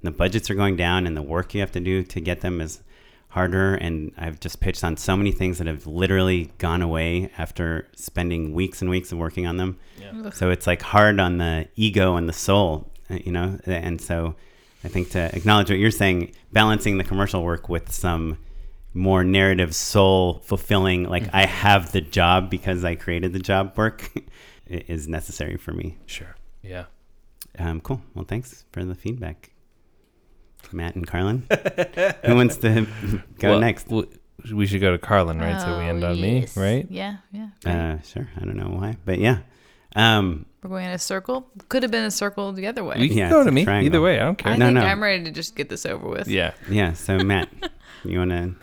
[0.06, 2.62] The budgets are going down, and the work you have to do to get them
[2.62, 2.82] is
[3.30, 3.76] harder.
[3.76, 8.54] And I've just pitched on so many things that have literally gone away after spending
[8.54, 9.78] weeks and weeks of working on them.
[10.02, 10.34] Ugh.
[10.34, 13.60] So it's like hard on the ego and the soul, uh, you know.
[13.66, 14.36] And so
[14.84, 18.38] I think to acknowledge what you're saying, balancing the commercial work with some
[18.94, 24.12] more narrative, soul fulfilling, like I have the job because I created the job work,
[24.68, 25.98] is necessary for me.
[26.06, 26.36] Sure.
[26.62, 26.86] Yeah.
[27.60, 28.02] Um, cool.
[28.14, 29.52] Well, thanks for the feedback,
[30.74, 31.44] Matt and Carlyn.
[32.26, 32.88] Who wants to
[33.40, 33.88] go Well, next?
[34.54, 35.60] we should go to Carlyn, right?
[35.60, 36.56] so we Oh, end on yes.
[36.56, 36.88] me, right?
[36.90, 37.50] Yeah, yeah.
[37.64, 37.74] great.
[37.76, 38.30] Uh, sure.
[38.36, 39.40] I don't know why, but yeah.
[39.96, 41.48] Um, We're going in a circle.
[41.70, 42.98] Could have been a circle the other way.
[43.00, 43.64] We can Yeah, go to me.
[43.64, 43.86] triangle.
[43.88, 44.52] Either way, I don't care.
[44.54, 44.82] I No, think no.
[44.86, 46.28] I'm ready to just get this over with.
[46.28, 46.52] Yeah.
[46.70, 46.94] yeah.
[46.94, 47.50] So Matt,
[48.04, 48.56] you want to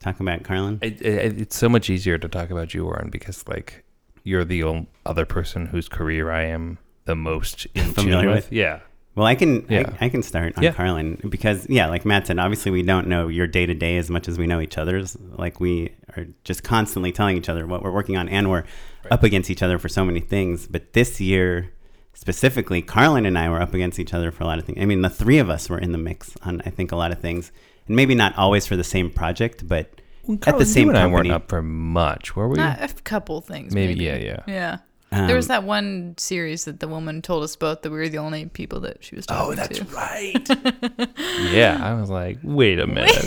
[0.00, 0.78] talk about Carlyn?
[0.80, 3.84] It, it, it's so much easier to talk about you, Oren, because like
[4.22, 8.44] you're the only other person whose career I am the most in Familiar tune with?
[8.46, 8.52] with.
[8.52, 8.80] Yeah.
[9.16, 9.92] Well, I can Yeah.
[10.00, 10.72] I, I can start on Yeah.
[10.72, 14.10] Carlyn because yeah, like Matt said, obviously we don't know your day to day as
[14.10, 15.16] much as we know each other's.
[15.20, 18.64] Like we are just constantly telling each other what we're working on, and we're
[19.10, 20.66] up against each other for so many things.
[20.66, 21.70] But this year
[22.14, 24.78] specifically, Carlyn and I were up against each other for a lot of things.
[24.80, 27.12] I mean, the three of us were in the mix on I think a lot
[27.12, 27.52] of things,
[27.86, 30.98] and maybe not always for the same project, but Well, at the same you and
[30.98, 32.56] I weren't up for much, were we?
[32.56, 33.74] Not a couple things.
[33.74, 34.40] Maybe, Maybe, yeah, yeah.
[34.46, 34.78] Yeah.
[35.20, 38.08] Um, there was that one series that the woman told us both that we were
[38.08, 39.62] the only people that she was talking to.
[39.62, 39.84] Oh, that's to.
[39.86, 41.50] right.
[41.52, 43.24] yeah, I was like, wait a minute.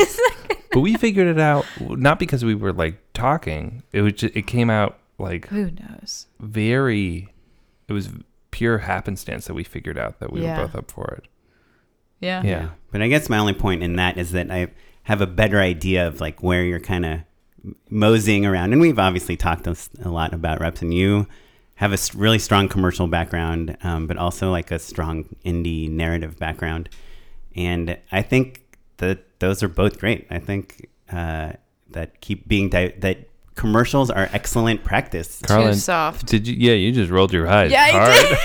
[0.71, 3.83] but we figured it out not because we were like talking.
[3.91, 6.27] It was just, it came out like Who knows?
[6.39, 7.33] very.
[7.87, 8.09] It was
[8.51, 10.59] pure happenstance that we figured out that we Yeah.
[10.59, 11.27] were both up for it.
[12.19, 12.41] Yeah.
[12.43, 12.69] Yeah.
[12.91, 14.71] But I guess my only point in that is that I
[15.03, 17.19] have a better idea of like where you're kind of
[17.89, 18.73] moseying around.
[18.73, 19.75] And we've obviously talked a
[20.09, 21.27] lot about reps, and you
[21.77, 26.89] have a really strong commercial background, um, but also like a strong indie narrative background.
[27.55, 28.63] And I think
[28.97, 30.25] that those are both great.
[30.31, 31.53] I think uh,
[31.91, 35.41] that keep being di- that commercials are excellent practice.
[35.41, 36.25] Carlyn, Too soft.
[36.25, 36.55] Did you?
[36.57, 37.71] Yeah, you just rolled your eyes.
[37.71, 38.37] Yeah, I did.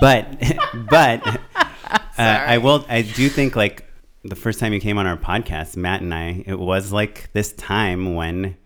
[0.00, 1.26] but but
[1.56, 2.86] uh, I will.
[2.88, 3.84] I do think like
[4.24, 7.52] the first time you came on our podcast, Matt and I, it was like this
[7.52, 8.56] time when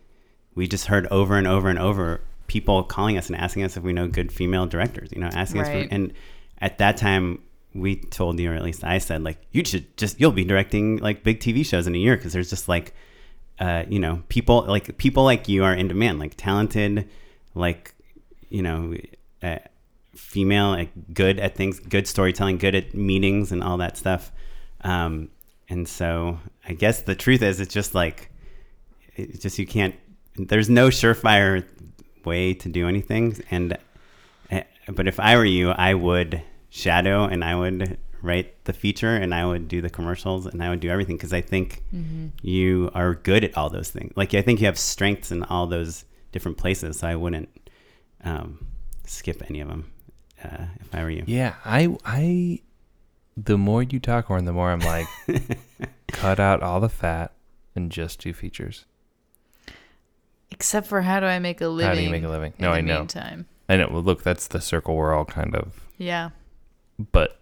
[0.54, 3.82] we just heard over and over and over people calling us and asking us if
[3.82, 5.10] we know good female directors.
[5.12, 6.12] You know, asking us for and
[6.60, 7.40] at that time.
[7.76, 10.98] We told you, or at least I said, like you should just you'll be directing
[10.98, 12.94] like big TV shows in a year because there's just like,
[13.58, 17.08] uh, you know, people like people like you are in demand, like talented,
[17.52, 17.92] like,
[18.48, 18.94] you know,
[19.42, 19.58] uh,
[20.14, 24.32] female, like good at things, good storytelling, good at meetings and all that stuff.
[24.82, 25.30] Um,
[25.68, 26.38] and so
[26.68, 28.30] I guess the truth is, it's just like,
[29.16, 29.94] it's just you can't.
[30.36, 31.64] There's no surefire
[32.24, 33.42] way to do anything.
[33.50, 33.78] And
[34.50, 39.14] uh, but if I were you, I would shadow and I would write the feature
[39.14, 41.82] and I would do the commercials and I would do everything because I think
[42.42, 44.12] you are good at all those things.
[44.16, 46.98] Like I think you have strengths in all those different places.
[47.00, 47.48] So I wouldn't
[48.24, 48.66] um,
[49.06, 49.92] skip any of them
[50.42, 51.24] uh, if I were you.
[51.26, 52.60] Yeah, I I
[53.36, 55.06] the more you talk, Oren, the more I'm like,
[56.08, 57.32] cut out all the fat
[57.74, 58.84] and just do features.
[60.54, 61.88] Except for how do I make a living?
[61.88, 62.52] How do you make a living?
[62.58, 62.98] No, I know.
[63.00, 63.46] Meantime.
[63.68, 63.88] I know.
[63.90, 65.80] Well, look, that's the circle we're all kind of.
[65.98, 66.30] Yeah.
[67.12, 67.40] But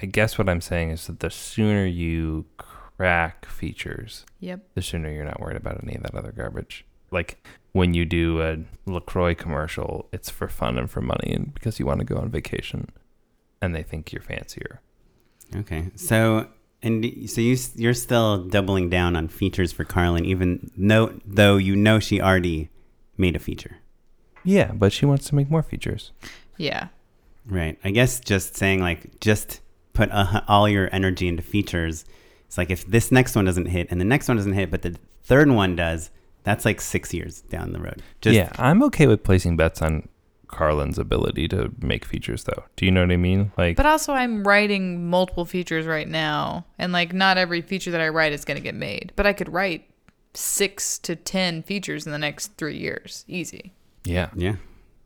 [0.00, 4.68] I guess what I'm saying is that the sooner you crack features, Yep.
[4.74, 6.84] the sooner you're not worried about any of that other garbage.
[7.10, 8.56] Like when you do a
[8.90, 12.30] Lacroix commercial, it's for fun and for money, and because you want to go on
[12.30, 12.88] vacation,
[13.60, 14.80] and they think you're fancier.
[15.54, 16.48] Okay, so
[16.86, 21.74] and so you you're still doubling down on features for Carlyn, even though though you
[21.76, 22.70] know she already
[23.16, 23.78] made a feature,
[24.44, 26.12] Yeah, but she wants to make more features.
[26.56, 26.88] Yeah.
[27.46, 27.78] right?
[27.84, 29.60] I guess just saying like just
[29.92, 32.04] put uh, all your energy into features.
[32.46, 34.82] It's like if this next one doesn't hit and the next one doesn't hit, but
[34.82, 36.10] the third one does,
[36.44, 38.02] that's like six years down the road.
[38.20, 40.08] Just, yeah, I'm okay with placing bets on
[40.48, 42.64] Carlyn's ability to make features, though.
[42.76, 43.52] Do you know what I mean?
[43.58, 48.00] Like, But also, I'm writing multiple features right now, and like not every feature that
[48.00, 49.12] I write is going to get made.
[49.16, 49.88] But I could write
[50.34, 53.72] six to ten features in the next three years, easy.
[54.04, 54.56] yeah, yeah.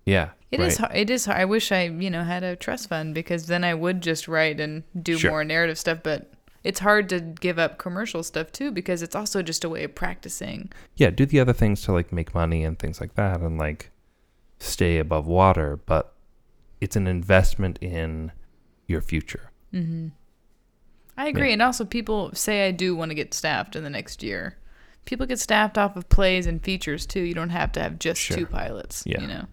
[0.04, 0.30] yeah.
[0.50, 0.80] It is.
[0.80, 0.88] right.
[0.88, 0.96] hard.
[0.96, 1.24] It is.
[1.26, 1.38] hard.
[1.40, 4.58] I wish I, you know, had a trust fund because then I would just write
[4.58, 5.30] and do Sure.
[5.30, 6.00] more narrative stuff.
[6.02, 6.32] But
[6.64, 9.94] it's hard to give up commercial stuff too because it's also just a way of
[9.94, 10.70] practicing.
[10.96, 13.90] Yeah, do the other things to like make money and things like that, and like
[14.60, 15.80] stay above water.
[15.84, 16.14] But
[16.80, 18.30] it's an investment in
[18.86, 19.50] your future.
[19.74, 20.08] Mm-hmm.
[21.16, 21.52] I agree.
[21.52, 24.56] And also, people say I do want to get staffed in the next year.
[25.04, 27.20] People get staffed off of plays and features too.
[27.20, 28.36] You don't have to have just Sure.
[28.38, 29.02] two pilots.
[29.04, 29.20] Yeah.
[29.20, 29.44] You know.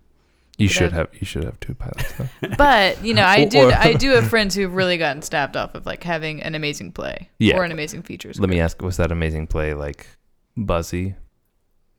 [0.57, 2.13] You But should I- have you should have two pilots.
[2.13, 2.49] Though.
[2.57, 3.69] But you know, I do.
[3.69, 7.29] I do have friends who've really gotten staffed off of like having an amazing play
[7.39, 7.57] Yeah.
[7.57, 8.31] or an amazing feature.
[8.37, 10.07] Let me ask: Was that amazing play like
[10.55, 11.15] buzzy?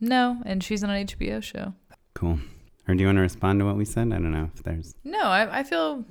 [0.00, 1.74] No, and she's on an HBO show.
[2.14, 2.40] Cool.
[2.88, 4.06] Or do you want to respond to what we said?
[4.08, 4.94] I don't know if there's.
[5.04, 6.04] No, I, I feel.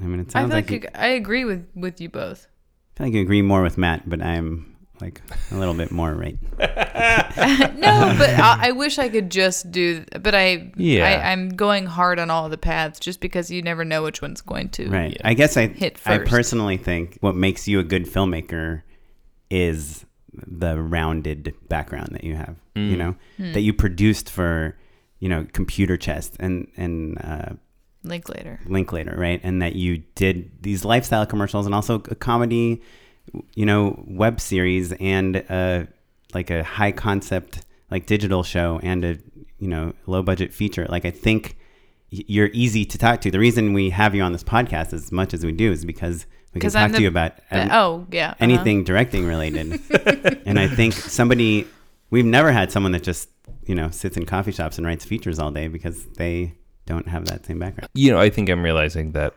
[0.00, 2.46] I mean, it I sounds feel like, like, you, I agree with with you both.
[2.94, 5.20] I feel like you agree more with Matt, but I'm like
[5.50, 6.38] a little bit more right.
[6.58, 10.04] no, but I, I wish I could just do.
[10.20, 11.04] But I, Yeah.
[11.08, 14.40] I, I'm going hard on all the paths just because you never know which one's
[14.42, 14.88] going to.
[14.88, 15.20] Right.
[15.24, 18.82] I guess I Hit I personally think what makes you a good filmmaker
[19.50, 22.56] is the rounded background that you have.
[22.74, 22.98] You Mm.
[22.98, 23.52] know Hmm.
[23.52, 24.76] that you produced for
[25.22, 27.52] you know Computer Chess and and uh,
[28.02, 28.58] Linklater.
[28.66, 29.40] Linklater, right?
[29.44, 32.82] And that you did these lifestyle commercials and also a comedy,
[33.54, 35.84] you know, web series and uh
[36.34, 39.18] like a high concept like digital show and a
[39.60, 40.86] you know low budget feature.
[40.88, 41.56] Like I think
[42.10, 43.30] you're easy to talk to.
[43.30, 46.26] The reason we have you on this podcast as much as we do is because
[46.52, 48.30] we can talk I'm to you about um, oh yeah.
[48.30, 48.36] uh-huh.
[48.40, 49.80] anything directing related.
[50.46, 51.68] and I think somebody
[52.10, 53.28] we've never had someone that just
[53.66, 56.54] you know sits in coffee shops and writes features all day because they
[56.86, 57.88] don't have that same background.
[57.94, 59.34] You know, I think I'm realizing that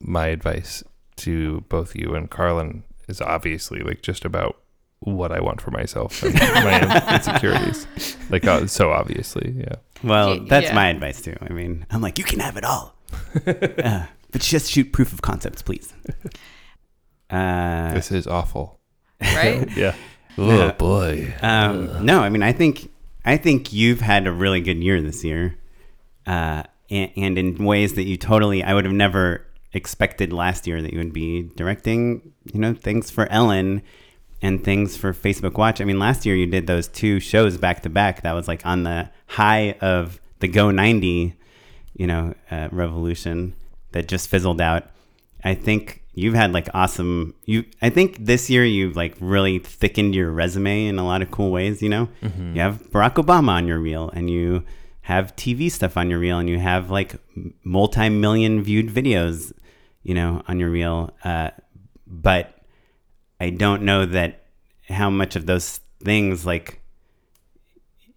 [0.00, 0.82] my advice
[1.16, 4.56] to both you and Carlyn is obviously like just about
[5.00, 7.86] what I want for myself and my insecurities.
[8.30, 9.76] Like uh, so obviously, yeah.
[10.02, 10.74] Well, that's yeah.
[10.74, 11.36] my advice too.
[11.40, 12.94] I mean, I'm like, you can have it all,
[13.46, 15.92] uh, but just shoot proof of concepts, please.
[17.30, 18.78] Uh, This is awful.
[19.20, 19.68] right.
[19.76, 19.94] Yeah.
[20.36, 20.44] Yeah.
[20.46, 21.34] Oh boy.
[21.42, 22.90] um, no, I mean, I think
[23.24, 25.56] I think you've had a really good year this year,
[26.26, 30.80] uh, and, and in ways that you totally I would have never expected last year
[30.80, 33.82] that you would be directing, you know, things for Ellen
[34.40, 35.80] and things for Facebook Watch.
[35.80, 38.22] I mean, last year you did those two shows back to back.
[38.22, 41.34] That was like on the high of the go90,
[41.96, 43.54] you know, uh, revolution
[43.92, 44.90] that just fizzled out.
[45.42, 50.14] I think you've had like awesome you I think this year you've like really thickened
[50.14, 52.08] your resume in a lot of cool ways, you know?
[52.54, 54.64] You have Barack Obama on your reel and you
[55.02, 57.16] have TV stuff on your reel and you have like
[57.62, 59.52] multi-million viewed videos,
[60.02, 61.10] you know, on your reel.
[61.24, 61.50] Uh,
[62.06, 62.58] but
[63.40, 64.46] I don't know that
[64.88, 66.80] how much of those things like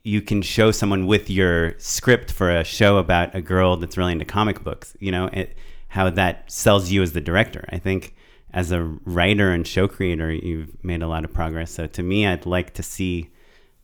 [0.03, 4.13] you can show someone with your script for a show about a girl that's really
[4.13, 5.57] into comic books, you know, it,
[5.89, 7.65] how that sells you as the director.
[7.69, 8.15] I think
[8.51, 11.71] as a writer and show creator, you've made a lot of progress.
[11.71, 13.31] So to me, I'd like to see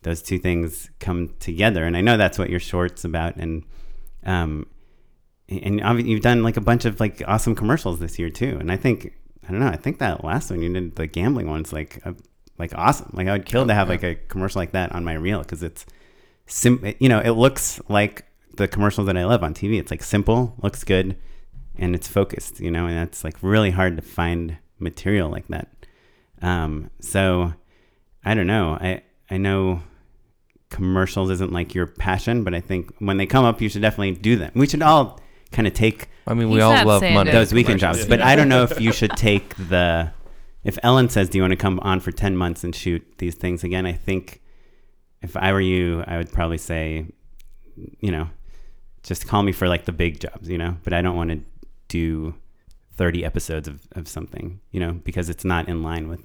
[0.02, 1.86] those two things come together.
[1.86, 3.36] And I know that's what your short's about.
[3.38, 3.64] And,
[4.26, 4.68] um,
[5.50, 8.58] and you've done like a bunch of like awesome commercials this year too.
[8.60, 9.14] And I think,
[9.48, 12.16] I don't know, I think that last one you did, the gambling one's like, a,
[12.58, 13.12] like awesome.
[13.14, 15.64] Like I would kill to have like a commercial like that on my reel because
[15.64, 15.86] it's,
[16.46, 18.26] sim you know it looks like
[18.56, 21.18] the commercials that i love on tv it's like simple looks good
[21.78, 25.68] and it's focused you know and that's like really hard to find material like that
[26.42, 27.54] um so
[28.26, 29.82] i don't know i i know
[30.70, 34.12] commercials isn't like your passion but i think when they come up you should definitely
[34.12, 35.20] do them we should all
[35.52, 37.32] kind of take I mean, we He's all love money.
[37.32, 38.06] those weekend jobs yeah.
[38.10, 40.12] but i don't know if you should take the
[40.64, 43.36] if ellen says do you want to come on for 10 months and shoot these
[43.36, 44.42] things again i think
[45.24, 47.08] if I were you, I would probably say,
[48.00, 48.30] you know,
[49.02, 51.40] just call me for like the big jobs, you know, but I don't want to
[51.94, 52.34] do
[52.98, 56.22] 30 episodes of, of something, you know, because it's not in line with,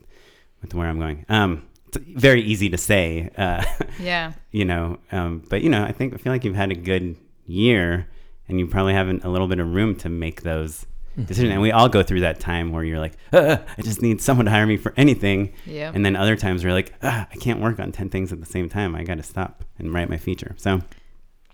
[0.63, 1.25] with where I'm going.
[1.29, 3.65] Um, it's very easy to say, uh,
[4.01, 4.33] Yeah.
[4.51, 7.17] you know, um, but you know, I think, I feel like you've had a good
[7.47, 8.07] year
[8.49, 10.87] and you probably have an- a little bit of room to make those
[11.17, 11.53] decisions.
[11.53, 14.45] And we all go through that time where you're like, uh, I just need someone
[14.47, 15.53] to hire me for anything.
[15.67, 15.91] Yeah.
[15.95, 18.47] And then other times we're like, ah, I can't work on 10 things at the
[18.47, 18.95] same time.
[18.95, 20.55] I got to stop and write my feature.
[20.59, 20.81] So,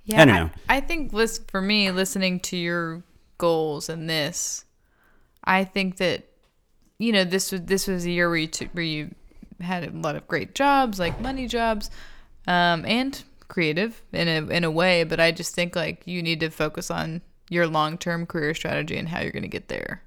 [0.05, 0.51] Yeah, I don't know.
[0.69, 3.03] I, think list for me, listening to your
[3.45, 4.65] goals and this,
[5.45, 6.25] I think that
[6.99, 9.15] you know this was this was a year where you took where you
[9.61, 11.91] had a lot of great jobs, like money jobs,
[12.47, 15.05] um, and creative in a in a way.
[15.05, 18.97] But I just think like you need to focus on your long term career strategy
[18.97, 20.03] and how you're going to get there.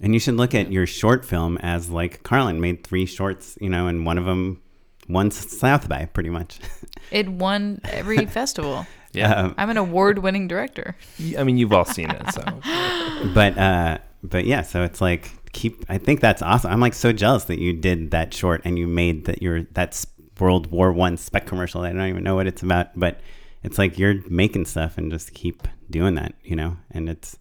[0.00, 3.68] and you should look at your short film as like Carlyn made three shorts, you
[3.68, 4.62] know, and one of them
[5.10, 6.58] won South by pretty much.
[7.10, 8.86] It won every festival.
[9.14, 9.32] Yeah.
[9.32, 10.96] Um, I'm an award winning director.
[11.38, 12.42] I mean, you've all seen it, so
[13.34, 16.72] but, uh, but yeah, so it's like, keep, I think that's awesome.
[16.72, 20.06] I'm like so jealous that you did that short and you made that your, that's
[20.40, 21.82] World War One spec commercial.
[21.82, 23.20] I don't even know what it's about, but
[23.62, 27.38] it's like you're making stuff and just keep doing that, you know, and it's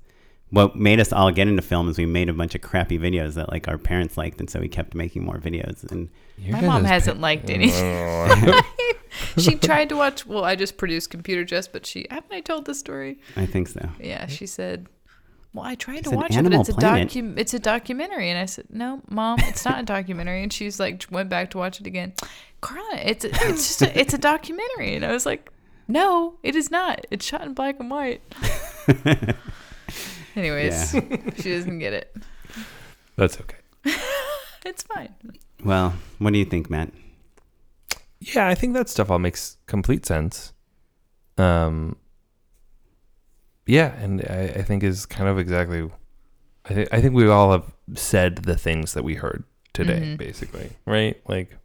[0.53, 3.33] what made us all get into film is we made a bunch of crappy videos
[3.33, 5.83] that like our parents liked, and so we kept making more videos.
[5.91, 7.69] And Your My mom hasn't liked any.
[9.39, 10.27] she tried to watch.
[10.27, 13.19] Well, I just produced Computer Chess, but she haven't I told the story?
[13.35, 13.89] I think so.
[13.99, 14.85] Yeah, she said.
[15.55, 17.09] Well, I tried She to said watch it, but it's a Planet.
[17.09, 20.79] docu- It's a documentary, and I said, "No, mom, it's not a documentary." And she's
[20.79, 22.13] like, went back to watch it again.
[22.61, 25.51] Carla, it's a, it's just a, it's a documentary, and I was like,
[25.87, 27.05] "No, it is not.
[27.09, 28.21] It's shot in black and white."
[30.35, 30.91] Anyways,
[31.37, 32.15] she doesn't get it.
[33.15, 33.57] That's okay.
[34.65, 35.13] It's fine.
[35.65, 36.89] Well, what do you think, Matt?
[38.21, 40.53] Yeah, I think that stuff all makes complete sense.
[41.37, 41.97] Um,
[43.65, 45.89] yeah, and I, I think is kind of exactly.
[46.63, 49.43] I think I think we all have said the things that we heard
[49.73, 50.17] today, Mhm.
[50.17, 51.19] basically, right?
[51.27, 51.57] Like,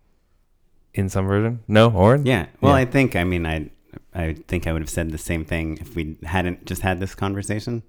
[0.93, 1.61] in some version.
[1.69, 2.27] No, Oren.
[2.27, 2.47] Yeah.
[2.61, 2.78] Well, Yeah.
[2.82, 3.70] I think I mean I
[4.12, 7.15] I think I would have said the same thing if we hadn't just had this
[7.15, 7.85] conversation.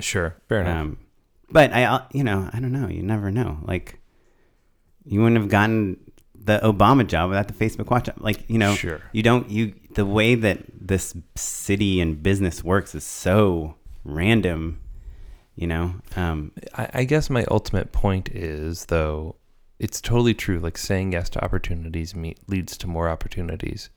[0.00, 0.36] Sure.
[0.48, 0.76] Fair enough.
[0.76, 0.98] Um,
[1.50, 2.88] but I, uh, you know, I don't know.
[2.88, 3.58] You never know.
[3.62, 4.00] Like,
[5.04, 5.98] you wouldn't have gotten
[6.34, 8.08] the Obama job without the Facebook Watch.
[8.18, 9.00] Like, you know, Sure.
[9.12, 9.50] you don't.
[9.50, 13.74] You the way that this city and business works is so
[14.04, 14.80] random.
[15.54, 19.36] You know, um, I, I guess my ultimate point is, though,
[19.78, 20.58] it's totally true.
[20.58, 23.90] Like saying yes to opportunities meet, leads to more opportunities,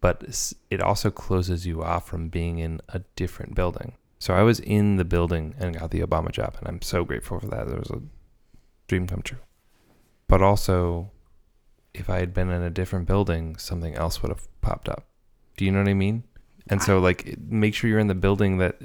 [0.00, 3.92] but it also closes you off from being in a different building.
[4.22, 7.40] So I was in the building and got the Obama job, and I'm so grateful
[7.40, 7.66] for that.
[7.66, 8.02] It was a
[8.86, 9.40] dream come true.
[10.28, 11.10] But also,
[11.92, 15.06] if I had been in a different building, something else would have popped up.
[15.56, 16.22] Do you know what I mean?
[16.68, 18.76] And so, like, make sure you're in the building that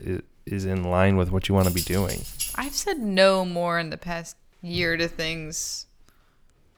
[0.48, 2.22] is in line with what you want to be doing.
[2.56, 5.86] I've said no more in the past year to things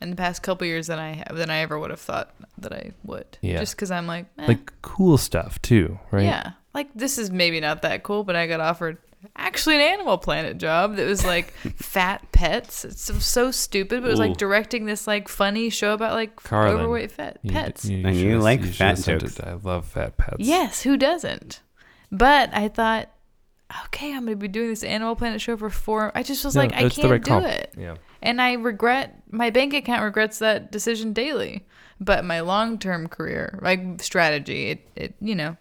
[0.02, 2.74] in the past couple years than I have, than I ever would have thought that
[2.74, 3.38] I would.
[3.40, 3.62] Yeah.
[3.62, 6.26] Just because I'm like, eh, like cool stuff too, right?
[6.26, 8.98] yeah, like this is maybe not that cool, but I got offered
[9.36, 12.86] actually an Animal Planet job that was like fat pets.
[12.86, 14.24] It's so, so stupid, but it was Ooh.
[14.24, 17.84] like directing this like funny show about like Carlyn, overweight fat You- pets.
[17.86, 19.40] And you should've- like should've fat sent jokes.
[19.40, 19.46] it.
[19.48, 20.38] I love fat pets.
[20.40, 21.62] Yes, who doesn't?
[22.12, 23.10] But I thought,
[23.86, 26.12] okay, I'm gonna be doing this Animal Planet show for four.
[26.16, 27.46] I just was No, like, I it's the can't right do call.
[27.46, 27.74] it.
[27.78, 27.96] Yeah.
[28.22, 31.66] And I regret my bank account regrets that decision daily.
[32.02, 35.58] But my long term career, like strategy, it, it you know,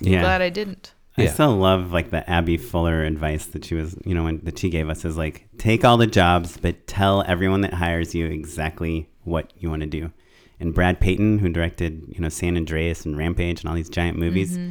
[0.00, 0.20] yeah.
[0.22, 0.92] glad I didn't.
[1.16, 1.32] I Yeah.
[1.32, 4.70] still love like the Abby Fuller advice that she was, you know, when, that she
[4.70, 9.08] gave us is like, take all the jobs, but tell everyone that hires you exactly
[9.24, 10.12] what you want to do.
[10.60, 14.18] And Brad Peyton, who directed, you know, San Andreas and Rampage and all these giant
[14.18, 14.70] movies, Mm-hmm.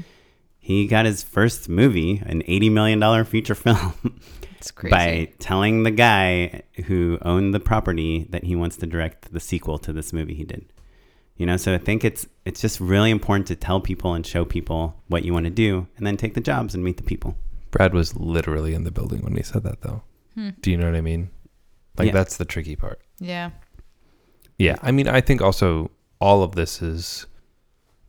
[0.60, 3.93] he got his first movie, an eighty million dollar feature film,
[4.57, 4.91] It's crazy.
[4.91, 9.77] by telling the guy who owned the property that he wants to direct the sequel
[9.80, 10.72] to this movie he did.
[11.40, 14.44] You know, so I think it's it's just really important to tell people and show
[14.45, 17.36] people what you want to do, and then take the jobs and meet the people.
[17.72, 20.03] Brad was literally in the building when he said that, though.
[20.36, 20.49] Hmm.
[20.61, 21.30] Do you know what I mean?
[21.98, 22.14] Like Yeah.
[22.14, 22.99] that's the tricky part.
[23.20, 23.52] Yeah.
[24.57, 25.90] Yeah, I mean, I think also
[26.20, 27.26] all of this is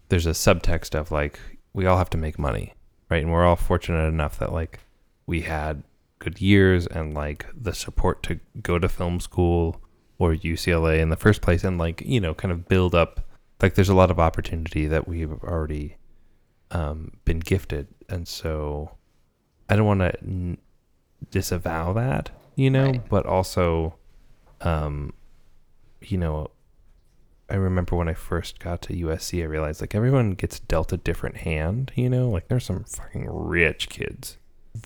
[0.08, 1.38] there's a subtext of like
[1.72, 2.74] we all have to make money,
[3.08, 3.22] right?
[3.22, 4.80] And we're all fortunate enough that like
[5.26, 5.84] we had
[6.18, 9.80] good years and like the support to go to film school
[10.20, 13.26] or UCLA in the first place and like, you know, kind of build up
[13.60, 15.96] like there's a lot of opportunity that we've already
[16.70, 17.88] um, been gifted.
[18.08, 18.92] And so
[19.68, 20.58] I don't want to n-
[21.30, 23.08] disavow that, you know, Right.
[23.08, 23.96] but also
[24.60, 25.12] um
[26.02, 26.50] you know,
[27.50, 30.96] I remember when I first got to USC, I realized like everyone gets dealt a
[30.96, 34.38] different hand, you know, like there's some fucking rich kids.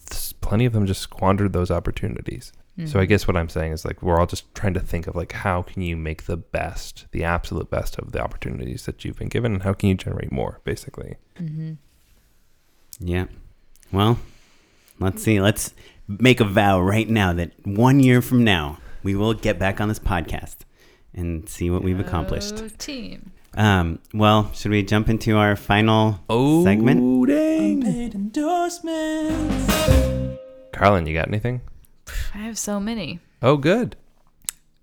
[0.08, 2.52] There's plenty of them just squandered those opportunities.
[2.86, 3.08] So I Mhm.
[3.08, 5.62] guess what I'm saying is like we're all just trying to think of like how
[5.62, 9.52] can you make the best, the absolute best of the opportunities that you've been given
[9.54, 11.14] and how can you generate more basically.
[11.36, 11.74] Mm-hmm.
[12.98, 13.26] Yeah.
[13.92, 14.18] Well,
[14.98, 15.40] let's see.
[15.40, 15.72] Let's
[16.08, 19.86] make a vow right now that one year from now we will get back on
[19.88, 20.56] this podcast
[21.14, 22.56] and see what we've accomplished.
[22.56, 23.30] Go team.
[23.56, 27.28] Um, well, should we jump into our final oh, segment?
[27.28, 28.32] dang.
[30.72, 31.60] Carlyn, you got anything?
[32.34, 33.20] I have so many.
[33.42, 33.96] Oh, good.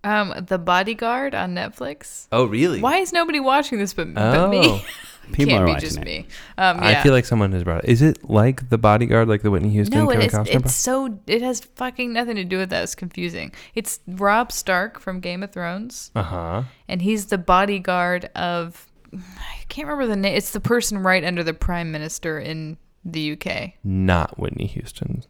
[0.04, 2.28] Um, The Bodyguard on Netflix.
[2.32, 2.82] Oh, really?
[2.82, 4.84] Why is nobody watching this but, Oh, but me?
[5.34, 6.04] People Can't are be watching just it.
[6.06, 6.28] me.
[6.58, 6.88] Um, yeah.
[6.88, 7.90] I feel like someone has brought it.
[7.90, 10.56] Is it like The Bodyguard, like the Whitney Houston no, Kevin it's Costner?
[10.66, 12.84] it's so it has fucking nothing to do with that.
[12.84, 13.54] It's confusing.
[13.76, 16.64] It's Robb Stark from Game of Thrones, Uh huh.
[16.88, 20.36] and he's the bodyguard of I can't remember the name.
[20.36, 23.74] It's the person right under the prime minister in the UK.
[23.84, 25.24] Not Whitney Houston.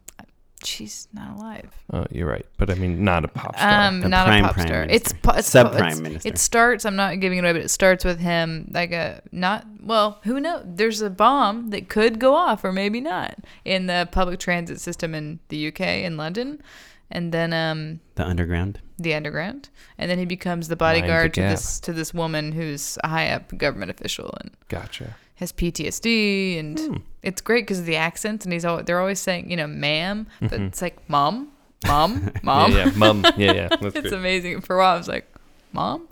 [0.64, 1.70] She's not alive.
[1.92, 2.46] Oh, you're right.
[2.56, 3.88] But I mean, not a pop star.
[3.88, 4.80] Um, The not prime a pop prime star.
[4.86, 4.94] minister.
[4.96, 6.28] It's, po- it's po- Sub-prime it's- minister.
[6.28, 6.84] It starts.
[6.84, 9.66] I'm not giving it away, but it starts with him like a not.
[9.82, 10.64] Well, who knows?
[10.66, 15.14] There's a bomb that could go off, or maybe not, in the public transit system
[15.14, 16.62] in the UK in London,
[17.10, 18.80] and then um The underground.
[18.98, 19.68] the underground,
[19.98, 21.50] and then he becomes the Mind the bodyguard to gap.
[21.50, 25.16] this to this woman who's a high up government official and gotcha.
[25.42, 26.96] Has PTSD, and Hmm.
[27.22, 30.26] it's great because of the accents, and he's all they're always saying you know ma'am,
[30.40, 30.68] but Mhm.
[30.68, 31.48] it's like mom,
[31.86, 32.72] mom, mom.
[32.72, 33.24] Yeah, yeah, mum.
[33.36, 33.68] Yeah, yeah.
[33.68, 34.12] That's it's great.
[34.12, 34.60] amazing.
[34.62, 35.26] For a while, I was like,
[35.72, 36.08] "Mom,"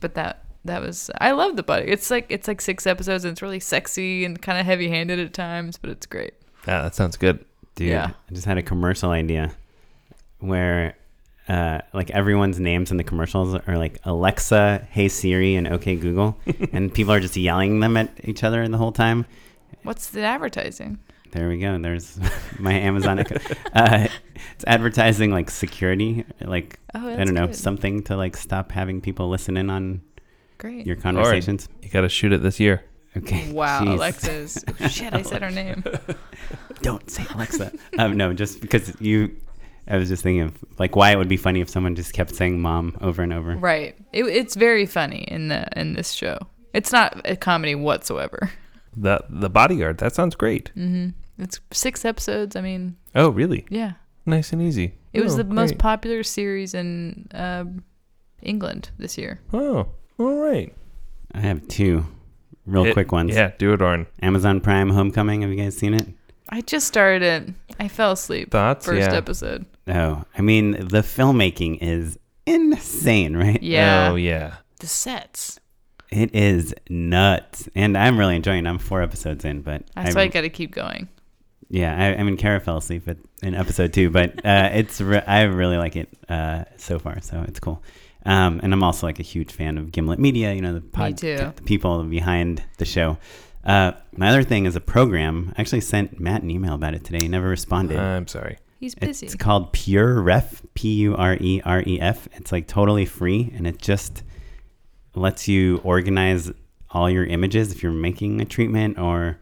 [0.00, 1.86] but that that was I love the buddy.
[1.88, 5.18] It's like it's like six episodes, and it's really sexy and kind of heavy handed
[5.20, 6.34] at times, but it's great.
[6.66, 7.44] Yeah, that sounds good.
[7.76, 8.10] Dude, Yeah.
[8.30, 9.52] I just had a commercial idea
[10.40, 10.94] where
[11.50, 16.38] uh, like everyone's names in the commercials are like Alexa, Hey Siri, and OK Google,
[16.72, 19.26] and people are just yelling them at each other the whole time.
[19.82, 20.98] What's the advertising?
[21.32, 21.78] There we go.
[21.78, 22.18] There's
[22.58, 23.18] my Amazon.
[23.20, 23.42] account.
[23.74, 24.08] uh,
[24.54, 27.56] it's advertising like security, like Oh, I don't know good.
[27.56, 30.02] something to like stop having people listen in on
[30.58, 30.86] Great.
[30.86, 31.68] your conversations.
[31.82, 32.84] You got to shoot it this year.
[33.16, 33.50] Okay.
[33.52, 33.94] wow, Jeez.
[33.94, 34.64] Alexa's.
[34.90, 35.82] Shit, I said her name.
[36.82, 37.72] Don't say Alexa.
[37.98, 39.36] um, no, just because you.
[39.90, 42.34] I was just thinking of like why it would be funny if someone just kept
[42.34, 43.56] saying "mom" over and over.
[43.56, 43.96] Right.
[44.12, 46.38] It, it's very funny in the in this show.
[46.72, 48.50] It's not a comedy whatsoever.
[48.96, 49.98] The the bodyguard.
[49.98, 50.70] That sounds great.
[50.74, 51.08] hmm
[51.38, 52.56] It's six episodes.
[52.56, 53.66] I mean, Oh, really?
[53.70, 53.92] yeah.
[54.26, 54.94] Nice and easy.
[55.12, 57.64] It was Oh, the most popular series in uh,
[58.42, 59.40] England this year.
[59.52, 59.88] Oh,
[60.18, 60.72] all right.
[61.34, 62.06] I have two
[62.66, 63.34] real It- quick ones.
[63.34, 64.06] Yeah, do it, Oren.
[64.22, 65.42] Amazon Prime Homecoming.
[65.42, 66.06] Have you guys seen it?
[66.48, 67.54] I just started it.
[67.78, 68.50] I fell asleep.
[68.50, 68.86] Thoughts?
[68.86, 69.16] First yeah.
[69.16, 69.66] episode.
[69.88, 73.62] Oh, I mean the filmmaking is insane, right?
[73.62, 74.10] Yeah.
[74.10, 74.56] Oh, yeah.
[74.78, 75.58] The sets.
[76.10, 78.66] It is nuts, and I'm really enjoying.
[78.66, 78.68] it.
[78.68, 81.08] I'm four episodes in, but That's I'm- why I got to keep going.
[81.72, 85.22] Yeah, I, I mean, Kara fell asleep at, in episode two, but uh, it's re-
[85.24, 87.80] I really like it uh, so far, so it's cool.
[88.26, 91.16] Um, and I'm also like a huge fan of Gimlet Media, you know, the pod,
[91.16, 91.52] too.
[91.54, 93.18] the people behind the show.
[93.64, 95.52] Uh, my other thing is a program.
[95.56, 97.18] I actually sent Matt an email about it today.
[97.22, 97.98] He never responded.
[98.00, 98.58] I'm sorry.
[98.80, 99.26] He's busy.
[99.26, 102.26] It's called PureRef, P U R E R E F.
[102.32, 104.22] It's like totally free, and it just
[105.14, 106.50] lets you organize
[106.90, 109.38] all your images if you're making a treatment or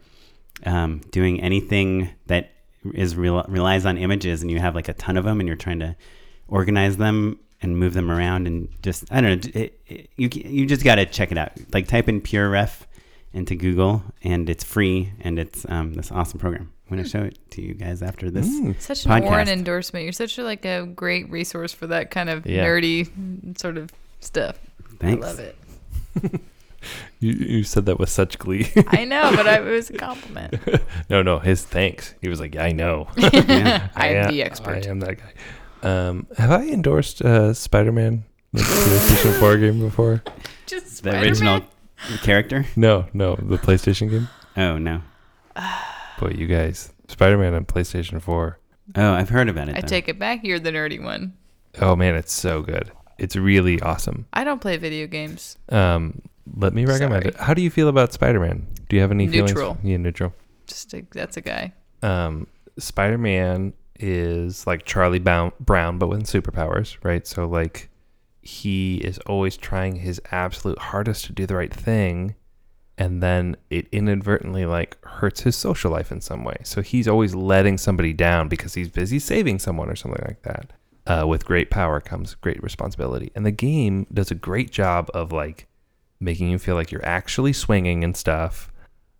[0.65, 2.51] um, doing anything that
[2.93, 5.55] is rel- relies on images, and you have like a ton of them, and you're
[5.55, 5.95] trying to
[6.49, 9.61] organize them and move them around, and just I don't know.
[9.61, 11.53] It, it, you you just got to check it out.
[11.73, 12.81] Like type in PureRef
[13.31, 16.73] into Google, and it's free, and it's um, this awesome program.
[16.89, 18.47] I'm gonna show it to you guys after this.
[18.47, 18.79] Mm.
[18.81, 19.31] Such an podcast.
[19.31, 20.03] Oren endorsement.
[20.05, 22.65] You're such a, like a great resource for that kind of Yeah.
[22.65, 23.91] nerdy sort of
[24.21, 24.57] stuff.
[24.99, 25.25] Thanks.
[25.25, 25.55] I love it.
[27.19, 28.71] You, you said that with such glee.
[28.87, 30.55] I know, but I, it was a compliment.
[31.09, 32.15] no, no, his thanks.
[32.21, 33.09] He was like, I know.
[33.17, 33.89] Yeah.
[33.97, 34.87] I'm the expert.
[34.87, 35.33] I am that guy.
[36.07, 40.23] Um, have I endorsed uh, Spider Man, the PlayStation 4 game before?
[40.67, 41.63] Just The original
[42.23, 42.65] character?
[42.77, 44.29] No, no, the PlayStation game.
[44.55, 45.01] Oh no.
[46.19, 48.59] Boy, you guys, Spider Man on PlayStation 4.
[48.95, 49.77] Oh, I've heard about it.
[49.77, 49.87] I though.
[49.87, 50.43] take it back.
[50.43, 51.33] You're the nerdy one.
[51.79, 52.91] Oh man, it's so good.
[53.17, 54.25] It's really awesome.
[54.33, 55.57] I don't play video games.
[55.69, 56.21] Um,
[56.55, 57.35] let me recommend Sorry.
[57.35, 57.35] it.
[57.35, 58.67] How do you feel about Spider Man?
[58.89, 59.75] Do you have any Neutral.
[59.75, 59.79] feelings?
[59.83, 60.33] Yeah, neutral.
[60.67, 61.73] Just a, that's a guy.
[62.01, 62.47] um,
[62.77, 67.27] Spider Man is like Charlie Brown, Brown, but with superpowers, right?
[67.27, 67.89] So, like,
[68.41, 72.35] he is always trying his absolute hardest to do the right thing,
[72.99, 76.57] and then it inadvertently, like, hurts his social life in some way.
[76.63, 80.73] So, he's always letting somebody down because he's busy saving someone or something like that.
[81.07, 83.31] Uh, with great power comes great responsibility.
[83.33, 85.65] And the game does a great job of, like,
[86.19, 88.71] making you feel like you're actually swinging and stuff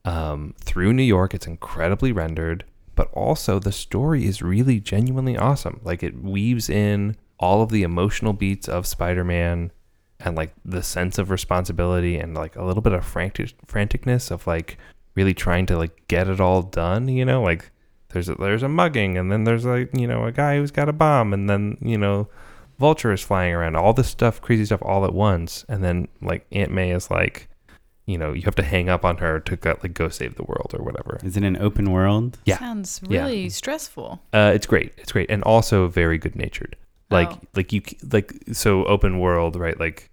[0.05, 1.33] um, through New York.
[1.33, 2.65] It's incredibly rendered,
[2.95, 5.79] but also the story is really genuinely awesome.
[5.83, 9.71] Like it weaves in all of the emotional beats of Spider-Man
[10.19, 14.45] and like the sense of responsibility and like a little bit of frantic franticness of
[14.47, 14.77] like
[15.15, 17.07] really trying to like get it all done.
[17.07, 17.71] You know, like
[18.09, 20.89] there's a, there's a mugging and then there's like you know a guy who's got
[20.89, 22.27] a bomb and then you know
[22.79, 26.45] vulture is flying around all this stuff crazy stuff all at once and then like
[26.53, 27.47] aunt may is like
[28.05, 30.43] you know you have to hang up on her to go, like go save the
[30.43, 32.37] world or whatever Is it an open world?
[32.45, 32.57] Yeah.
[32.57, 33.23] Sounds Yeah.
[33.23, 34.21] really stressful.
[34.33, 36.75] uh it's great it's great and also very good natured
[37.11, 37.39] like Oh.
[37.55, 37.81] like you
[38.11, 40.08] like so open world right like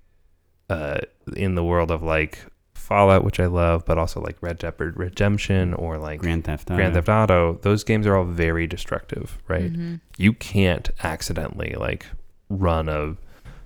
[0.71, 0.99] uh
[1.37, 2.39] in the world of like
[2.75, 6.77] fallout which i love but also like red Dead redemption or like Grand Theft Auto.
[6.77, 9.73] Grand Theft Auto, those games are all very destructive, right?
[9.73, 10.01] Mhm.
[10.19, 12.07] You can't accidentally like
[12.49, 13.17] run a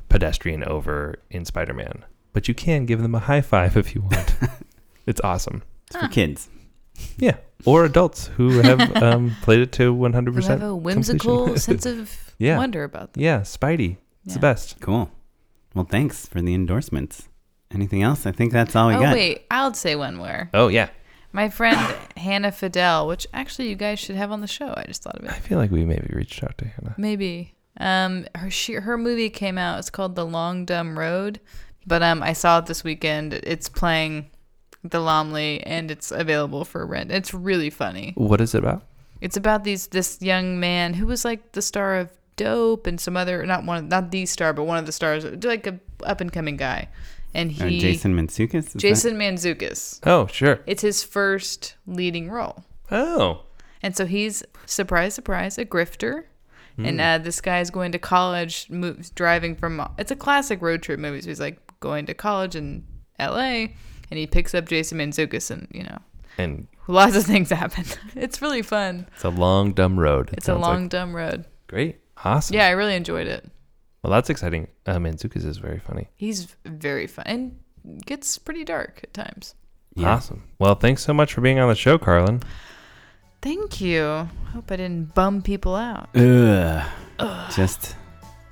[0.08, 4.34] pedestrian over in Spider-Man, but you can give them a high five if you want.
[5.06, 5.62] it's awesome.
[5.88, 6.48] It's for kids.
[7.16, 11.86] Yeah, or adults who have um, played it to 100% Who have a whimsical sense
[11.86, 12.58] of Yeah.
[12.58, 13.22] wonder about them.
[13.22, 13.96] yeah, Spidey.
[14.26, 14.76] It's the best.
[14.80, 15.10] Cool.
[15.74, 17.28] Well, thanks for the endorsements.
[17.72, 18.26] Anything else?
[18.26, 19.14] I think that's all we oh got.
[19.14, 20.50] wait, I'll say one more.
[20.52, 20.90] Oh yeah.
[21.32, 21.78] My friend
[22.16, 24.74] Hannah Fidel, which actually you guys should have on the show.
[24.76, 25.30] I just thought of it.
[25.30, 26.94] I feel like we maybe reached out to Hannah.
[26.98, 27.54] Maybe.
[27.78, 29.78] Um, her she, her movie came out.
[29.78, 31.38] It's called The Long Dumb Road,
[31.86, 33.34] but um, I saw it this weekend.
[33.34, 34.30] It's playing
[34.82, 37.12] the Laemmle, and it's available for rent.
[37.12, 38.12] It's really funny.
[38.16, 38.82] What is it about?
[39.20, 42.10] It's about these this young man who was like the star of
[42.44, 45.66] Dope and some other not one not the star, but one of the stars, like
[45.66, 46.88] a up and coming guy,
[47.34, 48.54] and Uh, he Jason Mantzoukas?
[48.54, 50.00] is that- Jason Mantzoukas.
[50.06, 50.60] Oh sure.
[50.66, 52.64] It's his first leading role.
[52.90, 53.42] Oh.
[53.82, 56.24] And so he's surprise, surprise, a grifter.
[56.78, 57.00] And Hmm.
[57.00, 59.86] uh, this guy is going to college, moves, driving from.
[59.98, 61.20] It's a classic road trip movie.
[61.20, 62.84] So he's like going to college in
[63.18, 63.74] L.A.
[64.10, 65.98] and he picks up Jason Mantzoukas, and you know,
[66.38, 67.84] And lots of things happen.
[68.16, 69.06] it's really fun.
[69.14, 70.28] it's a long dumb road.
[70.32, 70.90] it It's a long, like.
[70.90, 71.44] dumb road.
[71.68, 71.96] great.
[72.24, 72.56] Awesome.
[72.56, 73.48] Yeah, I really enjoyed it.
[74.02, 74.68] Well, that's exciting.
[74.86, 76.08] Uh, Mantzoukas is very funny.
[76.16, 77.58] He's very fun and
[78.06, 79.54] gets pretty dark at times.
[79.94, 80.14] Yeah.
[80.14, 80.44] Awesome.
[80.58, 82.42] Well, thanks so much for being on the show, Carlyn.
[83.42, 84.28] Thank you.
[84.52, 86.08] Hope I didn't bum people out.
[86.14, 86.86] Ugh.
[87.54, 87.96] Just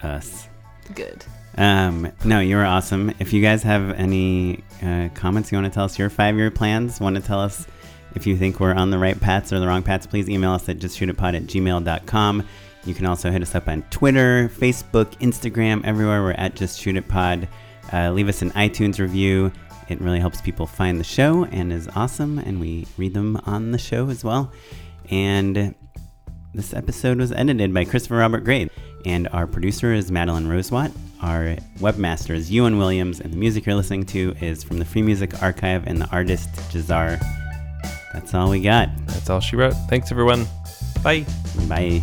[0.03, 0.49] us.
[0.95, 1.25] Good.
[1.57, 3.13] Um, no, you were awesome.
[3.19, 6.51] If you guys have any uh, comments, you want to tell us your five year
[6.51, 7.67] plans, want to tell us
[8.15, 10.69] if you think we're on the right paths or the wrong paths, please email us
[10.69, 12.47] at justshootitpod at gmail.com.
[12.89, 16.23] You can also hit us up on Twitter, Facebook, Instagram, everywhere.
[16.23, 17.47] We're at Just Shoot It Pod.
[17.93, 19.53] Uh, leave us an iTunes review.
[19.91, 23.73] It really helps people find the show and is awesome, and we read them on
[23.73, 24.51] the show as well.
[25.11, 25.75] And
[26.55, 28.71] this episode was edited by Christopher Robert Gray,
[29.05, 30.91] and our producer is Madeline Rosewatt.
[31.21, 35.03] Our webmaster is Ewan Williams, and the music you're listening to is from the Free
[35.03, 37.21] Music Archive and the artist Jahzzar.
[38.15, 38.89] That's all we got.
[39.09, 39.75] That's all she wrote.
[39.91, 40.47] Thanks, everyone.
[41.03, 41.27] Bye.
[41.69, 42.03] Bye.